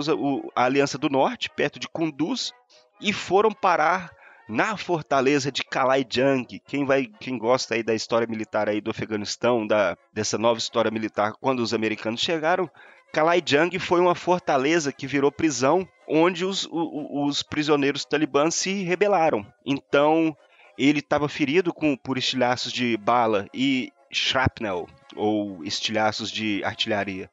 à 0.54 0.64
Aliança 0.64 0.98
do 0.98 1.08
Norte, 1.08 1.48
perto 1.48 1.78
de 1.78 1.88
Kunduz, 1.88 2.52
e 3.00 3.12
foram 3.12 3.52
parar 3.52 4.10
na 4.48 4.76
fortaleza 4.76 5.50
de 5.52 5.62
Kalaijang. 5.62 6.60
Quem 6.66 6.84
vai, 6.84 7.06
quem 7.20 7.38
gosta 7.38 7.74
aí 7.74 7.82
da 7.82 7.94
história 7.94 8.26
militar 8.26 8.68
aí 8.68 8.80
do 8.80 8.90
Afeganistão, 8.90 9.66
da, 9.66 9.96
dessa 10.12 10.36
nova 10.36 10.58
história 10.58 10.90
militar 10.90 11.34
quando 11.40 11.60
os 11.60 11.72
americanos 11.72 12.20
chegaram, 12.20 12.68
Kalaijang 13.12 13.78
foi 13.78 14.00
uma 14.00 14.14
fortaleza 14.14 14.92
que 14.92 15.06
virou 15.06 15.30
prisão, 15.30 15.88
onde 16.08 16.44
os, 16.44 16.66
os, 16.66 17.28
os 17.28 17.42
prisioneiros 17.42 18.04
talibãs 18.04 18.54
se 18.54 18.82
rebelaram. 18.82 19.46
Então 19.64 20.36
ele 20.78 20.98
estava 20.98 21.28
ferido 21.28 21.72
com, 21.72 21.96
por 21.96 22.18
estilhaços 22.18 22.72
de 22.72 22.96
bala 22.96 23.46
e 23.54 23.90
shrapnel, 24.16 24.88
ou 25.14 25.64
estilhaços 25.64 26.30
de 26.30 26.62
artilharia, 26.64 27.30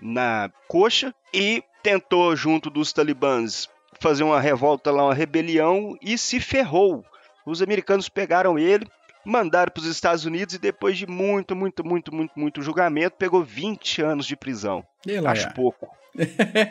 na 0.00 0.50
coxa 0.68 1.14
e 1.32 1.62
tentou, 1.82 2.34
junto 2.36 2.68
dos 2.68 2.92
talibãs, 2.92 3.68
fazer 4.00 4.24
uma 4.24 4.40
revolta 4.40 4.90
lá, 4.90 5.04
uma 5.04 5.14
rebelião 5.14 5.96
e 6.02 6.18
se 6.18 6.40
ferrou. 6.40 7.04
Os 7.44 7.62
americanos 7.62 8.08
pegaram 8.08 8.58
ele, 8.58 8.86
mandaram 9.24 9.70
para 9.72 9.80
os 9.80 9.86
Estados 9.86 10.24
Unidos 10.24 10.54
e 10.54 10.58
depois 10.58 10.98
de 10.98 11.06
muito, 11.06 11.54
muito, 11.54 11.84
muito, 11.84 12.14
muito, 12.14 12.32
muito 12.38 12.62
julgamento, 12.62 13.16
pegou 13.16 13.42
20 13.42 14.02
anos 14.02 14.26
de 14.26 14.36
prisão. 14.36 14.84
Acho 15.30 15.54
pouco. 15.54 15.88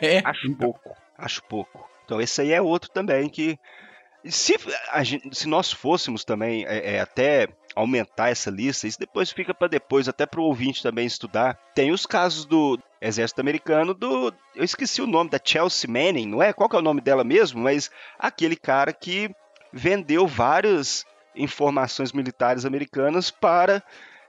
é, 0.02 0.22
Acho 0.24 0.54
pouco. 0.54 0.96
Acho 1.18 1.42
pouco. 1.44 1.88
Então 2.04 2.20
esse 2.20 2.40
aí 2.40 2.52
é 2.52 2.62
outro 2.62 2.90
também 2.90 3.28
que 3.28 3.58
Se, 4.28 4.56
gente, 5.02 5.36
se 5.36 5.48
nós 5.48 5.72
fôssemos 5.72 6.24
também 6.24 6.64
é, 6.66 6.96
é, 6.96 7.00
até 7.00 7.48
aumentar 7.74 8.30
essa 8.30 8.50
lista, 8.50 8.86
isso 8.86 8.98
depois 8.98 9.30
fica 9.30 9.52
para 9.52 9.68
depois, 9.68 10.08
até 10.08 10.24
para 10.24 10.40
o 10.40 10.44
ouvinte 10.44 10.82
também 10.82 11.06
estudar. 11.06 11.58
Tem 11.74 11.92
os 11.92 12.06
casos 12.06 12.46
do 12.46 12.78
exército 13.00 13.40
americano 13.40 13.92
do. 13.92 14.32
Eu 14.54 14.64
esqueci 14.64 15.02
o 15.02 15.06
nome 15.06 15.30
da 15.30 15.40
Chelsea 15.42 15.90
Manning, 15.90 16.26
não 16.26 16.42
é? 16.42 16.52
Qual 16.52 16.68
que 16.68 16.76
é 16.76 16.78
o 16.78 16.82
nome 16.82 17.00
dela 17.00 17.22
mesmo? 17.22 17.60
Mas 17.60 17.90
aquele 18.18 18.56
cara 18.56 18.92
que 18.92 19.30
vendeu 19.72 20.26
várias 20.26 21.04
informações 21.34 22.12
militares 22.12 22.64
americanas 22.64 23.30
para 23.30 23.82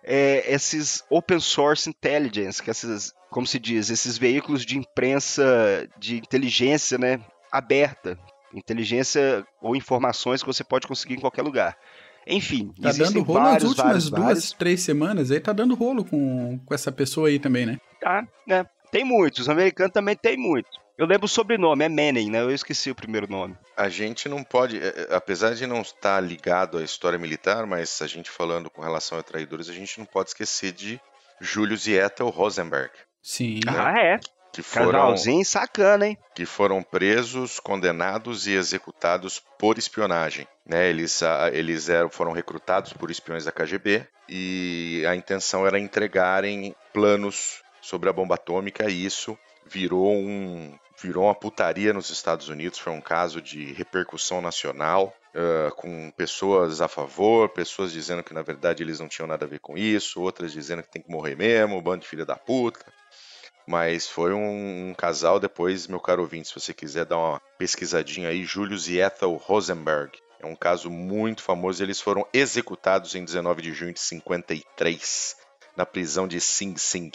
é, 0.04 0.44
esses 0.54 1.04
open 1.10 1.40
source 1.40 1.90
intelligence, 1.90 2.62
que 2.62 2.70
esses, 2.70 3.14
como 3.30 3.48
se 3.48 3.60
diz, 3.60 3.90
esses 3.90 4.18
veículos 4.18 4.66
de 4.66 4.78
imprensa 4.78 5.88
de 5.98 6.18
inteligência, 6.18 6.98
né, 6.98 7.20
aberta, 7.52 8.20
inteligência 8.54 9.46
ou 9.62 9.76
informações 9.76 10.42
que 10.42 10.48
você 10.48 10.64
pode 10.64 10.88
conseguir 10.88 11.16
em 11.16 11.20
qualquer 11.20 11.42
lugar. 11.42 11.78
Enfim, 12.26 12.74
tá 12.82 12.92
dando 12.92 13.22
rolo 13.22 13.40
vários, 13.40 13.64
nas 13.64 13.70
últimas 13.70 13.88
vários, 13.88 14.10
duas, 14.10 14.24
vários. 14.24 14.52
três 14.52 14.82
semanas 14.82 15.32
aí, 15.32 15.40
tá 15.40 15.54
dando 15.54 15.76
rolo 15.76 16.04
com, 16.04 16.60
com 16.60 16.74
essa 16.74 16.92
pessoa 16.92 17.30
aí 17.30 17.40
também, 17.40 17.66
né? 17.66 17.80
Tá, 18.02 18.28
né? 18.46 18.66
Tem 18.92 19.04
muitos, 19.04 19.42
os 19.42 19.50
americanos 19.50 19.94
também 19.94 20.16
tem 20.16 20.38
muitos. 20.38 20.78
Eu 20.98 21.06
lembro 21.06 21.26
o 21.26 21.30
sobrenome, 21.30 21.86
é 21.86 21.90
Manning, 21.90 22.32
né? 22.32 22.42
Eu 22.42 22.50
esqueci 22.50 22.90
o 22.90 22.96
primeiro 22.96 23.30
nome. 23.30 23.56
A 23.78 23.88
gente 23.88 24.28
não 24.28 24.44
pode, 24.44 24.80
é, 24.80 24.88
é, 24.88 25.16
apesar 25.16 25.54
de 25.54 25.68
não 25.68 25.82
estar 25.82 26.20
ligado 26.20 26.80
à 26.80 26.84
história 26.84 27.20
militar, 27.20 27.68
mas 27.68 28.02
a 28.02 28.08
gente 28.08 28.32
falando 28.32 28.70
com 28.70 28.82
relação 28.82 29.20
a 29.20 29.24
traidores, 29.24 29.70
a 29.70 29.74
gente 29.74 30.00
não 30.00 30.06
pode 30.06 30.30
esquecer 30.30 30.72
de 30.72 31.00
Julius 31.40 31.86
e 31.86 31.94
Ethel 31.94 32.30
Rosenberg. 32.30 32.90
Sim. 33.22 33.60
Né? 33.64 33.74
Ah, 33.78 34.00
é? 34.00 34.20
Que 34.58 34.64
foram 34.64 34.92
Canalzinho 34.92 35.46
sacana, 35.46 36.08
hein? 36.08 36.18
Que 36.34 36.44
foram 36.44 36.82
presos, 36.82 37.60
condenados 37.60 38.48
e 38.48 38.54
executados 38.54 39.40
por 39.60 39.78
espionagem. 39.78 40.48
Né? 40.66 40.90
Eles, 40.90 41.22
eles 41.54 41.90
eram, 41.90 42.10
foram 42.10 42.32
recrutados 42.32 42.92
por 42.92 43.12
espiões 43.12 43.46
da 43.46 43.52
KGB 43.52 44.08
e 44.28 45.06
a 45.08 45.16
intenção 45.16 45.68
era 45.68 45.78
entregarem 45.78 46.76
planos 46.92 47.62
sobre 47.80 48.10
a 48.10 48.14
bomba 48.14 48.34
atômica 48.34 48.90
e 48.90 49.06
isso 49.06 49.38
virou 49.64 50.12
um 50.12 50.76
virou 51.00 51.26
uma 51.26 51.36
putaria 51.36 51.94
nos 51.94 52.10
Estados 52.10 52.50
Unidos. 52.50 52.80
Foi 52.80 52.92
um 52.92 53.00
caso 53.00 53.40
de 53.40 53.72
repercussão 53.74 54.42
nacional. 54.42 55.14
Uh, 55.36 55.70
com 55.76 56.10
pessoas 56.18 56.82
a 56.82 56.88
favor, 56.88 57.50
pessoas 57.50 57.92
dizendo 57.92 58.24
que 58.24 58.34
na 58.34 58.42
verdade 58.42 58.82
eles 58.82 59.00
não 59.00 59.08
tinham 59.08 59.28
nada 59.28 59.46
a 59.46 59.48
ver 59.48 59.60
com 59.60 59.78
isso, 59.78 60.20
outras 60.20 60.52
dizendo 60.52 60.82
que 60.82 60.90
tem 60.90 61.00
que 61.00 61.12
morrer 61.12 61.36
mesmo, 61.36 61.80
bando 61.80 62.02
de 62.02 62.08
filha 62.08 62.26
da 62.26 62.36
puta. 62.36 62.84
Mas 63.68 64.08
foi 64.08 64.34
um, 64.34 64.90
um, 64.90 64.94
casal, 64.94 65.42
depois, 65.42 65.88
meu 65.88 66.00
caro 66.00 66.22
ouvinte, 66.22 66.48
se 66.48 66.54
você 66.54 66.74
quiser 66.74 67.06
dar 67.06 67.18
uma 67.18 67.42
pesquisadinha 67.58 68.30
aí, 68.30 68.46
Julius 68.46 68.88
e 68.88 69.00
Ethel 69.00 69.34
Rosenberg. 69.34 70.18
É 70.40 70.46
um 70.46 70.56
caso 70.56 70.90
muito 70.90 71.44
famoso. 71.44 71.84
Eles 71.84 72.00
foram 72.00 72.26
executados 72.32 73.14
em 73.14 73.26
19 73.26 73.62
de 73.62 73.74
junho 73.74 73.94
de 73.94 74.00
53, 74.00 75.36
na 75.76 75.86
prisão 75.86 76.28
de 76.28 76.40
Sing 76.40 76.78
Sing. 76.78 77.12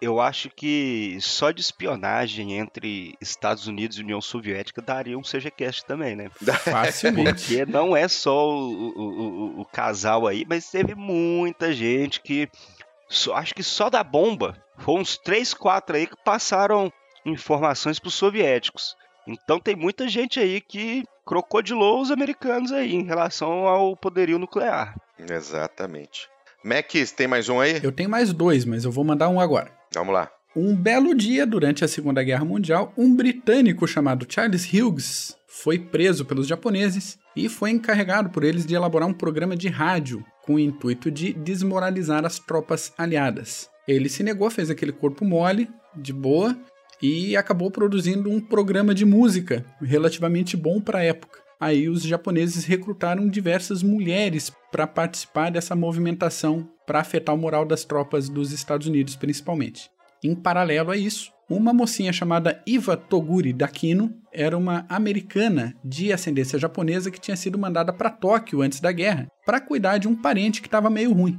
Eu 0.00 0.20
acho 0.20 0.50
que 0.50 1.16
só 1.20 1.52
de 1.52 1.60
espionagem 1.60 2.58
entre 2.58 3.16
Estados 3.20 3.68
Unidos 3.68 3.96
e 3.96 4.02
União 4.02 4.20
Soviética 4.20 4.82
daria 4.82 5.16
um 5.16 5.22
CGCast 5.22 5.84
também, 5.84 6.16
né? 6.16 6.28
Facilmente. 6.64 7.44
Porque 7.44 7.64
não 7.64 7.96
é 7.96 8.08
só 8.08 8.48
o, 8.48 8.88
o, 8.88 9.02
o, 9.02 9.60
o 9.60 9.64
casal 9.64 10.26
aí, 10.26 10.44
mas 10.48 10.68
teve 10.68 10.96
muita 10.96 11.72
gente 11.72 12.20
que 12.20 12.48
só, 13.08 13.34
acho 13.34 13.54
que 13.54 13.62
só 13.62 13.88
da 13.88 14.04
bomba, 14.04 14.56
foram 14.78 15.02
uns 15.02 15.16
3, 15.18 15.54
4 15.54 15.96
aí 15.96 16.06
que 16.06 16.16
passaram 16.24 16.92
informações 17.24 17.98
para 17.98 18.08
os 18.08 18.14
soviéticos. 18.14 18.96
Então 19.26 19.60
tem 19.60 19.76
muita 19.76 20.08
gente 20.08 20.40
aí 20.40 20.60
que 20.60 21.04
crocodilou 21.26 22.00
os 22.00 22.10
americanos 22.10 22.72
aí 22.72 22.94
em 22.94 23.04
relação 23.04 23.66
ao 23.66 23.96
poderio 23.96 24.38
nuclear. 24.38 24.94
Exatamente. 25.18 26.28
Mac, 26.64 26.90
tem 27.14 27.26
mais 27.26 27.48
um 27.48 27.60
aí? 27.60 27.80
Eu 27.82 27.92
tenho 27.92 28.08
mais 28.08 28.32
dois, 28.32 28.64
mas 28.64 28.84
eu 28.84 28.90
vou 28.90 29.04
mandar 29.04 29.28
um 29.28 29.40
agora. 29.40 29.70
Vamos 29.94 30.14
lá. 30.14 30.30
Um 30.56 30.74
belo 30.74 31.14
dia, 31.14 31.46
durante 31.46 31.84
a 31.84 31.88
Segunda 31.88 32.22
Guerra 32.22 32.44
Mundial, 32.44 32.92
um 32.96 33.14
britânico 33.14 33.86
chamado 33.86 34.26
Charles 34.28 34.66
Hughes 34.72 35.36
foi 35.46 35.78
preso 35.78 36.24
pelos 36.24 36.46
japoneses 36.46 37.18
e 37.36 37.48
foi 37.48 37.70
encarregado 37.70 38.30
por 38.30 38.44
eles 38.44 38.64
de 38.64 38.74
elaborar 38.74 39.08
um 39.08 39.12
programa 39.12 39.56
de 39.56 39.68
rádio 39.68 40.24
com 40.48 40.54
o 40.54 40.58
intuito 40.58 41.10
de 41.10 41.34
desmoralizar 41.34 42.24
as 42.24 42.38
tropas 42.38 42.90
aliadas. 42.96 43.68
Ele 43.86 44.08
se 44.08 44.22
negou, 44.22 44.48
fez 44.50 44.70
aquele 44.70 44.92
corpo 44.92 45.22
mole, 45.22 45.68
de 45.94 46.10
boa, 46.10 46.56
e 47.02 47.36
acabou 47.36 47.70
produzindo 47.70 48.30
um 48.30 48.40
programa 48.40 48.94
de 48.94 49.04
música 49.04 49.62
relativamente 49.78 50.56
bom 50.56 50.80
para 50.80 51.00
a 51.00 51.04
época. 51.04 51.40
Aí 51.60 51.86
os 51.86 52.02
japoneses 52.02 52.64
recrutaram 52.64 53.28
diversas 53.28 53.82
mulheres 53.82 54.50
para 54.72 54.86
participar 54.86 55.50
dessa 55.50 55.76
movimentação 55.76 56.66
para 56.86 57.00
afetar 57.00 57.34
o 57.34 57.38
moral 57.38 57.66
das 57.66 57.84
tropas 57.84 58.30
dos 58.30 58.50
Estados 58.50 58.86
Unidos, 58.86 59.16
principalmente. 59.16 59.90
Em 60.24 60.34
paralelo 60.34 60.90
a 60.90 60.96
isso, 60.96 61.30
uma 61.48 61.72
mocinha 61.72 62.12
chamada 62.12 62.62
Iva 62.66 62.96
Toguri 62.96 63.52
Dakino 63.52 64.14
era 64.32 64.56
uma 64.56 64.84
americana 64.88 65.74
de 65.82 66.12
ascendência 66.12 66.58
japonesa 66.58 67.10
que 67.10 67.20
tinha 67.20 67.36
sido 67.36 67.58
mandada 67.58 67.92
para 67.92 68.10
Tóquio 68.10 68.60
antes 68.60 68.80
da 68.80 68.92
guerra 68.92 69.26
para 69.46 69.60
cuidar 69.60 69.98
de 69.98 70.06
um 70.06 70.14
parente 70.14 70.60
que 70.60 70.68
estava 70.68 70.90
meio 70.90 71.12
ruim. 71.12 71.38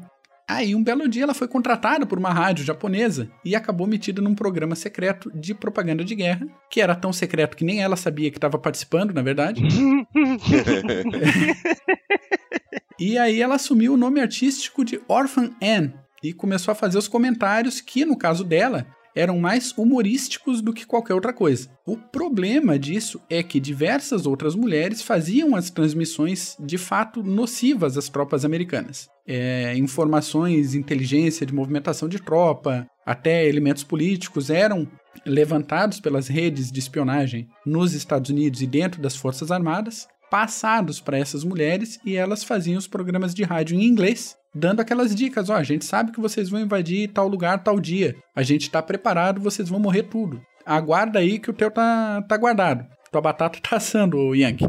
Aí, 0.50 0.74
um 0.74 0.84
belo 0.84 1.08
dia, 1.08 1.24
ela 1.24 1.36
foi 1.36 1.48
contratada 1.48 2.08
por 2.08 2.18
uma 2.18 2.34
rádio 2.34 2.66
japonesa 2.66 3.30
e 3.46 3.56
acabou 3.56 3.86
metida 3.86 4.20
num 4.20 4.34
programa 4.34 4.76
secreto 4.76 5.32
de 5.32 5.54
propaganda 5.54 6.04
de 6.04 6.16
guerra, 6.16 6.48
que 6.72 6.82
era 6.82 6.96
tão 6.96 7.14
secreto 7.14 7.56
que 7.56 7.64
nem 7.64 7.84
ela 7.84 7.96
sabia 7.96 8.32
que 8.32 8.40
estava 8.40 8.58
participando, 8.58 9.14
na 9.14 9.22
verdade. 9.22 9.62
e 13.00 13.16
aí 13.16 13.40
ela 13.40 13.56
assumiu 13.56 13.94
o 13.94 13.98
nome 13.98 14.22
artístico 14.22 14.84
de 14.84 15.00
Orphan 15.08 15.52
Anne, 15.62 15.94
e 16.24 16.34
começou 16.34 16.72
a 16.72 16.76
fazer 16.76 16.98
os 16.98 17.08
comentários 17.08 17.80
que, 17.80 18.04
no 18.04 18.18
caso 18.18 18.44
dela, 18.44 18.88
eram 19.20 19.38
mais 19.38 19.74
humorísticos 19.78 20.62
do 20.62 20.72
que 20.72 20.86
qualquer 20.86 21.14
outra 21.14 21.34
coisa. 21.34 21.70
O 21.86 21.98
problema 21.98 22.80
disso 22.80 23.20
é 23.30 23.44
que 23.44 23.60
diversas 23.60 24.26
outras 24.26 24.56
mulheres 24.56 25.02
faziam 25.02 25.56
as 25.56 25.70
transmissões 25.70 26.56
de 26.58 26.78
fato 26.78 27.22
nocivas 27.22 27.98
às 27.98 28.08
tropas 28.08 28.46
americanas. 28.46 29.10
É, 29.28 29.76
informações, 29.78 30.74
inteligência 30.74 31.46
de 31.46 31.54
movimentação 31.54 32.08
de 32.08 32.20
tropa, 32.20 32.88
até 33.06 33.46
elementos 33.46 33.84
políticos 33.84 34.50
eram 34.50 34.88
levantados 35.26 36.00
pelas 36.00 36.28
redes 36.28 36.72
de 36.72 36.80
espionagem 36.80 37.48
nos 37.66 37.94
Estados 37.94 38.30
Unidos 38.30 38.62
e 38.62 38.68
dentro 38.68 39.02
das 39.02 39.18
Forças 39.18 39.52
Armadas, 39.52 40.08
passados 40.32 41.02
para 41.02 41.18
essas 41.18 41.44
mulheres 41.44 42.00
e 42.06 42.16
elas 42.16 42.44
faziam 42.44 42.78
os 42.78 42.88
programas 42.88 43.34
de 43.34 43.44
rádio 43.44 43.76
em 43.76 43.84
inglês 43.84 44.39
dando 44.54 44.82
aquelas 44.82 45.14
dicas, 45.16 45.50
ó, 45.50 45.56
a 45.56 45.64
gente 45.64 45.86
sabe 45.86 46.12
que 46.12 46.20
vocês 46.20 46.50
vão 46.50 46.60
invadir 46.60 47.10
tal 47.10 47.28
lugar 47.28 47.64
tal 47.64 47.80
dia. 47.80 48.16
A 48.36 48.44
gente 48.44 48.70
tá 48.70 48.82
preparado, 48.82 49.42
vocês 49.42 49.70
vão 49.70 49.80
morrer 49.80 50.04
tudo. 50.04 50.42
Aguarda 50.66 51.20
aí 51.20 51.40
que 51.40 51.50
o 51.50 51.54
teu 51.54 51.72
tá, 51.72 52.22
tá 52.28 52.38
guardado. 52.38 52.86
Tua 53.12 53.22
batata 53.22 53.60
tá 53.60 53.78
assando, 53.78 54.36
Yankee. 54.36 54.66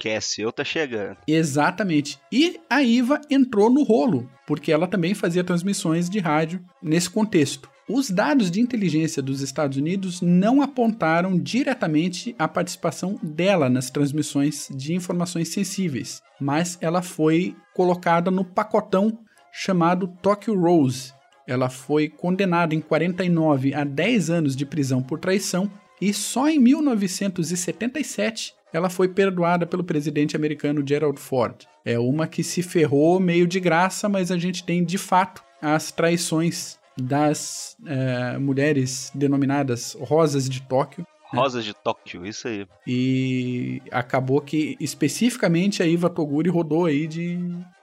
Cassie, 0.00 0.42
eu 0.42 0.50
tá 0.50 0.64
chegando. 0.64 1.18
Exatamente. 1.26 2.18
E 2.32 2.58
a 2.68 2.82
Iva 2.82 3.20
entrou 3.30 3.68
no 3.68 3.82
rolo, 3.82 4.28
porque 4.46 4.72
ela 4.72 4.86
também 4.86 5.14
fazia 5.14 5.44
transmissões 5.44 6.08
de 6.08 6.18
rádio 6.18 6.64
nesse 6.82 7.10
contexto. 7.10 7.68
Os 7.86 8.08
dados 8.08 8.50
de 8.50 8.62
inteligência 8.62 9.22
dos 9.22 9.42
Estados 9.42 9.76
Unidos 9.76 10.22
não 10.22 10.62
apontaram 10.62 11.38
diretamente 11.38 12.34
a 12.38 12.48
participação 12.48 13.20
dela 13.22 13.68
nas 13.68 13.90
transmissões 13.90 14.68
de 14.74 14.94
informações 14.94 15.48
sensíveis, 15.48 16.22
mas 16.40 16.78
ela 16.80 17.02
foi 17.02 17.54
colocada 17.74 18.30
no 18.30 18.42
pacotão 18.42 19.18
chamado 19.52 20.08
Tokyo 20.22 20.58
Rose. 20.58 21.12
Ela 21.46 21.68
foi 21.68 22.08
condenada 22.08 22.74
em 22.74 22.80
49 22.80 23.74
a 23.74 23.84
10 23.84 24.30
anos 24.30 24.56
de 24.56 24.64
prisão 24.64 25.02
por 25.02 25.18
traição 25.18 25.70
e 26.00 26.14
só 26.14 26.48
em 26.48 26.58
1977 26.58 28.54
ela 28.72 28.88
foi 28.88 29.08
perdoada 29.08 29.66
pelo 29.66 29.84
presidente 29.84 30.34
americano 30.34 30.82
Gerald 30.84 31.20
Ford. 31.20 31.66
É 31.84 31.98
uma 31.98 32.26
que 32.26 32.42
se 32.42 32.62
ferrou 32.62 33.20
meio 33.20 33.46
de 33.46 33.60
graça, 33.60 34.08
mas 34.08 34.30
a 34.30 34.38
gente 34.38 34.64
tem 34.64 34.82
de 34.82 34.96
fato 34.96 35.44
as 35.60 35.92
traições 35.92 36.78
das 36.96 37.76
é, 37.86 38.38
mulheres 38.38 39.10
denominadas 39.14 39.96
Rosas 40.00 40.48
de 40.48 40.62
Tóquio. 40.62 41.06
Né? 41.32 41.40
Rosas 41.40 41.64
de 41.64 41.74
Tóquio, 41.74 42.24
isso 42.24 42.48
aí. 42.48 42.66
E 42.86 43.82
acabou 43.90 44.40
que 44.40 44.76
especificamente 44.80 45.82
a 45.82 45.86
Iva 45.86 46.08
Toguri 46.08 46.48
rodou 46.48 46.86
aí 46.86 47.06
de, 47.06 47.38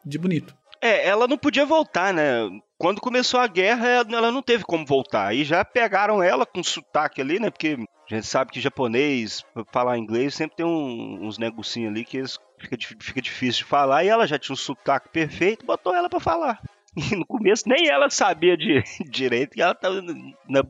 de 0.06 0.18
bonito. 0.18 0.56
É, 0.82 1.08
ela 1.08 1.28
não 1.28 1.38
podia 1.38 1.66
voltar, 1.66 2.12
né? 2.12 2.50
Quando 2.78 3.00
começou 3.00 3.40
a 3.40 3.46
guerra, 3.46 3.88
ela 3.88 4.32
não 4.32 4.42
teve 4.42 4.64
como 4.64 4.84
voltar. 4.84 5.28
Aí 5.28 5.44
já 5.44 5.64
pegaram 5.64 6.24
ela 6.24 6.44
com 6.44 6.64
sotaque 6.64 7.22
ali, 7.22 7.40
né? 7.40 7.52
Porque 7.52 7.78
a 8.10 8.16
gente 8.16 8.26
sabe 8.26 8.52
que 8.52 8.60
japonês, 8.60 9.44
falar 9.72 10.00
inglês, 10.00 10.34
sempre 10.34 10.58
tem 10.58 10.66
um, 10.66 11.20
uns 11.22 11.38
negocinhos 11.38 11.92
ali 11.92 12.04
que 12.04 12.18
eles, 12.18 12.40
fica, 12.58 12.76
fica 13.00 13.22
difícil 13.22 13.60
de 13.60 13.66
falar. 13.66 14.04
E 14.04 14.08
ela 14.08 14.26
já 14.26 14.40
tinha 14.40 14.54
um 14.54 14.58
sotaque 14.58 15.10
perfeito, 15.10 15.64
botou 15.64 15.94
ela 15.94 16.10
para 16.10 16.20
falar. 16.20 16.60
E 16.96 17.16
no 17.16 17.26
começo 17.26 17.64
nem 17.68 17.88
ela 17.88 18.10
sabia 18.10 18.58
de, 18.58 18.84
direito 19.10 19.52
que 19.52 19.62
ela 19.62 19.72
estava 19.72 20.02
na, 20.50 20.64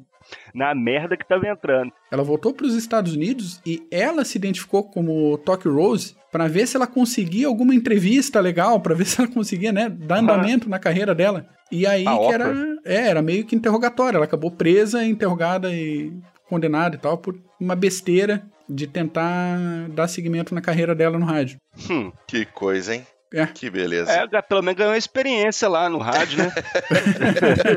na 0.53 0.75
merda 0.75 1.17
que 1.17 1.27
tava 1.27 1.47
entrando. 1.47 1.91
Ela 2.11 2.23
voltou 2.23 2.53
para 2.53 2.65
os 2.65 2.75
Estados 2.75 3.13
Unidos 3.13 3.59
e 3.65 3.85
ela 3.89 4.23
se 4.23 4.37
identificou 4.37 4.83
como 4.83 5.37
Tokyo 5.39 5.73
Rose 5.73 6.15
para 6.31 6.47
ver 6.47 6.67
se 6.67 6.77
ela 6.77 6.87
conseguia 6.87 7.47
alguma 7.47 7.75
entrevista 7.75 8.39
legal, 8.39 8.79
para 8.79 8.95
ver 8.95 9.05
se 9.05 9.19
ela 9.19 9.29
conseguia, 9.29 9.71
né, 9.71 9.89
dar 9.89 10.19
andamento 10.19 10.69
na 10.69 10.79
carreira 10.79 11.13
dela. 11.13 11.47
E 11.71 11.87
aí 11.87 12.05
A 12.07 12.17
que 12.17 12.33
era, 12.33 12.53
é, 12.85 13.07
era 13.07 13.21
meio 13.21 13.45
que 13.45 13.55
interrogatório. 13.55 14.17
Ela 14.17 14.25
acabou 14.25 14.51
presa, 14.51 15.03
interrogada 15.03 15.73
e 15.73 16.13
condenada 16.47 16.95
e 16.95 16.99
tal 16.99 17.17
por 17.17 17.39
uma 17.59 17.75
besteira 17.75 18.43
de 18.67 18.87
tentar 18.87 19.57
dar 19.89 20.07
seguimento 20.07 20.53
na 20.53 20.61
carreira 20.61 20.93
dela 20.93 21.17
no 21.17 21.25
rádio. 21.25 21.57
Hum. 21.89 22.11
Que 22.27 22.45
coisa, 22.45 22.95
hein? 22.95 23.05
É. 23.33 23.45
Que 23.45 23.69
beleza. 23.69 24.11
É, 24.11 24.41
pelo 24.41 24.61
menos 24.61 24.77
ganhou 24.77 24.95
experiência 24.95 25.69
lá 25.69 25.87
no 25.89 25.99
rádio, 25.99 26.39
né? 26.39 26.51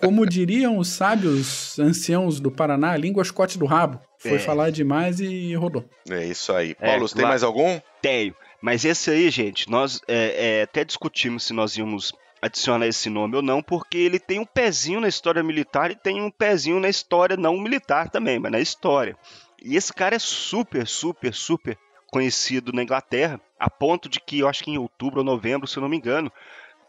Como 0.00 0.26
diriam 0.26 0.78
os 0.78 0.88
sábios 0.88 1.78
anciãos 1.78 2.40
do 2.40 2.50
Paraná, 2.50 2.96
língua 2.96 3.22
escote 3.22 3.58
do 3.58 3.66
rabo. 3.66 4.00
Foi 4.18 4.34
É. 4.34 4.38
falar 4.38 4.70
demais 4.70 5.20
e 5.20 5.54
rodou. 5.54 5.84
É 6.10 6.24
isso 6.26 6.52
aí. 6.52 6.76
É, 6.80 6.90
Paulo, 6.90 7.08
tem 7.08 7.22
lá- 7.22 7.28
mais 7.30 7.42
algum? 7.42 7.80
Tenho. 8.02 8.34
Mas 8.60 8.84
esse 8.84 9.10
aí, 9.10 9.30
gente, 9.30 9.70
nós 9.70 10.00
é, 10.06 10.58
é, 10.58 10.62
até 10.62 10.84
discutimos 10.84 11.44
se 11.44 11.52
nós 11.54 11.76
íamos 11.76 12.12
adicionar 12.42 12.86
esse 12.86 13.08
nome 13.08 13.36
ou 13.36 13.42
não, 13.42 13.62
porque 13.62 13.96
ele 13.98 14.18
tem 14.18 14.38
um 14.38 14.46
pezinho 14.46 15.00
na 15.00 15.08
história 15.08 15.42
militar 15.42 15.90
e 15.90 15.94
tem 15.94 16.20
um 16.22 16.30
pezinho 16.30 16.80
na 16.80 16.88
história 16.88 17.36
não 17.36 17.58
militar 17.58 18.10
também, 18.10 18.38
mas 18.38 18.52
na 18.52 18.60
história. 18.60 19.16
E 19.62 19.76
esse 19.76 19.92
cara 19.92 20.16
é 20.16 20.18
super, 20.18 20.86
super, 20.86 21.34
super 21.34 21.76
conhecido 22.10 22.72
na 22.72 22.82
Inglaterra, 22.82 23.40
a 23.58 23.68
ponto 23.70 24.08
de 24.08 24.20
que 24.20 24.40
eu 24.40 24.48
acho 24.48 24.64
que 24.64 24.70
em 24.70 24.78
outubro 24.78 25.20
ou 25.20 25.24
novembro, 25.24 25.66
se 25.66 25.76
eu 25.76 25.80
não 25.80 25.88
me 25.88 25.96
engano, 25.96 26.30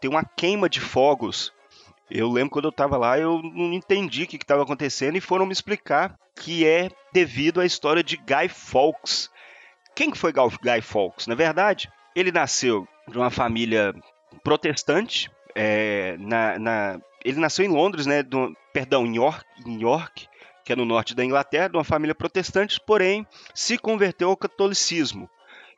tem 0.00 0.10
uma 0.10 0.24
queima 0.24 0.68
de 0.68 0.80
fogos. 0.80 1.52
Eu 2.10 2.30
lembro 2.30 2.50
quando 2.50 2.66
eu 2.66 2.70
estava 2.70 2.96
lá, 2.96 3.18
eu 3.18 3.40
não 3.42 3.72
entendi 3.72 4.24
o 4.24 4.26
que 4.26 4.36
estava 4.36 4.62
acontecendo 4.62 5.16
e 5.16 5.20
foram 5.20 5.46
me 5.46 5.52
explicar 5.52 6.18
que 6.34 6.66
é 6.66 6.90
devido 7.12 7.60
à 7.60 7.64
história 7.66 8.02
de 8.02 8.16
Guy 8.16 8.48
Fawkes. 8.48 9.30
Quem 9.94 10.10
que 10.10 10.18
foi 10.18 10.32
Guy 10.32 10.80
Fawkes? 10.82 11.26
Na 11.26 11.34
verdade, 11.34 11.90
ele 12.14 12.32
nasceu 12.32 12.86
de 13.08 13.16
uma 13.16 13.30
família 13.30 13.94
protestante. 14.42 15.30
é, 15.54 16.16
na, 16.18 16.58
na- 16.58 17.00
ele 17.22 17.38
nasceu 17.38 17.62
em 17.64 17.68
Londres, 17.68 18.06
né? 18.06 18.22
do- 18.22 18.56
perdão, 18.72 19.06
em 19.06 19.16
York, 19.16 19.44
em 19.66 19.80
York, 19.82 20.26
que 20.64 20.72
é 20.72 20.76
no 20.76 20.84
norte 20.84 21.14
da 21.14 21.24
Inglaterra, 21.24 21.68
de 21.68 21.76
uma 21.76 21.84
família 21.84 22.14
protestante, 22.14 22.80
porém 22.80 23.26
se 23.54 23.78
converteu 23.78 24.30
ao 24.30 24.36
catolicismo. 24.36 25.28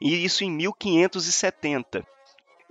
E 0.01 0.24
isso 0.24 0.45
em 0.45 0.51
1570. 0.51 2.07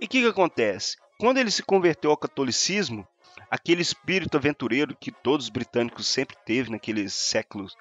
E 0.00 0.04
o 0.04 0.08
que, 0.08 0.20
que 0.22 0.28
acontece? 0.28 0.96
Quando 1.18 1.38
ele 1.38 1.50
se 1.50 1.62
converteu 1.62 2.10
ao 2.10 2.16
catolicismo, 2.16 3.06
aquele 3.50 3.82
espírito 3.82 4.36
aventureiro 4.36 4.96
que 4.98 5.10
todos 5.10 5.46
os 5.46 5.50
britânicos 5.50 6.06
sempre 6.06 6.36
teve 6.44 6.70
naqueles 6.70 7.12
séculos 7.14 7.76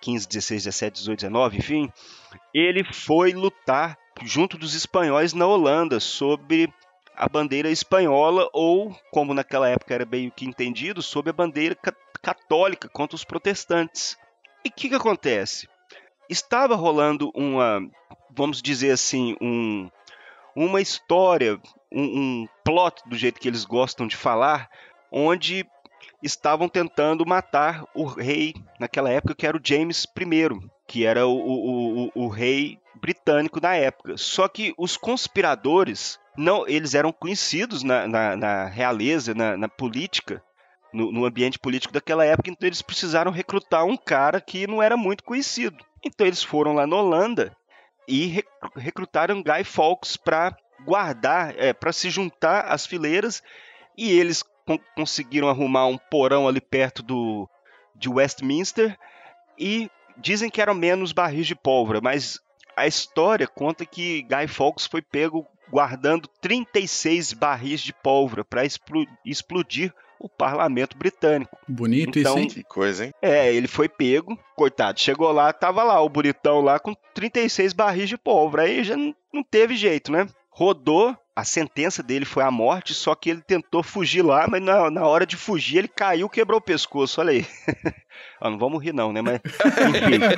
15, 0.00 0.28
16, 0.28 0.64
17, 0.64 0.94
18, 0.94 1.18
19, 1.20 1.58
enfim, 1.58 1.92
ele 2.54 2.84
foi 2.84 3.32
lutar 3.32 3.98
junto 4.22 4.56
dos 4.56 4.74
espanhóis 4.74 5.32
na 5.32 5.46
Holanda 5.46 6.00
sob 6.00 6.72
a 7.16 7.28
bandeira 7.28 7.68
espanhola 7.68 8.48
ou, 8.52 8.96
como 9.10 9.34
naquela 9.34 9.68
época 9.68 9.92
era 9.92 10.06
meio 10.06 10.30
que 10.30 10.46
entendido, 10.46 11.02
sob 11.02 11.30
a 11.30 11.32
bandeira 11.32 11.74
católica 12.22 12.88
contra 12.88 13.16
os 13.16 13.24
protestantes. 13.24 14.16
E 14.64 14.68
o 14.68 14.72
que, 14.72 14.88
que 14.88 14.94
acontece? 14.94 15.68
Estava 16.28 16.74
rolando 16.74 17.30
uma, 17.34 17.80
vamos 18.30 18.60
dizer 18.60 18.90
assim, 18.90 19.36
um, 19.40 19.90
uma 20.54 20.80
história, 20.80 21.60
um, 21.90 22.02
um 22.02 22.48
plot 22.64 23.02
do 23.06 23.16
jeito 23.16 23.40
que 23.40 23.48
eles 23.48 23.64
gostam 23.64 24.06
de 24.06 24.16
falar, 24.16 24.68
onde 25.10 25.66
estavam 26.22 26.68
tentando 26.68 27.24
matar 27.24 27.84
o 27.94 28.04
rei 28.04 28.54
naquela 28.78 29.10
época, 29.10 29.34
que 29.34 29.46
era 29.46 29.56
o 29.56 29.60
James 29.62 30.04
I, 30.04 30.68
que 30.86 31.04
era 31.04 31.26
o, 31.26 31.36
o, 31.36 32.04
o, 32.04 32.10
o 32.14 32.28
rei 32.28 32.78
britânico 32.94 33.60
na 33.60 33.74
época. 33.74 34.16
Só 34.16 34.48
que 34.48 34.74
os 34.76 34.96
conspiradores, 34.96 36.18
não, 36.36 36.66
eles 36.66 36.94
eram 36.94 37.12
conhecidos 37.12 37.82
na, 37.82 38.06
na, 38.06 38.36
na 38.36 38.64
realeza, 38.66 39.34
na, 39.34 39.56
na 39.56 39.68
política, 39.68 40.42
no, 40.92 41.12
no 41.12 41.24
ambiente 41.24 41.58
político 41.58 41.92
daquela 41.92 42.24
época, 42.24 42.50
então 42.50 42.66
eles 42.66 42.82
precisaram 42.82 43.30
recrutar 43.30 43.84
um 43.84 43.96
cara 43.96 44.40
que 44.40 44.66
não 44.66 44.82
era 44.82 44.96
muito 44.96 45.22
conhecido. 45.24 45.84
Então 46.04 46.26
eles 46.26 46.42
foram 46.42 46.72
lá 46.74 46.86
na 46.86 46.96
Holanda 46.96 47.54
e 48.06 48.26
rec- 48.26 48.48
recrutaram 48.76 49.42
Guy 49.42 49.64
Fawkes 49.64 50.16
para 50.16 50.56
guardar, 50.84 51.54
é, 51.58 51.72
para 51.72 51.92
se 51.92 52.08
juntar 52.08 52.60
às 52.62 52.86
fileiras 52.86 53.42
e 53.96 54.10
eles 54.12 54.42
con- 54.64 54.78
conseguiram 54.94 55.48
arrumar 55.48 55.86
um 55.86 55.98
porão 55.98 56.46
ali 56.48 56.60
perto 56.60 57.02
do 57.02 57.48
de 57.94 58.08
Westminster 58.08 58.96
e 59.58 59.90
dizem 60.16 60.48
que 60.48 60.62
eram 60.62 60.72
menos 60.74 61.12
barris 61.12 61.46
de 61.48 61.54
pólvora, 61.56 62.00
mas 62.00 62.40
a 62.76 62.86
história 62.86 63.46
conta 63.48 63.84
que 63.84 64.22
Guy 64.22 64.46
Fawkes 64.46 64.86
foi 64.86 65.02
pego 65.02 65.44
guardando 65.68 66.28
36 66.40 67.32
barris 67.32 67.80
de 67.80 67.92
pólvora 67.92 68.44
para 68.44 68.62
explodir 69.24 69.92
o 70.20 70.28
parlamento 70.28 70.96
britânico. 70.96 71.56
Bonito 71.68 72.18
Então- 72.18 72.34
isso, 72.34 72.42
hein? 72.42 72.48
Que 72.48 72.62
coisa, 72.62 73.06
hein? 73.06 73.12
É, 73.22 73.52
ele 73.52 73.66
foi 73.68 73.88
pego, 73.88 74.38
coitado, 74.56 75.00
chegou 75.00 75.30
lá, 75.32 75.52
tava 75.52 75.82
lá 75.82 76.00
o 76.00 76.08
bonitão 76.08 76.60
lá 76.60 76.78
com 76.78 76.94
36 77.14 77.72
barris 77.72 78.08
de 78.08 78.16
pólvora, 78.18 78.62
aí 78.62 78.82
já 78.84 78.96
não 78.96 79.14
não 79.32 79.42
teve 79.42 79.76
jeito, 79.76 80.10
né? 80.10 80.26
Rodou, 80.50 81.14
a 81.38 81.44
sentença 81.44 82.02
dele 82.02 82.24
foi 82.24 82.42
a 82.42 82.50
morte, 82.50 82.92
só 82.92 83.14
que 83.14 83.30
ele 83.30 83.40
tentou 83.40 83.80
fugir 83.80 84.22
lá, 84.22 84.48
mas 84.48 84.60
na, 84.60 84.90
na 84.90 85.06
hora 85.06 85.24
de 85.24 85.36
fugir 85.36 85.78
ele 85.78 85.86
caiu, 85.86 86.28
quebrou 86.28 86.58
o 86.58 86.60
pescoço, 86.60 87.20
olha 87.20 87.30
aí. 87.30 87.46
Ó, 88.40 88.50
não 88.50 88.58
vamos 88.58 88.82
rir 88.82 88.92
não, 88.92 89.12
né, 89.12 89.22
mas 89.22 89.40
enfim. 89.44 90.18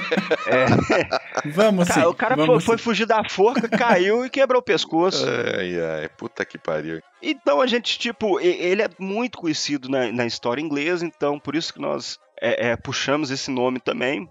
É, 0.46 1.48
Vamos 1.48 1.88
sim. 1.88 1.94
cara, 1.94 2.08
o 2.10 2.14
cara 2.14 2.36
foi, 2.36 2.60
foi 2.60 2.78
fugir 2.78 3.06
da 3.06 3.26
forca, 3.26 3.66
caiu 3.66 4.26
e 4.26 4.30
quebrou 4.30 4.60
o 4.60 4.64
pescoço. 4.64 5.24
Ai, 5.26 5.80
ai, 5.80 6.08
puta 6.10 6.44
que 6.44 6.58
pariu. 6.58 7.00
Então 7.22 7.62
a 7.62 7.66
gente, 7.66 7.98
tipo, 7.98 8.38
ele 8.38 8.82
é 8.82 8.90
muito 8.98 9.38
conhecido 9.38 9.88
na, 9.88 10.12
na 10.12 10.26
história 10.26 10.60
inglesa, 10.60 11.06
então 11.06 11.38
por 11.38 11.54
isso 11.54 11.72
que 11.72 11.80
nós 11.80 12.18
é, 12.40 12.70
é, 12.70 12.76
puxamos 12.76 13.30
esse 13.30 13.50
nome 13.50 13.80
também. 13.80 14.28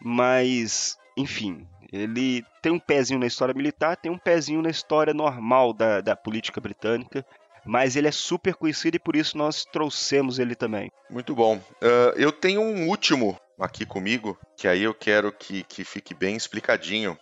Mas, 0.00 0.96
enfim, 1.16 1.66
ele 1.92 2.44
tem 2.62 2.72
um 2.72 2.78
pezinho 2.78 3.20
na 3.20 3.26
história 3.26 3.54
militar, 3.54 3.96
tem 3.96 4.10
um 4.10 4.18
pezinho 4.18 4.62
na 4.62 4.70
história 4.70 5.12
normal 5.12 5.72
da, 5.72 6.00
da 6.00 6.16
política 6.16 6.60
britânica. 6.60 7.24
Mas 7.64 7.94
ele 7.94 8.08
é 8.08 8.12
super 8.12 8.54
conhecido 8.54 8.96
e 8.96 8.98
por 8.98 9.14
isso 9.14 9.38
nós 9.38 9.64
trouxemos 9.64 10.40
ele 10.40 10.56
também. 10.56 10.90
Muito 11.08 11.32
bom. 11.34 11.60
Ah, 11.80 12.12
eu 12.16 12.32
tenho 12.32 12.60
um 12.60 12.88
último 12.88 13.38
aqui 13.60 13.86
comigo, 13.86 14.36
que 14.56 14.66
aí 14.66 14.82
eu 14.82 14.92
quero 14.92 15.30
que, 15.30 15.62
que 15.62 15.84
fique 15.84 16.12
bem 16.12 16.34
explicadinho. 16.34 17.16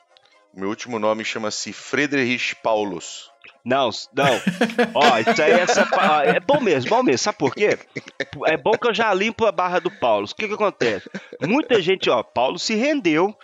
O 0.55 0.61
meu 0.61 0.69
último 0.71 0.99
nome 0.99 1.25
chama-se 1.25 1.73
Friedrich 1.73 2.57
Paulus. 2.57 3.31
Não, 3.65 3.91
não. 4.15 4.41
Ó, 4.95 5.19
isso 5.19 5.43
aí 5.43 5.53
é, 5.53 6.37
é 6.37 6.41
bom 6.41 6.61
mesmo, 6.61 6.91
bom 6.91 7.03
mesmo. 7.03 7.19
Sabe 7.19 7.39
por 7.39 7.55
quê? 7.55 7.79
É 8.47 8.57
bom 8.57 8.73
que 8.73 8.89
eu 8.89 8.95
já 8.95 9.13
limpo 9.13 9.45
a 9.45 9.53
barra 9.53 9.79
do 9.79 9.91
Paulo. 9.91 10.27
O 10.27 10.35
que 10.35 10.49
que 10.49 10.55
acontece? 10.55 11.09
Muita 11.43 11.81
gente, 11.81 12.09
ó, 12.09 12.23
Paulo 12.23 12.59
se 12.59 12.75
rendeu, 12.75 13.37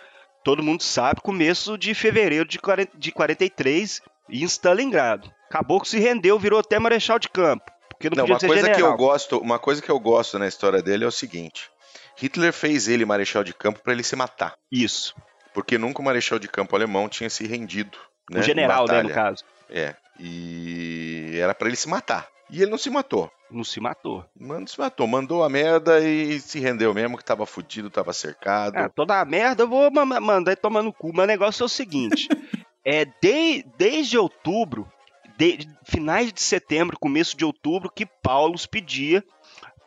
todo 0.47 0.63
mundo 0.63 0.81
sabe, 0.81 1.19
começo 1.19 1.77
de 1.77 1.93
fevereiro 1.93 2.47
de 2.47 2.57
40 2.57 2.97
de 2.97 3.11
43 3.11 4.01
em 4.29 4.45
Stalingrado. 4.45 5.29
Acabou 5.49 5.81
que 5.81 5.89
se 5.89 5.99
rendeu, 5.99 6.39
virou 6.39 6.57
até 6.57 6.79
marechal 6.79 7.19
de 7.19 7.27
campo. 7.27 7.69
Porque 7.89 8.09
não, 8.09 8.15
Não, 8.15 8.25
uma 8.25 8.39
coisa 8.39 8.69
que 8.69 8.75
general. 8.75 8.91
eu 8.91 8.97
gosto, 8.97 9.37
uma 9.39 9.59
coisa 9.59 9.81
que 9.81 9.91
eu 9.91 9.99
gosto 9.99 10.39
na 10.39 10.47
história 10.47 10.81
dele 10.81 11.03
é 11.03 11.07
o 11.07 11.11
seguinte: 11.11 11.69
Hitler 12.15 12.53
fez 12.53 12.87
ele 12.87 13.03
marechal 13.03 13.43
de 13.43 13.53
campo 13.53 13.81
para 13.83 13.91
ele 13.91 14.03
se 14.03 14.15
matar, 14.15 14.53
Isso. 14.71 15.13
porque 15.53 15.77
nunca 15.77 16.01
o 16.01 16.05
marechal 16.05 16.39
de 16.39 16.47
campo 16.47 16.77
alemão 16.77 17.09
tinha 17.09 17.29
se 17.29 17.45
rendido. 17.45 17.97
Né, 18.31 18.39
o 18.39 18.43
general, 18.43 18.87
né, 18.87 19.03
no 19.03 19.09
caso. 19.09 19.43
É. 19.69 19.95
E 20.17 21.37
era 21.41 21.53
para 21.53 21.67
ele 21.67 21.75
se 21.75 21.89
matar. 21.89 22.25
E 22.49 22.61
ele 22.61 22.71
não 22.71 22.77
se 22.77 22.89
matou. 22.89 23.31
Não 23.49 23.63
se 23.63 23.79
matou. 23.79 24.25
Não 24.37 24.65
se 24.67 24.77
matou, 24.79 25.07
mandou 25.07 25.43
a 25.43 25.49
merda 25.49 25.99
e 26.01 26.39
se 26.39 26.59
rendeu 26.59 26.93
mesmo, 26.93 27.17
que 27.17 27.23
tava 27.23 27.45
fudido, 27.45 27.89
tava 27.89 28.11
cercado. 28.13 28.75
Ah, 28.77 28.89
toda 28.89 29.19
a 29.19 29.25
merda 29.25 29.63
eu 29.63 29.67
vou 29.67 29.89
ma- 29.91 30.05
ma- 30.05 30.19
mandar 30.19 30.51
e 30.51 30.55
tomar 30.55 30.83
no 30.83 30.91
cu. 30.93 31.11
Mas 31.13 31.23
o 31.23 31.27
negócio 31.27 31.63
é 31.63 31.65
o 31.65 31.69
seguinte: 31.69 32.27
é 32.85 33.05
de- 33.05 33.63
desde 33.77 34.17
outubro, 34.17 34.89
de, 35.37 35.59
finais 35.85 36.31
de 36.33 36.41
setembro, 36.41 36.97
começo 36.99 37.37
de 37.37 37.45
outubro, 37.45 37.89
que 37.93 38.05
Paulus 38.05 38.65
pedia 38.65 39.23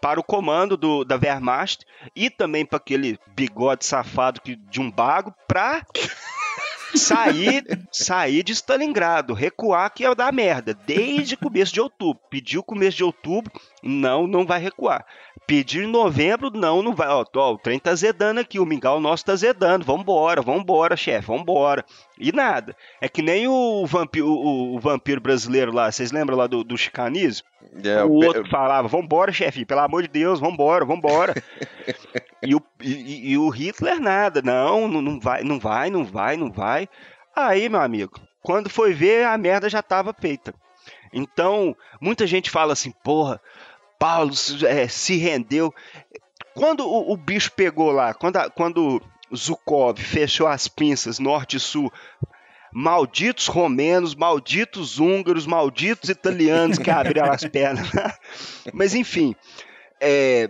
para 0.01 0.19
o 0.19 0.25
comando 0.25 0.77
do, 0.79 1.05
da 1.05 1.17
Wehrmacht 1.17 1.85
e 2.17 2.31
também 2.31 2.65
para 2.65 2.79
aquele 2.79 3.19
bigode 3.37 3.85
safado 3.85 4.41
que, 4.41 4.57
de 4.57 4.81
um 4.81 4.91
bago 4.91 5.35
para 5.47 5.85
sair, 6.95 7.65
sair 7.91 8.43
de 8.43 8.53
Stalingrado, 8.53 9.35
recuar 9.35 9.91
que 9.91 10.03
ia 10.03 10.15
dar 10.15 10.33
merda, 10.33 10.75
desde 10.75 11.37
começo 11.37 11.73
de 11.73 11.81
outubro. 11.81 12.23
Pediu 12.31 12.63
começo 12.63 12.97
de 12.97 13.05
outubro, 13.05 13.53
não, 13.83 14.27
não 14.27 14.47
vai 14.47 14.61
recuar. 14.61 15.05
Pedir 15.51 15.83
em 15.83 15.91
novembro, 15.91 16.49
não, 16.55 16.81
não 16.81 16.95
vai. 16.95 17.09
Ó, 17.09 17.25
ó, 17.35 17.53
o 17.55 17.59
trem 17.59 17.77
tá 17.77 17.93
zedando 17.93 18.39
aqui, 18.39 18.61
o 18.61 18.65
mingau 18.65 19.01
nosso 19.01 19.25
tá 19.25 19.35
zedando. 19.35 19.85
Vambora, 19.85 20.41
vambora, 20.41 20.97
chefe, 20.97 21.27
vambora. 21.27 21.85
E 22.17 22.31
nada. 22.31 22.77
É 23.01 23.09
que 23.09 23.21
nem 23.21 23.49
o 23.49 23.85
vampiro, 23.85 24.29
o, 24.29 24.77
o 24.77 24.79
vampiro 24.79 25.21
brasileiro 25.21 25.73
lá, 25.73 25.91
vocês 25.91 26.13
lembram 26.13 26.37
lá 26.37 26.47
do, 26.47 26.63
do 26.63 26.79
chicanismo? 26.79 27.49
É, 27.83 28.05
o 28.05 28.13
outro 28.13 28.49
falava, 28.49 28.87
vambora, 28.87 29.33
chefe, 29.33 29.65
pelo 29.65 29.81
amor 29.81 30.03
de 30.03 30.09
Deus, 30.09 30.39
vambora, 30.39 30.85
vambora. 30.85 31.35
e, 32.41 32.55
o, 32.55 32.63
e, 32.81 33.33
e 33.33 33.37
o 33.37 33.49
Hitler 33.49 34.01
nada, 34.01 34.41
não, 34.43 34.87
não, 34.87 35.03
não 35.03 35.19
vai, 35.19 35.43
não 35.43 35.59
vai, 35.59 35.91
não 35.91 36.05
vai, 36.05 36.37
não 36.37 36.53
vai. 36.53 36.89
Aí, 37.35 37.69
meu 37.69 37.81
amigo, 37.81 38.21
quando 38.41 38.71
foi 38.71 38.95
ver, 38.95 39.27
a 39.27 39.37
merda 39.37 39.69
já 39.69 39.83
tava 39.83 40.15
feita. 40.15 40.55
Então, 41.13 41.77
muita 42.01 42.25
gente 42.25 42.51
fala 42.51 42.73
assim, 42.73 42.93
porra, 43.03 43.41
Paulo 44.01 44.35
se- 44.35 44.67
é, 44.67 44.89
se 44.89 45.17
rendeu. 45.17 45.73
Quando 46.55 46.81
o, 46.89 47.13
o 47.13 47.17
bicho 47.17 47.53
pegou 47.53 47.93
lá, 47.93 48.13
quando, 48.15 48.39
a- 48.39 48.51
quando 48.51 49.01
Zukov 49.37 50.01
fechou 50.01 50.47
as 50.49 50.67
pinças 50.67 51.19
norte 51.21 51.59
e 51.59 51.61
sul, 51.61 51.93
malditos 52.73 53.47
romenos, 53.47 54.15
malditos 54.15 54.99
húngaros, 54.99 55.47
malditos 55.47 56.09
italianos 56.09 56.79
que 56.79 56.91
abriram 56.91 57.31
as 57.31 57.45
pernas. 57.45 57.87
Mas 58.73 58.95
enfim, 58.95 59.35
é, 60.01 60.49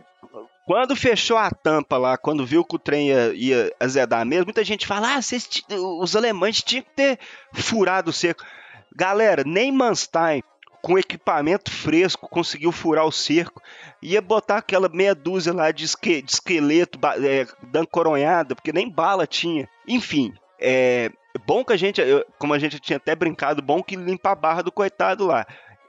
quando 0.67 0.95
fechou 0.95 1.37
a 1.37 1.51
tampa 1.51 1.99
lá, 1.99 2.17
quando 2.17 2.47
viu 2.47 2.65
que 2.65 2.77
o 2.77 2.79
trem 2.79 3.09
ia, 3.09 3.35
ia 3.35 3.75
azedar 3.81 4.25
mesmo, 4.25 4.45
muita 4.47 4.63
gente 4.65 4.87
fala: 4.87 5.17
ah, 5.17 5.21
vocês 5.23 5.49
os 6.01 6.15
alemães 6.15 6.63
tinham 6.63 6.85
que 6.85 6.91
ter 6.95 7.19
furado 7.53 8.11
o 8.11 8.13
cerco. 8.13 8.45
Galera, 8.95 9.43
nem 9.47 9.71
Manstein, 9.73 10.43
com 10.83 10.99
equipamento 10.99 11.71
fresco, 11.71 12.29
conseguiu 12.29 12.73
furar 12.73 13.05
o 13.07 13.13
cerco. 13.13 13.63
Ia 14.03 14.21
botar 14.21 14.57
aquela 14.59 14.89
meia 14.89 15.15
dúzia 15.15 15.53
lá 15.53 15.71
de, 15.71 15.85
esque- 15.85 16.23
de 16.23 16.33
esqueleto 16.33 16.99
é, 17.25 17.47
dando 17.71 17.87
coronhada, 17.89 18.55
porque 18.55 18.73
nem 18.73 18.89
bala 18.91 19.27
tinha. 19.27 19.69
Enfim, 19.87 20.33
é 20.59 21.11
bom 21.47 21.65
que 21.65 21.73
a 21.73 21.77
gente, 21.77 22.01
como 22.39 22.55
a 22.55 22.59
gente 22.59 22.79
tinha 22.81 22.97
até 22.97 23.15
brincado, 23.15 23.61
bom 23.63 23.83
que 23.83 23.97
limpa 23.97 24.31
a 24.31 24.35
barra 24.35 24.63
do 24.63 24.73
coitado 24.73 25.27
lá. 25.27 25.47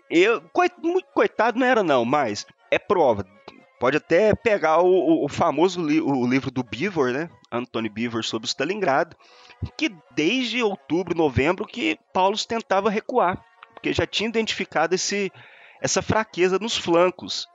Eu, 0.10 0.42
muito 0.84 1.08
coitado 1.14 1.58
não 1.58 1.66
era 1.66 1.82
não, 1.84 2.04
mas 2.04 2.46
é 2.70 2.78
prova. 2.78 3.26
Pode 3.80 3.98
até 3.98 4.36
pegar 4.36 4.80
o, 4.82 4.88
o- 4.88 5.26
o 5.26 5.28
famoso 5.30 5.82
li- 5.84 6.02
o 6.02 6.28
livro 6.28 6.52
do 6.52 6.64
Beaver, 6.64 7.12
né? 7.14 7.30
Anthony 7.52 7.90
Beaver 7.90 8.24
sobre 8.24 8.48
Stalingrado, 8.48 9.16
que 9.78 9.90
desde 10.14 10.62
outubro, 10.62 11.18
novembro, 11.18 11.66
que 11.66 11.98
Paulo 12.14 12.38
tentava 12.46 12.90
recuar, 12.90 13.44
porque 13.82 13.94
já 13.94 14.06
tinha 14.06 14.30
identificado 14.30 14.94
esse, 14.94 15.32
essa 15.82 16.04
fraqueza 16.04 16.60
nos 16.60 16.78
flancos. 16.78 17.50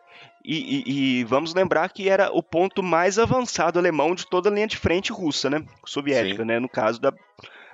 E, 0.44 0.56
e- 0.86 1.18
e 1.20 1.24
vamos 1.24 1.54
lembrar 1.54 1.88
que 1.90 2.08
era 2.08 2.30
o 2.32 2.42
ponto 2.42 2.82
mais 2.82 3.18
avançado 3.18 3.78
alemão 3.78 4.14
de 4.14 4.26
toda 4.26 4.48
a 4.48 4.52
linha 4.52 4.66
de 4.66 4.76
frente 4.76 5.12
russa, 5.12 5.48
né? 5.48 5.64
Soviética, 5.84 6.42
Sim. 6.42 6.48
né? 6.48 6.58
No 6.58 6.68
caso 6.68 7.00
da 7.00 7.12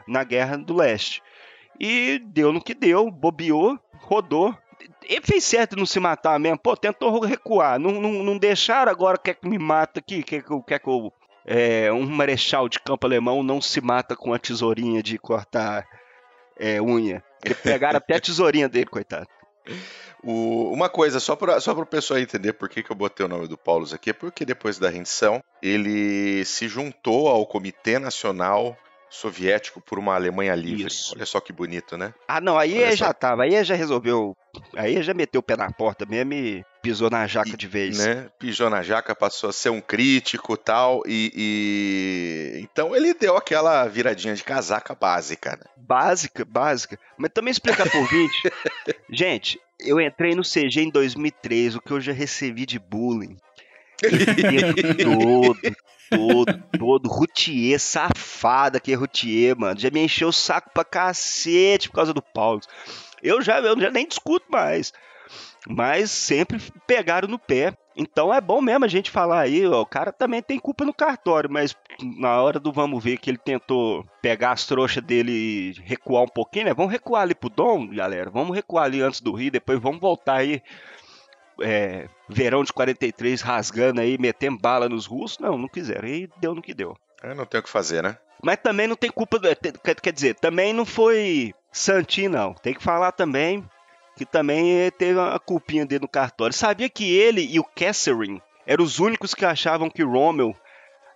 na 0.07 0.23
Guerra 0.25 0.57
do 0.59 0.75
Leste. 0.75 1.23
E 1.81 2.19
deu 2.27 2.53
no 2.53 2.63
que 2.63 2.75
deu, 2.75 3.11
bobeou, 3.11 3.79
rodou. 4.01 4.55
Ele 5.05 5.21
fez 5.23 5.45
certo 5.45 5.77
não 5.77 5.87
se 5.87 6.01
matar 6.01 6.39
mesmo. 6.41 6.59
Pô, 6.59 6.77
tentou 6.77 7.19
recuar. 7.21 7.79
Não, 7.79 7.93
não, 7.93 8.13
não 8.25 8.37
deixaram 8.39 8.91
agora 8.91 9.17
quer 9.19 9.35
que 9.35 9.49
me 9.49 9.59
mata 9.59 10.01
aqui. 10.01 10.23
Quer 10.23 10.43
que, 10.43 10.51
eu- 10.51 10.63
quer 10.63 10.79
que 10.81 10.89
eu, 10.89 11.13
é, 11.47 11.93
um 11.93 12.05
marechal 12.07 12.69
de 12.69 12.81
campo 12.81 13.07
alemão 13.07 13.43
não 13.43 13.61
se 13.61 13.81
mata 13.81 14.17
com 14.17 14.33
a 14.35 14.39
tesourinha 14.39 15.03
de 15.03 15.19
cortar 15.19 15.87
é, 16.59 16.81
unha. 16.83 17.23
Ele 17.45 17.55
pegaram 17.55 17.99
até 17.99 18.17
a 18.17 18.21
tesourinha 18.21 18.69
dele, 18.69 18.87
coitado. 18.87 19.27
O- 20.23 20.73
uma 20.73 20.89
coisa, 20.89 21.19
só 21.19 21.35
para 21.35 21.61
só 21.61 21.73
o 21.73 21.87
pessoal 21.87 22.21
entender 22.21 22.53
por 22.53 22.69
que, 22.69 22.83
que 22.83 22.91
eu 22.91 22.97
botei 22.97 23.25
o 23.27 23.29
nome 23.29 23.49
do 23.49 23.57
Paulus 23.59 23.93
aqui, 23.93 24.11
é 24.11 24.13
porque 24.13 24.45
depois 24.45 24.79
da 24.79 24.89
rendição 24.89 25.41
ele 25.63 26.45
se 26.45 26.69
juntou 26.69 27.29
ao 27.29 27.45
Comitê 27.47 27.99
Nacional 27.99 28.77
Soviético 29.11 29.81
por 29.81 29.99
uma 29.99 30.15
Alemanha 30.15 30.55
livre. 30.55 30.87
Isso. 30.87 31.13
Olha 31.15 31.27
só 31.27 31.39
que 31.41 31.53
bonito, 31.53 31.97
né? 31.99 32.15
Ah, 32.27 32.41
não, 32.41 32.57
aí 32.57 32.95
já 32.97 33.13
tava, 33.13 33.43
aí 33.43 33.63
já 33.65 33.75
resolveu. 33.75 34.35
Aí 34.77 35.03
já 35.03 35.13
meteu 35.13 35.41
o 35.41 35.43
pé 35.43 35.57
na 35.57 35.71
porta 35.71 36.07
mesmo 36.07 36.33
e 36.33 36.65
pisou 36.83 37.09
na 37.09 37.27
jaca 37.27 37.51
E- 37.51 37.57
de 37.57 37.67
vez. 37.69 37.97
Né? 37.99 38.29
Pijou 38.39 38.69
na 38.69 38.83
jaca, 38.83 39.15
passou 39.15 39.49
a 39.51 39.53
ser 39.53 39.71
um 39.71 39.81
crítico 39.81 40.57
tal, 40.57 41.03
e, 41.07 41.33
e 42.57 42.61
então 42.63 42.95
ele 42.95 43.15
deu 43.15 43.37
aquela 43.37 43.87
viradinha 43.87 44.35
de 44.35 44.43
casaca 44.43 44.95
básica, 44.95 45.53
né? 45.53 45.65
Básica, 45.77 46.45
básica. 46.45 46.99
Mas 47.17 47.31
também 47.33 47.53
explicar 47.53 47.89
por 47.89 48.07
20. 48.09 48.53
Gente, 49.11 49.61
eu 49.79 50.01
entrei 50.01 50.35
no 50.35 50.43
CG 50.43 50.81
em 50.83 50.91
2003, 50.91 51.77
o 51.77 51.81
que 51.81 51.93
eu 51.93 52.01
já 52.01 52.13
recebi 52.13 52.67
de 52.67 52.79
bullying. 52.79 53.37
Todo, 55.03 55.77
todo, 56.11 56.63
todo. 56.79 57.09
Routier, 57.09 57.79
safada 57.79 58.81
que 58.81 58.93
é 58.93 58.97
routier, 58.97 59.57
mano. 59.57 59.79
Já 59.79 59.91
me 59.91 60.01
encheu 60.01 60.29
o 60.29 60.33
saco 60.33 60.71
pra 60.75 60.85
cacete 60.85 61.89
por 61.89 61.95
causa 61.97 62.13
do 62.13 62.21
Paulo. 62.21 62.61
Eu 63.23 63.41
já, 63.41 63.61
eu 63.61 63.79
já 63.81 63.91
nem 63.91 64.07
discuto 64.07 64.47
mais. 64.51 64.93
Mas 65.69 66.11
sempre 66.11 66.61
pegaram 66.87 67.29
no 67.29 67.39
pé. 67.39 67.73
Então 67.95 68.33
é 68.33 68.41
bom 68.41 68.61
mesmo 68.61 68.85
a 68.85 68.89
gente 68.89 69.11
falar 69.11 69.41
aí, 69.41 69.67
ó, 69.67 69.83
o 69.83 69.87
cara 69.87 70.11
também 70.11 70.41
tem 70.43 70.59
culpa 70.59 70.85
no 70.85 70.95
cartório, 70.95 71.51
mas 71.51 71.77
na 72.19 72.41
hora 72.43 72.59
do 72.59 72.73
vamos 72.73 73.05
ver 73.05 73.19
que 73.19 73.29
ele 73.31 73.37
tentou 73.39 74.05
pegar 74.23 74.53
as 74.53 74.67
trouxas 74.67 75.05
dele 75.05 75.31
e 75.31 75.73
recuar 75.85 76.23
um 76.25 76.29
pouquinho, 76.29 76.65
né? 76.65 76.75
Vamos 76.75 76.91
recuar 76.91 77.23
ali 77.23 77.35
pro 77.35 77.51
Dom, 77.51 77.87
galera. 77.89 78.31
Vamos 78.31 78.57
recuar 78.57 78.87
ali 78.87 79.03
antes 79.03 79.21
do 79.21 79.33
Rio, 79.33 79.51
depois 79.51 79.79
vamos 79.79 80.01
voltar 80.01 80.37
aí. 80.37 80.63
é, 81.61 82.09
verão 82.29 82.65
de 82.65 82.73
43 82.73 83.41
rasgando 83.43 84.01
aí, 84.01 84.17
metendo 84.19 84.59
bala 84.59 84.89
nos 84.89 85.07
russos. 85.07 85.39
Não, 85.39 85.57
não 85.59 85.69
quiseram. 85.69 86.09
Aí 86.09 86.29
deu 86.41 86.55
no 86.55 86.63
que 86.63 86.75
deu. 86.75 86.97
Eu 87.23 87.35
não 87.35 87.45
tem 87.45 87.61
o 87.61 87.63
que 87.63 87.69
fazer, 87.69 88.03
né? 88.03 88.17
Mas 88.43 88.57
também 88.57 88.87
não 88.89 88.97
tem 88.97 89.11
culpa. 89.11 89.39
do- 89.39 89.49
Quer 89.85 90.01
quer 90.01 90.13
dizer, 90.13 90.35
também 90.37 90.73
não 90.73 90.85
foi 90.85 91.55
Santinho, 91.71 92.31
não. 92.31 92.53
Tem 92.55 92.75
que 92.75 92.83
falar 92.83 93.13
também 93.13 93.65
que 94.17 94.27
também 94.27 94.81
eh, 94.81 94.91
teve 94.91 95.19
uma 95.19 95.39
culpinha 95.39 95.87
dele 95.87 96.03
no 96.03 96.09
cartório. 96.09 96.55
Sabia 96.55 96.89
que 96.89 97.17
ele 97.17 97.47
e 97.51 97.59
o 97.59 97.65
Catherine 97.65 98.43
eram 98.67 98.85
os 98.85 98.99
únicos 98.99 99.35
que 99.35 99.45
achavam 99.45 99.89
que 99.91 100.03
Rommel 100.03 100.55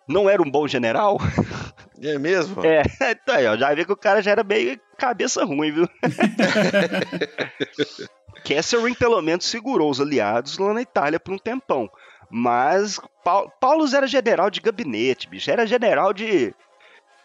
não 0.08 0.28
era 0.30 0.40
um 0.42 0.50
bom 0.50 0.66
general? 0.68 1.18
É 2.02 2.18
mesmo? 2.18 2.62
É, 2.62 2.82
então 3.12 3.34
aí, 3.34 3.46
ó, 3.46 3.56
já 3.56 3.72
vê 3.74 3.82
que 3.82 3.90
o 3.90 3.96
cara 3.96 4.20
já 4.20 4.32
era 4.32 4.44
meio 4.44 4.78
cabeça 4.98 5.42
ruim, 5.46 5.72
viu? 5.72 5.88
Catherine 8.44 8.94
pelo 8.94 9.20
menos 9.22 9.46
segurou 9.46 9.90
os 9.90 9.98
aliados 10.00 10.58
lá 10.58 10.72
na 10.74 10.82
Itália 10.82 11.18
por 11.18 11.32
um 11.32 11.38
tempão. 11.38 11.90
Mas 12.30 13.00
Pau- 13.24 13.50
Paulus 13.60 13.94
era 13.94 14.06
general 14.06 14.50
de 14.50 14.60
gabinete, 14.60 15.26
bicho. 15.28 15.50
Era 15.50 15.66
general 15.66 16.12
de, 16.12 16.54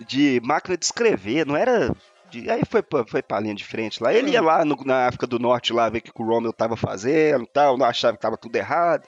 de 0.07 0.39
máquina 0.43 0.77
de 0.77 0.85
escrever, 0.85 1.45
não 1.45 1.55
era. 1.57 1.93
De- 2.31 2.49
aí 2.49 2.61
foi 2.69 2.81
pra, 2.81 3.05
foi 3.05 3.21
pra 3.21 3.39
linha 3.39 3.53
de 3.55 3.63
frente 3.63 4.01
lá. 4.01 4.13
Ele 4.13 4.31
ia 4.31 4.41
lá 4.41 4.63
no- 4.65 4.83
na 4.85 5.07
África 5.07 5.27
do 5.27 5.37
Norte 5.39 5.73
lá 5.73 5.89
ver 5.89 5.99
o 5.99 6.01
que 6.01 6.11
o 6.15 6.25
Rommel 6.25 6.53
tava 6.53 6.75
fazendo 6.77 7.43
e 7.43 7.47
tal, 7.47 7.77
não 7.77 7.85
achava 7.85 8.15
que 8.15 8.21
tava 8.21 8.37
tudo 8.37 8.55
errado. 8.55 9.07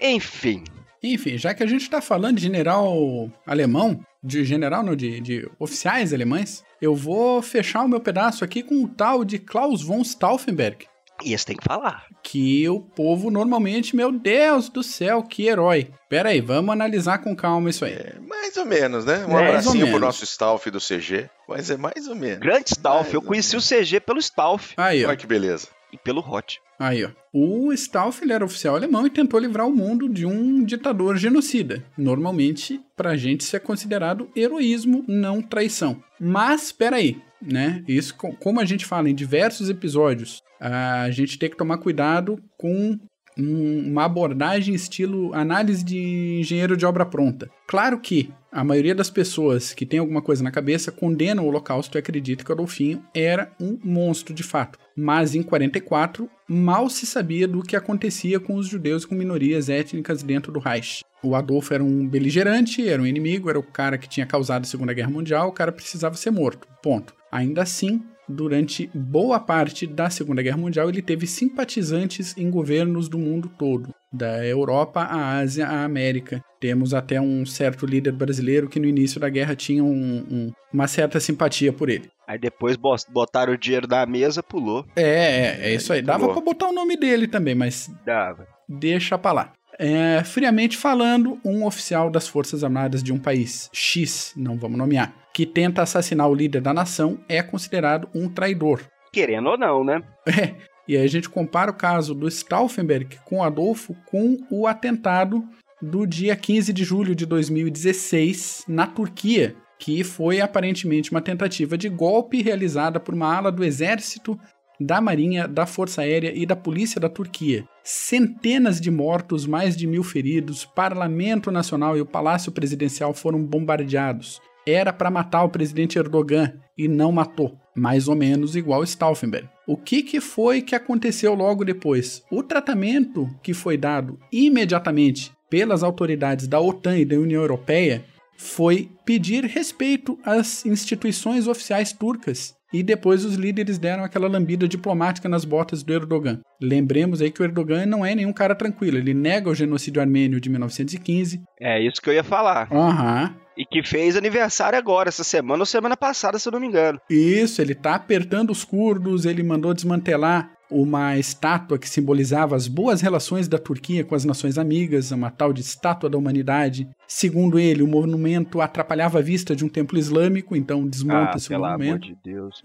Enfim, 0.00 0.62
Enfim, 1.02 1.38
já 1.38 1.54
que 1.54 1.62
a 1.62 1.66
gente 1.66 1.88
tá 1.88 2.00
falando 2.00 2.36
de 2.36 2.42
general 2.42 3.30
alemão, 3.46 4.00
de 4.22 4.44
general 4.44 4.82
não, 4.82 4.96
de, 4.96 5.20
de 5.20 5.48
oficiais 5.58 6.12
alemães, 6.12 6.64
eu 6.82 6.92
vou 6.92 7.40
fechar 7.40 7.84
o 7.84 7.88
meu 7.88 8.00
pedaço 8.00 8.42
aqui 8.44 8.64
com 8.64 8.82
o 8.82 8.88
tal 8.88 9.24
de 9.24 9.38
Klaus 9.38 9.80
von 9.80 10.02
Stauffenberg. 10.02 10.86
E 11.24 11.32
esse 11.32 11.46
tem 11.46 11.56
que 11.56 11.64
falar. 11.64 12.04
Que 12.22 12.68
o 12.68 12.80
povo 12.80 13.30
normalmente, 13.30 13.94
meu 13.96 14.12
Deus 14.12 14.68
do 14.68 14.82
céu, 14.82 15.22
que 15.22 15.46
herói. 15.46 15.90
Pera 16.08 16.30
aí, 16.30 16.40
vamos 16.40 16.72
analisar 16.72 17.18
com 17.18 17.34
calma 17.34 17.70
isso 17.70 17.84
aí. 17.84 17.92
É, 17.92 18.16
mais 18.26 18.56
ou 18.56 18.64
menos, 18.66 19.04
né? 19.04 19.24
Um 19.26 19.32
Mais 19.32 19.66
ou 19.66 19.72
abracinho 19.72 19.90
pro 19.90 19.98
nosso 20.00 20.24
staff 20.24 20.70
do 20.70 20.78
CG, 20.80 21.28
mas 21.48 21.70
é 21.70 21.76
mais 21.76 22.06
ou 22.08 22.14
menos. 22.14 22.38
Grande 22.38 22.70
Stauff, 22.70 23.02
Mais 23.04 23.14
eu 23.14 23.22
conheci 23.22 23.56
o 23.56 23.60
CG 23.60 24.00
pelo 24.00 24.20
Stauff 24.20 24.74
Aí, 24.76 25.04
ó. 25.04 25.08
Olha 25.08 25.16
que 25.16 25.26
beleza. 25.26 25.68
e 25.92 25.98
pelo 25.98 26.20
Hot. 26.20 26.60
Aí, 26.78 27.04
ó. 27.04 27.10
O 27.32 27.72
Stauff 27.72 28.22
ele 28.22 28.32
era 28.32 28.44
oficial 28.44 28.76
alemão 28.76 29.06
e 29.06 29.10
tentou 29.10 29.38
livrar 29.40 29.66
o 29.66 29.74
mundo 29.74 30.08
de 30.08 30.24
um 30.24 30.62
ditador 30.64 31.16
genocida. 31.16 31.84
Normalmente, 31.96 32.80
pra 32.96 33.16
gente, 33.16 33.40
isso 33.42 33.56
é 33.56 33.58
considerado 33.60 34.30
heroísmo, 34.34 35.04
não 35.08 35.42
traição. 35.42 36.02
Mas, 36.20 36.72
peraí, 36.72 37.20
né? 37.42 37.82
Isso, 37.86 38.14
co- 38.16 38.34
como 38.36 38.60
a 38.60 38.64
gente 38.64 38.84
fala 38.86 39.08
em 39.08 39.14
diversos 39.14 39.68
episódios, 39.68 40.42
a 40.60 41.10
gente 41.10 41.38
tem 41.38 41.48
que 41.50 41.56
tomar 41.56 41.78
cuidado 41.78 42.38
com 42.56 42.98
um- 43.38 43.88
uma 43.88 44.04
abordagem 44.04 44.74
estilo 44.74 45.32
análise 45.34 45.84
de 45.84 46.38
engenheiro 46.40 46.76
de 46.76 46.84
obra 46.84 47.06
pronta. 47.06 47.48
Claro 47.68 48.00
que 48.00 48.30
a 48.50 48.64
maioria 48.64 48.94
das 48.94 49.10
pessoas 49.10 49.72
que 49.74 49.86
tem 49.86 50.00
alguma 50.00 50.20
coisa 50.22 50.42
na 50.42 50.50
cabeça 50.50 50.90
condena 50.90 51.42
o 51.42 51.46
Holocausto 51.46 51.96
e 51.96 52.00
acredita 52.00 52.42
que 52.42 52.50
Adolfinho 52.50 53.04
era 53.14 53.52
um 53.60 53.78
monstro 53.84 54.34
de 54.34 54.42
fato. 54.42 54.78
Mas 54.96 55.34
em 55.34 55.42
44, 55.42 56.28
mal 56.48 56.88
se 56.90 57.06
sabia 57.06 57.46
do 57.46 57.62
que 57.62 57.76
acontecia 57.76 58.40
com 58.40 58.56
os 58.56 58.66
judeus 58.66 59.04
e 59.04 59.06
com 59.06 59.14
minorias 59.14 59.68
étnicas 59.68 60.22
dentro 60.22 60.50
do 60.50 60.58
Reich. 60.58 61.04
O 61.22 61.34
Adolfo 61.36 61.74
era 61.74 61.84
um 61.84 62.08
beligerante, 62.08 62.88
era 62.88 63.02
um 63.02 63.06
inimigo, 63.06 63.50
era 63.50 63.58
o 63.58 63.62
cara 63.62 63.98
que 63.98 64.08
tinha 64.08 64.26
causado 64.26 64.62
a 64.62 64.66
Segunda 64.66 64.92
Guerra 64.94 65.10
Mundial, 65.10 65.48
o 65.48 65.52
cara 65.52 65.70
precisava 65.70 66.14
ser 66.16 66.30
morto. 66.30 66.66
Ponto. 66.82 67.14
Ainda 67.30 67.62
assim, 67.62 68.02
durante 68.28 68.90
boa 68.94 69.40
parte 69.40 69.86
da 69.86 70.10
Segunda 70.10 70.42
Guerra 70.42 70.56
Mundial, 70.56 70.88
ele 70.88 71.02
teve 71.02 71.26
simpatizantes 71.26 72.36
em 72.36 72.50
governos 72.50 73.08
do 73.08 73.18
mundo 73.18 73.50
todo, 73.58 73.94
da 74.12 74.44
Europa 74.46 75.00
à 75.00 75.38
Ásia 75.38 75.66
à 75.66 75.84
América. 75.84 76.42
Temos 76.60 76.92
até 76.92 77.20
um 77.20 77.46
certo 77.46 77.86
líder 77.86 78.12
brasileiro 78.12 78.68
que 78.68 78.80
no 78.80 78.86
início 78.86 79.20
da 79.20 79.28
guerra 79.28 79.54
tinha 79.54 79.82
um, 79.82 80.24
um, 80.30 80.52
uma 80.72 80.86
certa 80.86 81.20
simpatia 81.20 81.72
por 81.72 81.88
ele. 81.88 82.10
Aí 82.26 82.38
depois 82.38 82.76
botaram 83.08 83.54
o 83.54 83.58
dinheiro 83.58 83.88
na 83.88 84.04
mesa, 84.04 84.42
pulou. 84.42 84.84
É, 84.94 85.02
é, 85.02 85.60
é 85.62 85.74
isso 85.74 85.92
aí. 85.92 86.02
Dava 86.02 86.28
para 86.28 86.40
botar 86.42 86.68
o 86.68 86.72
nome 86.72 86.96
dele 86.96 87.26
também, 87.26 87.54
mas. 87.54 87.90
Dava. 88.04 88.46
Deixa 88.68 89.16
pra 89.16 89.32
lá. 89.32 89.52
É, 89.78 90.24
friamente 90.24 90.76
falando, 90.76 91.38
um 91.44 91.64
oficial 91.64 92.10
das 92.10 92.26
Forças 92.26 92.64
Armadas 92.64 93.02
de 93.02 93.12
um 93.12 93.18
país 93.18 93.70
X, 93.72 94.32
não 94.36 94.56
vamos 94.56 94.76
nomear, 94.76 95.14
que 95.32 95.46
tenta 95.46 95.82
assassinar 95.82 96.28
o 96.28 96.34
líder 96.34 96.60
da 96.60 96.74
nação 96.74 97.20
é 97.28 97.40
considerado 97.42 98.08
um 98.12 98.28
traidor. 98.28 98.82
Querendo 99.12 99.50
ou 99.50 99.58
não, 99.58 99.84
né? 99.84 100.02
É. 100.26 100.54
E 100.88 100.96
aí 100.96 101.04
a 101.04 101.08
gente 101.08 101.28
compara 101.28 101.70
o 101.70 101.74
caso 101.74 102.14
do 102.14 102.26
Stauffenberg 102.28 103.18
com 103.26 103.44
Adolfo 103.44 103.94
com 104.06 104.38
o 104.50 104.66
atentado 104.66 105.46
do 105.82 106.06
dia 106.06 106.34
15 106.34 106.72
de 106.72 106.82
julho 106.82 107.14
de 107.14 107.26
2016 107.26 108.64
na 108.66 108.86
Turquia, 108.86 109.54
que 109.78 110.02
foi 110.02 110.40
aparentemente 110.40 111.10
uma 111.10 111.20
tentativa 111.20 111.76
de 111.76 111.90
golpe 111.90 112.42
realizada 112.42 112.98
por 112.98 113.14
uma 113.14 113.36
ala 113.36 113.52
do 113.52 113.62
exército 113.62 114.40
da 114.80 115.00
Marinha, 115.00 115.48
da 115.48 115.66
Força 115.66 116.02
Aérea 116.02 116.32
e 116.34 116.46
da 116.46 116.54
Polícia 116.54 117.00
da 117.00 117.08
Turquia. 117.08 117.64
Centenas 117.82 118.80
de 118.80 118.90
mortos, 118.90 119.46
mais 119.46 119.76
de 119.76 119.86
mil 119.86 120.04
feridos, 120.04 120.64
Parlamento 120.64 121.50
Nacional 121.50 121.96
e 121.96 122.00
o 122.00 122.06
Palácio 122.06 122.52
Presidencial 122.52 123.12
foram 123.12 123.42
bombardeados. 123.42 124.40
Era 124.66 124.92
para 124.92 125.10
matar 125.10 125.44
o 125.44 125.48
presidente 125.48 125.98
Erdogan 125.98 126.52
e 126.76 126.86
não 126.86 127.10
matou, 127.10 127.56
mais 127.74 128.06
ou 128.06 128.14
menos 128.14 128.54
igual 128.54 128.84
Stauffenberg. 128.84 129.48
O 129.66 129.76
que, 129.76 130.02
que 130.02 130.20
foi 130.20 130.60
que 130.60 130.74
aconteceu 130.74 131.34
logo 131.34 131.64
depois? 131.64 132.22
O 132.30 132.42
tratamento 132.42 133.28
que 133.42 133.54
foi 133.54 133.76
dado 133.76 134.18
imediatamente 134.30 135.32
pelas 135.48 135.82
autoridades 135.82 136.46
da 136.46 136.60
OTAN 136.60 136.98
e 136.98 137.04
da 137.04 137.16
União 137.16 137.40
Europeia 137.40 138.04
foi 138.36 138.90
pedir 139.04 139.44
respeito 139.44 140.18
às 140.22 140.64
instituições 140.66 141.48
oficiais 141.48 141.92
turcas 141.92 142.57
e 142.72 142.82
depois 142.82 143.24
os 143.24 143.34
líderes 143.34 143.78
deram 143.78 144.04
aquela 144.04 144.28
lambida 144.28 144.68
diplomática 144.68 145.28
nas 145.28 145.44
botas 145.44 145.82
do 145.82 145.92
Erdogan. 145.92 146.40
Lembremos 146.60 147.20
aí 147.20 147.30
que 147.30 147.42
o 147.42 147.44
Erdogan 147.44 147.86
não 147.86 148.04
é 148.04 148.14
nenhum 148.14 148.32
cara 148.32 148.54
tranquilo, 148.54 148.98
ele 148.98 149.14
nega 149.14 149.50
o 149.50 149.54
genocídio 149.54 150.00
armênio 150.00 150.40
de 150.40 150.50
1915. 150.50 151.42
É 151.60 151.80
isso 151.80 152.00
que 152.00 152.10
eu 152.10 152.14
ia 152.14 152.24
falar. 152.24 152.68
Aham. 152.72 153.24
Uhum. 153.24 153.48
E 153.58 153.64
que 153.64 153.82
fez 153.82 154.16
aniversário 154.16 154.78
agora, 154.78 155.08
essa 155.08 155.24
semana 155.24 155.62
ou 155.62 155.66
semana 155.66 155.96
passada, 155.96 156.38
se 156.38 156.48
eu 156.48 156.52
não 156.52 156.60
me 156.60 156.68
engano. 156.68 157.00
Isso, 157.10 157.60
ele 157.60 157.74
tá 157.74 157.96
apertando 157.96 158.50
os 158.50 158.64
curdos, 158.64 159.26
ele 159.26 159.42
mandou 159.42 159.74
desmantelar 159.74 160.52
uma 160.70 161.18
estátua 161.18 161.78
que 161.78 161.88
simbolizava 161.88 162.54
as 162.54 162.68
boas 162.68 163.00
relações 163.00 163.48
da 163.48 163.58
Turquia 163.58 164.04
com 164.04 164.14
as 164.14 164.24
nações 164.24 164.58
amigas, 164.58 165.10
uma 165.10 165.30
tal 165.30 165.52
de 165.52 165.60
estátua 165.60 166.10
da 166.10 166.18
humanidade. 166.18 166.88
Segundo 167.06 167.58
ele, 167.58 167.82
o 167.82 167.86
monumento 167.86 168.60
atrapalhava 168.60 169.18
a 169.18 169.22
vista 169.22 169.56
de 169.56 169.64
um 169.64 169.68
templo 169.68 169.98
islâmico, 169.98 170.54
então 170.54 170.86
desmonta-se 170.86 171.52
ah, 171.54 171.58
o 171.58 171.62
monumento. 171.62 171.90
Amor 171.90 171.98
de 172.00 172.16
Deus. 172.22 172.62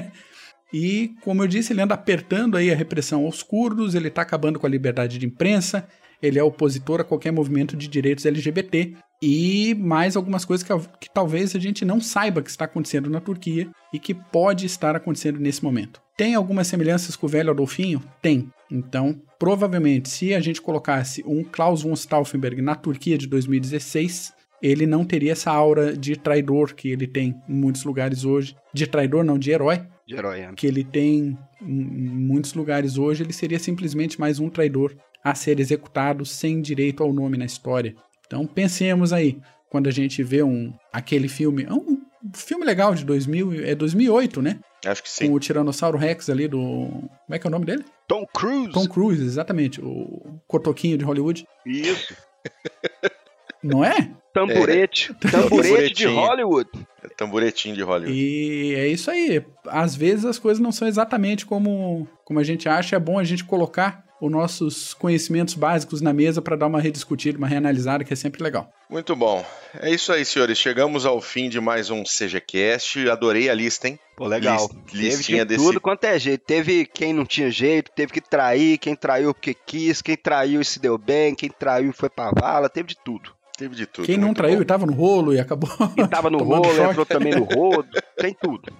e, 0.72 1.14
como 1.22 1.42
eu 1.42 1.46
disse, 1.46 1.72
ele 1.72 1.82
anda 1.82 1.94
apertando 1.94 2.56
aí 2.56 2.72
a 2.72 2.76
repressão 2.76 3.24
aos 3.24 3.42
curdos, 3.42 3.94
ele 3.94 4.08
está 4.08 4.22
acabando 4.22 4.58
com 4.58 4.66
a 4.66 4.70
liberdade 4.70 5.18
de 5.18 5.26
imprensa, 5.26 5.86
ele 6.24 6.38
é 6.38 6.42
opositor 6.42 7.00
a 7.00 7.04
qualquer 7.04 7.32
movimento 7.32 7.76
de 7.76 7.86
direitos 7.86 8.24
LGBT 8.24 8.94
e 9.22 9.74
mais 9.74 10.16
algumas 10.16 10.44
coisas 10.44 10.66
que, 10.66 10.72
que 11.00 11.10
talvez 11.12 11.54
a 11.54 11.58
gente 11.58 11.84
não 11.84 12.00
saiba 12.00 12.42
que 12.42 12.50
está 12.50 12.64
acontecendo 12.64 13.10
na 13.10 13.20
Turquia 13.20 13.68
e 13.92 13.98
que 13.98 14.14
pode 14.14 14.66
estar 14.66 14.96
acontecendo 14.96 15.38
nesse 15.38 15.62
momento. 15.62 16.00
Tem 16.16 16.34
algumas 16.34 16.66
semelhanças 16.66 17.16
com 17.16 17.26
o 17.26 17.28
velho 17.28 17.50
Adolfinho? 17.50 18.02
Tem. 18.22 18.48
Então, 18.70 19.20
provavelmente, 19.38 20.08
se 20.08 20.34
a 20.34 20.40
gente 20.40 20.62
colocasse 20.62 21.22
um 21.26 21.44
Klaus 21.44 21.82
von 21.82 21.94
Stauffenberg 21.94 22.62
na 22.62 22.74
Turquia 22.74 23.18
de 23.18 23.26
2016, 23.26 24.32
ele 24.62 24.86
não 24.86 25.04
teria 25.04 25.32
essa 25.32 25.50
aura 25.50 25.96
de 25.96 26.16
traidor 26.16 26.74
que 26.74 26.88
ele 26.88 27.06
tem 27.06 27.34
em 27.48 27.54
muitos 27.54 27.84
lugares 27.84 28.24
hoje. 28.24 28.56
De 28.72 28.86
traidor, 28.86 29.24
não, 29.24 29.38
de 29.38 29.50
herói. 29.50 29.82
De 30.06 30.14
herói, 30.14 30.40
é. 30.40 30.52
Que 30.54 30.66
ele 30.66 30.84
tem 30.84 31.36
em 31.60 31.66
muitos 31.66 32.54
lugares 32.54 32.96
hoje. 32.96 33.22
Ele 33.22 33.32
seria 33.32 33.58
simplesmente 33.58 34.18
mais 34.18 34.38
um 34.38 34.48
traidor 34.48 34.94
a 35.24 35.34
ser 35.34 35.58
executado 35.58 36.26
sem 36.26 36.60
direito 36.60 37.02
ao 37.02 37.12
nome 37.12 37.38
na 37.38 37.46
história. 37.46 37.96
Então, 38.26 38.46
pensemos 38.46 39.12
aí, 39.12 39.38
quando 39.70 39.88
a 39.88 39.90
gente 39.90 40.22
vê 40.22 40.42
um 40.42 40.72
aquele 40.92 41.28
filme, 41.28 41.66
um 41.70 41.98
filme 42.34 42.64
legal 42.64 42.94
de 42.94 43.04
2000, 43.04 43.64
é 43.64 43.74
2008, 43.74 44.42
né? 44.42 44.60
Acho 44.86 45.02
que 45.02 45.10
sim. 45.10 45.28
Com 45.28 45.34
o 45.34 45.40
Tiranossauro 45.40 45.96
Rex 45.96 46.28
ali 46.28 46.46
do. 46.46 46.58
Como 46.58 47.10
é 47.30 47.38
que 47.38 47.46
é 47.46 47.48
o 47.48 47.50
nome 47.50 47.64
dele? 47.64 47.84
Tom 48.06 48.26
Cruise. 48.26 48.72
Tom 48.72 48.86
Cruise, 48.86 49.24
exatamente. 49.24 49.80
O 49.80 50.40
cotoquinho 50.46 50.98
de 50.98 51.04
Hollywood. 51.04 51.46
Isso. 51.64 52.14
Não 53.62 53.82
é? 53.82 54.10
Tamburete. 54.34 55.16
É. 55.24 55.30
Tamburete 55.30 55.94
de 55.94 56.06
Hollywood. 56.06 56.68
É 57.02 57.08
tamburetinho 57.08 57.74
de 57.74 57.82
Hollywood. 57.82 58.12
E 58.12 58.74
é 58.74 58.86
isso 58.88 59.10
aí. 59.10 59.42
Às 59.66 59.96
vezes 59.96 60.26
as 60.26 60.38
coisas 60.38 60.60
não 60.60 60.70
são 60.70 60.86
exatamente 60.86 61.46
como, 61.46 62.06
como 62.24 62.40
a 62.40 62.42
gente 62.42 62.68
acha. 62.68 62.96
É 62.96 62.98
bom 62.98 63.18
a 63.18 63.24
gente 63.24 63.42
colocar 63.42 64.04
os 64.26 64.32
nossos 64.32 64.94
conhecimentos 64.94 65.54
básicos 65.54 66.00
na 66.00 66.12
mesa 66.12 66.40
para 66.40 66.56
dar 66.56 66.66
uma 66.66 66.80
rediscutida, 66.80 67.36
uma 67.38 67.46
reanalisada, 67.46 68.04
que 68.04 68.12
é 68.12 68.16
sempre 68.16 68.42
legal. 68.42 68.72
Muito 68.88 69.14
bom. 69.14 69.44
É 69.80 69.90
isso 69.90 70.12
aí, 70.12 70.24
senhores. 70.24 70.58
Chegamos 70.58 71.04
ao 71.04 71.20
fim 71.20 71.48
de 71.48 71.60
mais 71.60 71.90
um 71.90 72.02
CGCast. 72.02 73.08
Adorei 73.08 73.50
a 73.50 73.54
lista, 73.54 73.88
hein? 73.88 73.98
Pô, 74.16 74.26
legal. 74.26 74.70
List, 74.92 75.18
listinha 75.18 75.44
teve 75.44 75.58
de 75.58 75.64
tudo 75.66 75.80
quanto 75.80 76.04
é 76.04 76.18
jeito. 76.18 76.44
Teve 76.44 76.86
quem 76.86 77.12
não 77.12 77.24
tinha 77.26 77.50
jeito, 77.50 77.90
teve 77.94 78.12
que 78.12 78.20
trair, 78.20 78.78
quem 78.78 78.94
traiu 78.94 79.34
porque 79.34 79.54
quis, 79.54 80.00
quem 80.00 80.16
traiu 80.16 80.60
e 80.60 80.64
se 80.64 80.78
deu 80.78 80.96
bem, 80.96 81.34
quem 81.34 81.50
traiu 81.50 81.90
e 81.90 81.92
foi 81.92 82.08
pra 82.08 82.30
vala, 82.30 82.68
teve 82.68 82.88
de 82.88 82.96
tudo. 83.04 83.32
Teve 83.56 83.74
de 83.76 83.86
tudo. 83.86 84.04
Quem 84.04 84.16
não 84.16 84.34
traiu 84.34 84.56
bom. 84.56 84.62
e 84.62 84.64
tava 84.64 84.86
no 84.86 84.92
rolo 84.92 85.32
e 85.32 85.38
acabou. 85.38 85.70
E 85.96 86.06
tava 86.08 86.28
no 86.28 86.38
rolo, 86.42 86.64
choque. 86.64 86.90
entrou 86.90 87.06
também 87.06 87.34
no 87.34 87.44
rodo, 87.44 87.88
tem 88.18 88.34
tudo. 88.34 88.72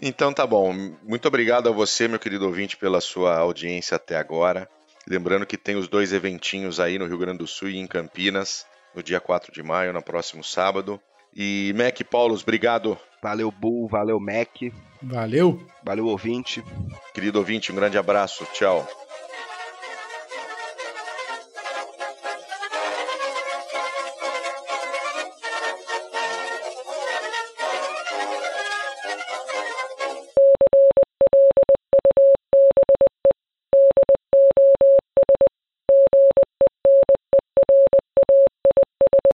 Então 0.00 0.32
tá 0.32 0.46
bom. 0.46 0.72
Muito 1.02 1.26
obrigado 1.26 1.68
a 1.68 1.72
você, 1.72 2.06
meu 2.06 2.18
querido 2.18 2.46
ouvinte, 2.46 2.76
pela 2.76 3.00
sua 3.00 3.36
audiência 3.36 3.96
até 3.96 4.16
agora. 4.16 4.68
Lembrando 5.08 5.46
que 5.46 5.56
tem 5.56 5.74
os 5.76 5.88
dois 5.88 6.12
eventinhos 6.12 6.78
aí 6.78 6.98
no 6.98 7.06
Rio 7.06 7.18
Grande 7.18 7.38
do 7.38 7.46
Sul 7.46 7.70
e 7.70 7.78
em 7.78 7.86
Campinas, 7.86 8.66
no 8.94 9.02
dia 9.02 9.18
4 9.20 9.52
de 9.52 9.62
maio, 9.62 9.92
no 9.92 10.02
próximo 10.02 10.44
sábado. 10.44 11.00
E 11.34 11.74
Mac 11.76 11.98
Paulos, 12.10 12.42
obrigado. 12.42 12.98
Valeu, 13.22 13.50
Bull, 13.50 13.88
valeu, 13.88 14.20
Mac. 14.20 14.72
Valeu. 15.02 15.66
Valeu, 15.82 16.06
ouvinte. 16.06 16.62
Querido 17.14 17.38
ouvinte, 17.38 17.72
um 17.72 17.74
grande 17.74 17.98
abraço. 17.98 18.46
Tchau. 18.52 18.86